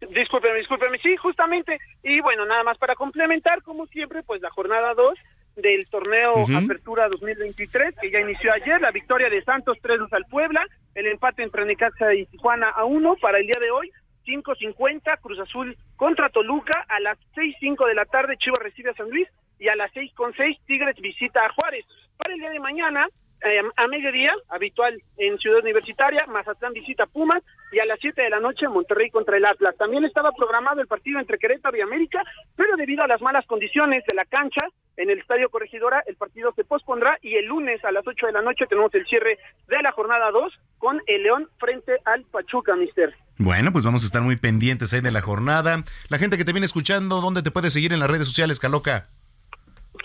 [0.00, 1.78] Discúlpeme, discúlpeme, sí, justamente.
[2.02, 5.18] Y bueno, nada más para complementar, como siempre, pues la jornada 2
[5.56, 6.44] del torneo.
[6.56, 10.64] Apertura 2023, que ya inició ayer, la victoria de Santos 3 al Puebla,
[10.94, 13.90] el empate entre Necaxa y Tijuana a 1 para el día de hoy,
[14.26, 19.10] 5.50, Cruz Azul contra Toluca, a las 6.05 de la tarde Chivas recibe a San
[19.10, 19.28] Luis
[19.58, 21.84] y a las 6.06 Tigres visita a Juárez.
[22.16, 23.06] Para el día de mañana,
[23.44, 28.30] eh, a mediodía, habitual en Ciudad Universitaria, Mazatlán visita Pumas y a las 7 de
[28.30, 29.76] la noche Monterrey contra el Atlas.
[29.76, 32.22] También estaba programado el partido entre Querétaro y América,
[32.56, 36.52] pero debido a las malas condiciones de la cancha en el Estadio Corregidora, el partido
[36.54, 39.38] se pospondrá y el lunes a las 8 de la noche tenemos el cierre
[39.68, 43.14] de la jornada 2 con el León frente al Pachuca, mister.
[43.38, 45.84] Bueno, pues vamos a estar muy pendientes ahí de la jornada.
[46.08, 49.08] La gente que te viene escuchando, ¿dónde te puede seguir en las redes sociales, Caloca?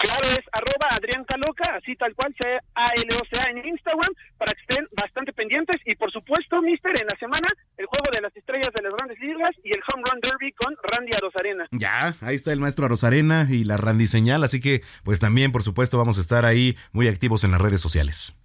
[0.01, 5.31] Claro, es arroba Adrián Caloca, así tal cual, C-A-L-O-C-A en Instagram, para que estén bastante
[5.33, 5.79] pendientes.
[5.85, 7.47] Y por supuesto, mister, en la semana,
[7.77, 10.75] el juego de las estrellas de las grandes ligas y el Home Run Derby con
[10.75, 11.67] Randy Arozarena.
[11.71, 15.63] Ya, ahí está el maestro Arosarena y la Randy Señal, así que pues también, por
[15.63, 18.35] supuesto, vamos a estar ahí muy activos en las redes sociales.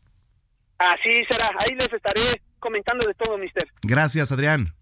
[0.79, 3.67] Así será, ahí les estaré comentando de todo, mister.
[3.83, 4.75] Gracias, Adrián.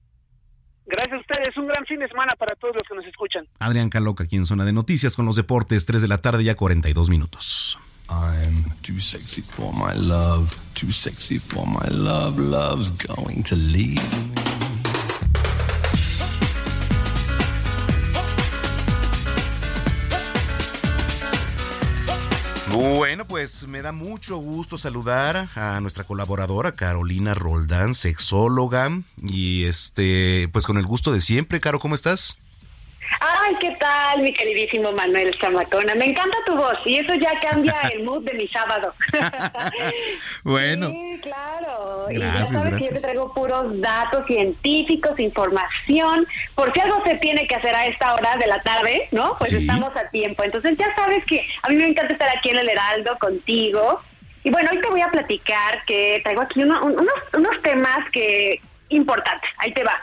[0.86, 3.46] Gracias a ustedes, un gran fin de semana para todos los que nos escuchan.
[3.58, 6.56] Adrián Caloca aquí en Zona de Noticias con los deportes, 3 de la tarde, ya
[6.56, 7.78] 42 minutos.
[8.10, 14.33] I'm too sexy for my love, too sexy for my love, love's going to leave
[22.74, 28.90] Bueno, pues me da mucho gusto saludar a nuestra colaboradora Carolina Roldán, sexóloga,
[29.22, 32.36] y este, pues con el gusto de siempre, Caro, ¿cómo estás?
[33.20, 35.94] Ay, ¿qué tal, mi queridísimo Manuel Zamacona?
[35.94, 38.94] Me encanta tu voz y eso ya cambia el mood de mi sábado.
[40.44, 40.88] Bueno.
[40.90, 42.06] Sí, claro.
[42.10, 46.26] y Gracias, ya sabes que yo te traigo puros datos científicos, información.
[46.54, 49.36] Por si algo se tiene que hacer a esta hora de la tarde, ¿no?
[49.38, 49.56] Pues Sí.
[49.56, 50.44] estamos a tiempo.
[50.44, 54.00] Entonces ya sabes que a mí me encanta estar aquí en el Heraldo contigo.
[54.42, 58.00] Y bueno, hoy te voy a platicar que traigo aquí uno- un- unos, unos temas
[58.12, 59.50] que importantes.
[59.58, 60.00] Ahí te va.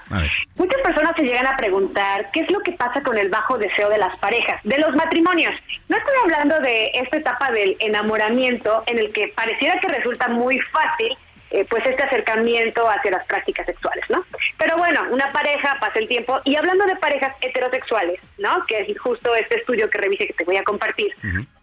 [0.55, 3.89] Muchas personas se llegan a preguntar qué es lo que pasa con el bajo deseo
[3.89, 5.53] de las parejas, de los matrimonios.
[5.87, 10.59] No estoy hablando de esta etapa del enamoramiento en el que pareciera que resulta muy
[10.59, 11.17] fácil
[11.53, 14.23] eh, pues este acercamiento hacia las prácticas sexuales, ¿no?
[14.57, 18.65] Pero bueno, una pareja pasa el tiempo y hablando de parejas heterosexuales, ¿no?
[18.67, 21.13] Que es justo este estudio que revise que te voy a compartir.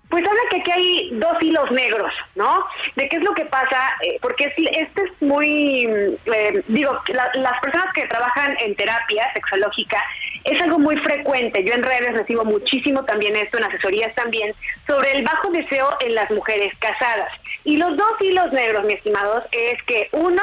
[0.09, 2.65] Pues habla que aquí hay dos hilos negros, ¿no?
[2.97, 6.99] De qué es lo que pasa, eh, porque es, este es muy, mm, eh, digo,
[7.09, 10.03] la- las personas que trabajan en terapia sexológica
[10.45, 11.63] es algo muy frecuente.
[11.63, 14.55] Yo en redes recibo muchísimo también esto, en asesorías también,
[14.87, 17.31] sobre el bajo deseo en las mujeres casadas.
[17.65, 20.43] Y los dos hilos negros, mis estimados, es que uno,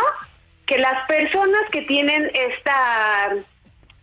[0.68, 3.30] que las personas que tienen esta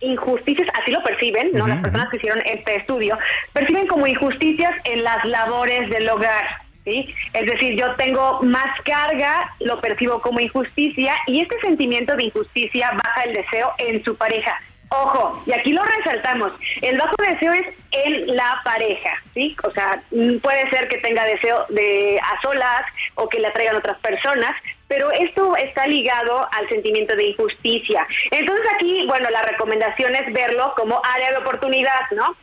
[0.02, 1.66] injusticias, así lo perciben, ¿no?
[1.66, 3.18] Las personas que hicieron este estudio,
[3.52, 6.44] perciben como injusticias en las labores del hogar,
[6.84, 7.14] ¿sí?
[7.32, 12.90] Es decir, yo tengo más carga, lo percibo como injusticia y este sentimiento de injusticia
[12.90, 14.60] baja el deseo en su pareja.
[14.90, 16.52] Ojo, y aquí lo resaltamos,
[16.82, 19.56] el bajo deseo es en la pareja, ¿sí?
[19.64, 22.82] O sea, mm, puede ser que tenga deseo de a solas
[23.14, 24.52] o que le atraigan otras personas,
[24.92, 28.06] pero esto está ligado al sentimiento de injusticia.
[28.30, 32.36] Entonces aquí, bueno, la recomendación es verlo como área de oportunidad, ¿no?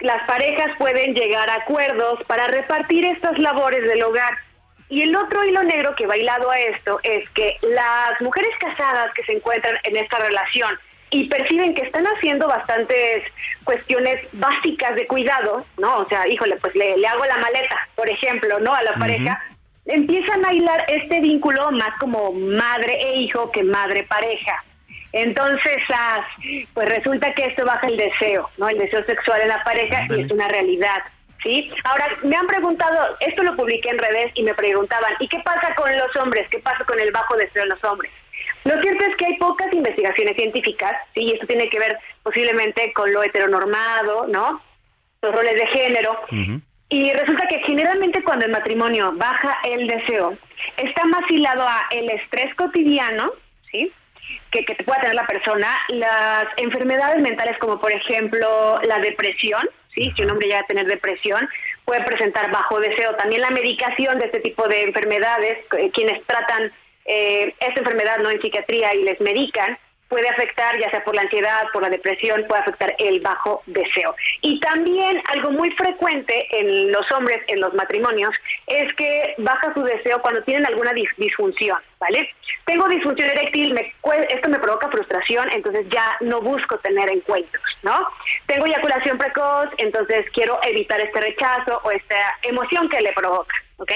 [0.00, 4.36] Las parejas pueden llegar a acuerdos para repartir estas labores del hogar.
[4.90, 9.10] Y el otro hilo negro que va hilado a esto es que las mujeres casadas
[9.14, 10.78] que se encuentran en esta relación
[11.08, 13.22] y perciben que están haciendo bastantes
[13.64, 16.00] cuestiones básicas de cuidado, ¿no?
[16.00, 18.74] O sea, híjole, pues le, le hago la maleta, por ejemplo, ¿no?
[18.74, 19.42] A la pareja,
[19.86, 24.64] empiezan a hilar este vínculo más como madre e hijo que madre pareja.
[25.12, 26.24] Entonces, ah,
[26.72, 28.68] pues resulta que esto baja el deseo, ¿no?
[28.68, 31.02] El deseo sexual en la pareja y es una realidad,
[31.42, 31.70] ¿sí?
[31.84, 35.74] Ahora, me han preguntado, esto lo publiqué en redes y me preguntaban, ¿y qué pasa
[35.74, 36.48] con los hombres?
[36.48, 38.12] ¿Qué pasa con el bajo deseo en los hombres?
[38.64, 41.22] Lo cierto es que hay pocas investigaciones científicas, ¿sí?
[41.22, 44.62] Y esto tiene que ver posiblemente con lo heteronormado, ¿no?
[45.22, 46.20] Los roles de género.
[46.90, 50.36] Y resulta que generalmente cuando el matrimonio baja el deseo,
[50.76, 53.32] está más hilado a el estrés cotidiano,
[53.70, 53.92] ¿sí?
[54.50, 59.62] Que, que pueda tener la persona, las enfermedades mentales como por ejemplo la depresión,
[59.94, 60.12] ¿sí?
[60.16, 61.48] Si un hombre llega a tener depresión,
[61.84, 63.14] puede presentar bajo deseo.
[63.14, 66.72] También la medicación de este tipo de enfermedades, eh, quienes tratan
[67.04, 69.78] eh, esta enfermedad no en psiquiatría y les medican,
[70.10, 74.14] puede afectar, ya sea por la ansiedad, por la depresión, puede afectar el bajo deseo.
[74.42, 78.32] Y también algo muy frecuente en los hombres, en los matrimonios,
[78.66, 82.28] es que baja su deseo cuando tienen alguna dis- disfunción, ¿vale?
[82.66, 83.94] Tengo disfunción eréctil, me
[84.28, 88.06] esto me provoca frustración, entonces ya no busco tener encuentros, ¿no?
[88.46, 93.92] Tengo eyaculación precoz, entonces quiero evitar este rechazo o esta emoción que le provoca, ¿ok?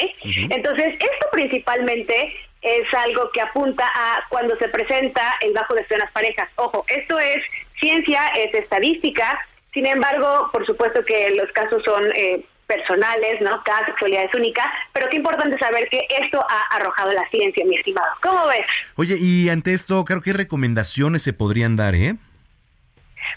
[0.50, 2.34] Entonces, esto principalmente
[2.64, 6.48] es algo que apunta a cuando se presenta el bajo deseo en las parejas.
[6.56, 7.36] Ojo, esto es
[7.78, 9.38] ciencia, es estadística,
[9.72, 13.62] sin embargo, por supuesto que los casos son eh, personales, ¿no?
[13.64, 17.76] Cada sexualidad es única, pero qué importante saber que esto ha arrojado la ciencia, mi
[17.76, 18.06] estimado.
[18.22, 18.66] ¿Cómo ves?
[18.96, 22.14] Oye, y ante esto, creo que recomendaciones se podrían dar, ¿eh?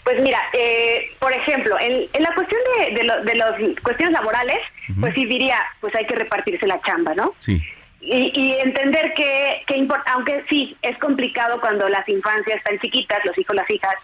[0.04, 3.52] Pues mira, eh, por ejemplo, en, en la cuestión de, de, lo- de las
[3.82, 4.58] cuestiones laborales,
[5.00, 7.34] pues sí diría, pues hay que repartirse la chamba, ¿no?
[7.38, 7.60] Sí.
[8.00, 13.24] Y, y entender que, que impor- aunque sí, es complicado cuando las infancias están chiquitas,
[13.24, 13.94] los hijos, las hijas,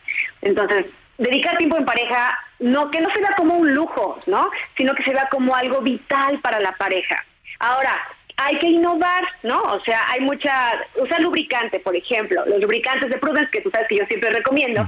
[0.43, 0.87] entonces
[1.19, 4.51] dedicar tiempo en pareja, no que no se vea como un lujo, ¿no?
[4.77, 7.25] Sino que se vea como algo vital para la pareja.
[7.61, 7.97] Ahora,
[8.37, 9.63] hay que innovar, ¿no?
[9.63, 13.87] O sea, hay mucha, usar lubricante, por ejemplo, los lubricantes de Prudence, que tú sabes
[13.89, 14.85] que yo siempre recomiendo,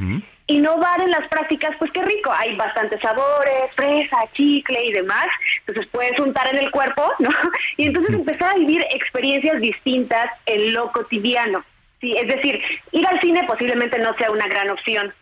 [0.47, 5.27] innovar en las prácticas, pues qué rico, hay bastantes sabores, fresa, chicle y demás,
[5.67, 7.31] entonces puedes untar en el cuerpo, ¿no?
[7.77, 11.65] Y entonces empezar a vivir experiencias distintas en lo cotidiano,
[12.01, 12.13] ¿sí?
[12.17, 12.61] Es decir,
[12.93, 15.13] ir al cine posiblemente no sea una gran opción,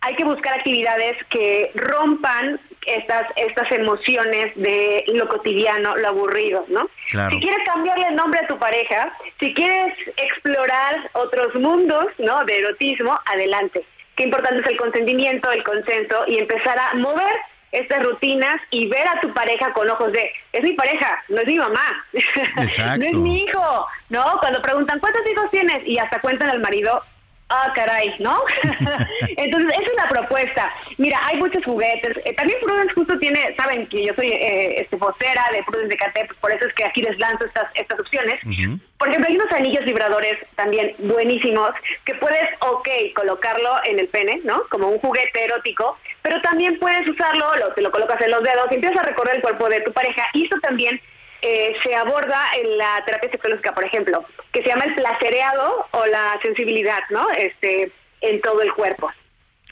[0.00, 6.90] hay que buscar actividades que rompan estas estas emociones de lo cotidiano, lo aburrido, ¿no?
[7.10, 7.30] Claro.
[7.30, 12.44] Si quieres cambiarle el nombre a tu pareja, si quieres explorar otros mundos, ¿no?
[12.44, 13.86] De erotismo, adelante.
[14.16, 17.34] Qué importante es el consentimiento, el consenso y empezar a mover
[17.72, 21.46] estas rutinas y ver a tu pareja con ojos de, es mi pareja, no es
[21.46, 22.06] mi mamá,
[22.56, 24.24] no es mi hijo, ¿no?
[24.40, 25.80] Cuando preguntan, ¿cuántos hijos tienes?
[25.84, 27.02] Y hasta cuentan al marido,
[27.48, 28.38] ah, caray, ¿no?
[29.36, 30.72] Entonces, esa es la propuesta.
[30.98, 32.16] Mira, hay muchos juguetes.
[32.24, 35.96] Eh, también Prudence justo tiene, saben que yo soy eh, este, vocera de Prudence de
[35.96, 38.36] Catep, por eso es que aquí les lanzo estas, estas opciones.
[38.98, 41.70] Por ejemplo, hay unos anillos vibradores también buenísimos
[42.04, 44.62] que puedes, ok, colocarlo en el pene, ¿no?
[44.70, 48.66] Como un juguete erótico, pero también puedes usarlo, lo, te lo colocas en los dedos
[48.70, 50.24] y empiezas a recorrer el cuerpo de tu pareja.
[50.32, 51.00] Y esto también
[51.46, 56.06] eh, se aborda en la terapia psicológica, por ejemplo, que se llama el placereado o
[56.06, 57.28] la sensibilidad, ¿no?
[57.32, 57.92] Este,
[58.22, 59.10] en todo el cuerpo.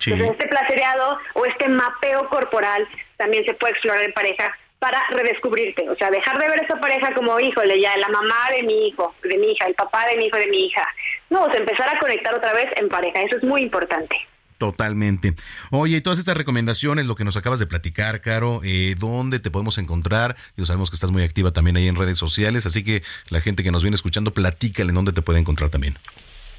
[0.05, 2.87] Entonces, este placereado o este mapeo corporal
[3.17, 6.81] también se puede explorar en pareja para redescubrirte, o sea, dejar de ver a esta
[6.81, 10.17] pareja como, híjole, ya la mamá de mi hijo, de mi hija, el papá de
[10.17, 10.87] mi hijo, de mi hija.
[11.31, 14.15] No, o sea, empezar a conectar otra vez en pareja, eso es muy importante.
[14.63, 15.35] Totalmente.
[15.73, 19.51] Oye, y todas estas recomendaciones, lo que nos acabas de platicar, Caro, eh, ¿dónde te
[19.51, 20.37] podemos encontrar?
[20.57, 23.65] Yo sabemos que estás muy activa también ahí en redes sociales, así que la gente
[23.65, 25.99] que nos viene escuchando, platícale en dónde te puede encontrar también.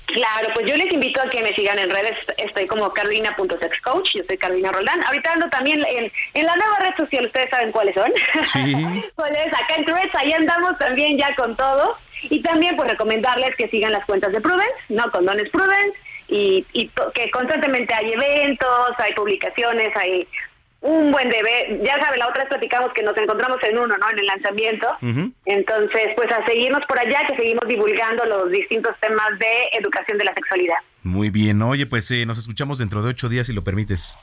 [0.07, 2.17] Claro, pues yo les invito a que me sigan en redes.
[2.37, 4.09] Estoy como carolina.sexcoach.
[4.15, 5.01] Yo soy Carolina Roldán.
[5.05, 7.25] Ahorita ando también en, en la nueva red social.
[7.25, 8.11] Ustedes saben cuáles son.
[8.51, 8.75] Sí.
[9.15, 9.47] ¿Cuáles?
[9.47, 10.13] Acá en Threads.
[10.15, 11.97] Ahí andamos también ya con todo.
[12.23, 15.09] Y también pues recomendarles que sigan las cuentas de Prudence, ¿no?
[15.09, 15.97] Condones Prudence.
[16.27, 20.27] Y, y que constantemente hay eventos, hay publicaciones, hay
[20.83, 21.79] un buen debe.
[21.83, 24.09] Ya saben, la otra vez platicamos que nos encontramos en uno, ¿no?
[24.11, 24.87] En el lanzamiento.
[25.45, 30.25] Entonces, pues a seguirnos por allá, que seguimos divulgando los distintos temas de educación de
[30.25, 30.75] la sexualidad.
[31.03, 31.61] Muy bien.
[31.61, 34.17] Oye, pues eh, nos escuchamos dentro de ocho días, si lo permites.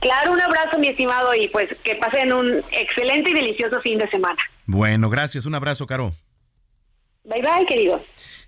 [0.00, 4.08] Claro, un abrazo, mi estimado, y pues que pasen un excelente y delicioso fin de
[4.08, 4.38] semana.
[4.66, 5.46] Bueno, gracias.
[5.46, 6.12] Un abrazo, Caro.
[7.24, 8.02] Bye bye, querido.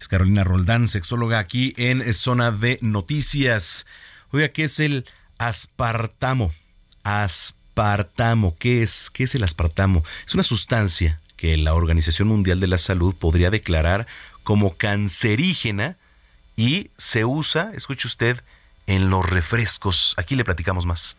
[0.09, 3.87] Carolina Roldán, sexóloga aquí en Zona de Noticias.
[4.31, 5.07] Oiga, ¿qué es el
[5.39, 6.53] aspartamo?
[7.03, 9.11] Aspartamo, ¿qué es?
[9.13, 10.05] ¿Qué es el aspartamo?
[10.27, 14.07] Es una sustancia que la Organización Mundial de la Salud podría declarar
[14.43, 15.97] como cancerígena
[16.57, 18.43] y se usa, escuche usted,
[18.87, 20.15] en los refrescos.
[20.17, 21.17] Aquí le platicamos más.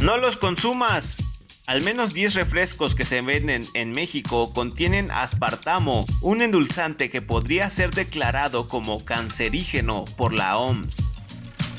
[0.00, 1.18] No los consumas.
[1.66, 7.70] Al menos 10 refrescos que se venden en México contienen aspartamo, un endulzante que podría
[7.70, 11.08] ser declarado como cancerígeno por la OMS.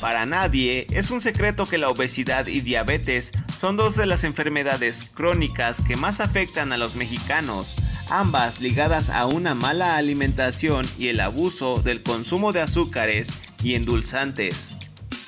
[0.00, 5.04] Para nadie es un secreto que la obesidad y diabetes son dos de las enfermedades
[5.04, 7.76] crónicas que más afectan a los mexicanos,
[8.10, 14.75] ambas ligadas a una mala alimentación y el abuso del consumo de azúcares y endulzantes.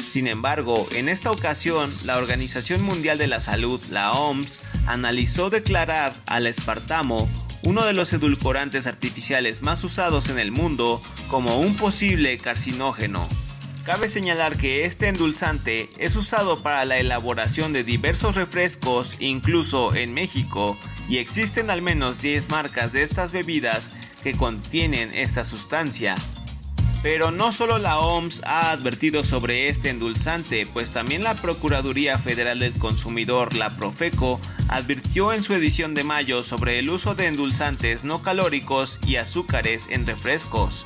[0.09, 6.14] Sin embargo, en esta ocasión, la Organización Mundial de la Salud, la OMS, analizó declarar
[6.26, 7.28] al espartamo,
[7.62, 13.28] uno de los edulcorantes artificiales más usados en el mundo, como un posible carcinógeno.
[13.85, 20.14] Cabe señalar que este endulzante es usado para la elaboración de diversos refrescos, incluso en
[20.14, 26.16] México, y existen al menos 10 marcas de estas bebidas que contienen esta sustancia.
[27.03, 32.59] Pero no solo la OMS ha advertido sobre este endulzante, pues también la Procuraduría Federal
[32.59, 38.03] del Consumidor, la Profeco, advirtió en su edición de mayo sobre el uso de endulzantes
[38.03, 40.85] no calóricos y azúcares en refrescos.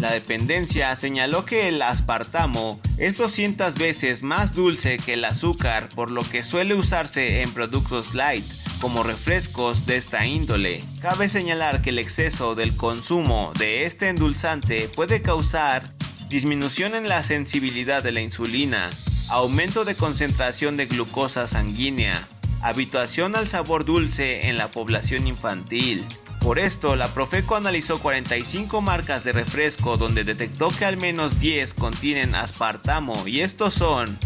[0.00, 6.10] La dependencia señaló que el aspartamo es 200 veces más dulce que el azúcar, por
[6.10, 8.44] lo que suele usarse en productos light,
[8.80, 10.82] como refrescos de esta índole.
[11.00, 15.92] Cabe señalar que el exceso del consumo de este endulzante puede causar
[16.28, 18.90] disminución en la sensibilidad de la insulina,
[19.28, 22.28] aumento de concentración de glucosa sanguínea,
[22.60, 26.04] habituación al sabor dulce en la población infantil,
[26.40, 31.74] por esto, la Profeco analizó 45 marcas de refresco donde detectó que al menos 10
[31.74, 34.18] contienen aspartamo y estos son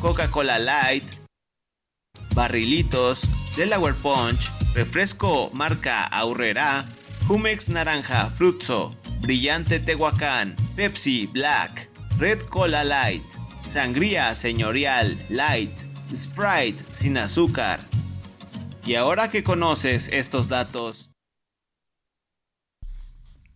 [0.00, 1.04] Coca-Cola Light,
[2.34, 6.86] Barrilitos, Delaware Punch, refresco marca Aurrera,
[7.26, 11.88] Jumex Naranja Frutzo, Brillante Tehuacán, Pepsi Black,
[12.18, 13.24] Red Cola Light,
[13.66, 15.72] Sangría Señorial Light,
[16.14, 17.86] Sprite sin azúcar.
[18.84, 21.10] Y ahora que conoces estos datos,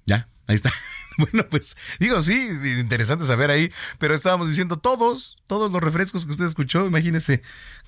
[0.07, 0.73] Ya, ahí está.
[1.16, 2.49] Bueno, pues digo, sí,
[2.81, 3.70] interesante saber ahí,
[4.01, 7.41] pero estábamos diciendo todos, todos los refrescos que usted escuchó, imagínese,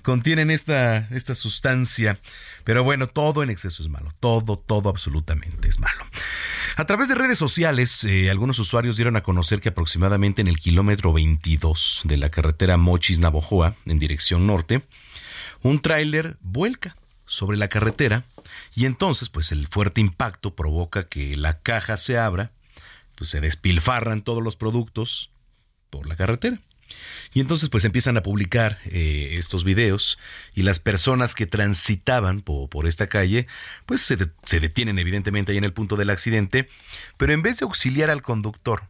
[0.07, 2.17] contienen esta, esta sustancia.
[2.63, 6.05] Pero bueno, todo en exceso es malo, todo, todo absolutamente es malo.
[6.77, 10.61] A través de redes sociales, eh, algunos usuarios dieron a conocer que aproximadamente en el
[10.61, 14.81] kilómetro 22 de la carretera Mochis-Navojoa, en dirección norte,
[15.61, 18.23] un tráiler vuelca sobre la carretera
[18.75, 22.51] y entonces pues el fuerte impacto provoca que la caja se abra
[23.15, 25.31] pues se despilfarran todos los productos
[25.89, 26.61] por la carretera.
[27.33, 30.17] Y entonces pues empiezan a publicar eh, estos videos
[30.53, 33.47] y las personas que transitaban por, por esta calle
[33.85, 36.69] pues se, se detienen evidentemente ahí en el punto del accidente,
[37.17, 38.83] pero en vez de auxiliar al conductor,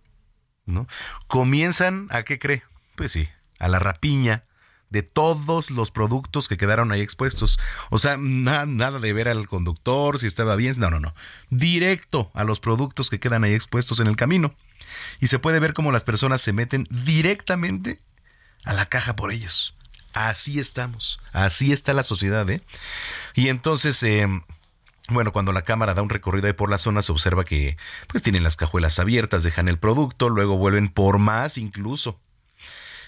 [0.65, 0.87] ¿no?
[1.27, 2.63] Comienzan a qué cree?
[2.95, 3.27] Pues sí,
[3.59, 4.43] a la rapiña
[4.89, 7.59] de todos los productos que quedaron ahí expuestos.
[7.89, 11.13] O sea, na- nada de ver al conductor si estaba bien, no, no, no.
[11.49, 14.55] Directo a los productos que quedan ahí expuestos en el camino.
[15.19, 17.99] Y se puede ver cómo las personas se meten directamente
[18.63, 19.75] a la caja por ellos.
[20.13, 21.19] Así estamos.
[21.33, 22.61] Así está la sociedad, ¿eh?
[23.35, 24.27] Y entonces, eh,
[25.09, 27.77] bueno, cuando la cámara da un recorrido ahí por la zona, se observa que
[28.07, 32.19] pues tienen las cajuelas abiertas, dejan el producto, luego vuelven por más incluso.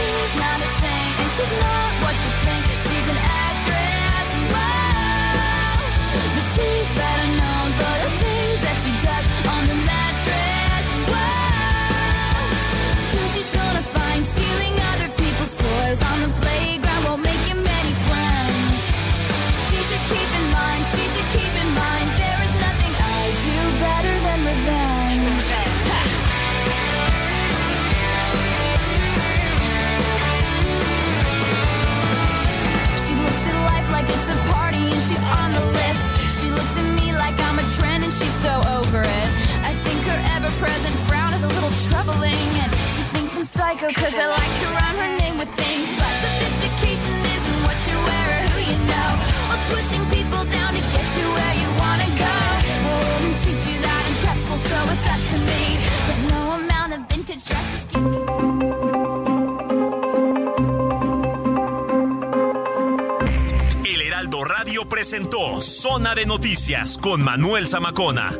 [0.00, 2.64] She's not a saint, and she's not what you think.
[2.88, 3.99] She's an actress,
[38.20, 39.28] she's so over it.
[39.64, 42.48] I think her ever present frown is a little troubling.
[42.60, 45.88] And she thinks I'm psycho because I like to rhyme her name with things.
[45.96, 49.10] But sophistication isn't what you wear or who you know.
[49.50, 52.34] Or pushing people down to get you where you want to go.
[52.68, 52.78] They
[53.24, 55.49] didn't teach you that in prep school, so it's up to me.
[64.44, 68.30] Radio presentó Zona de Noticias con Manuel Zamacona.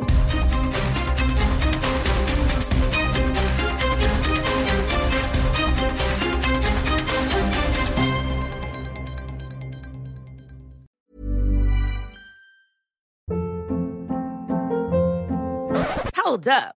[16.16, 16.79] Hold up.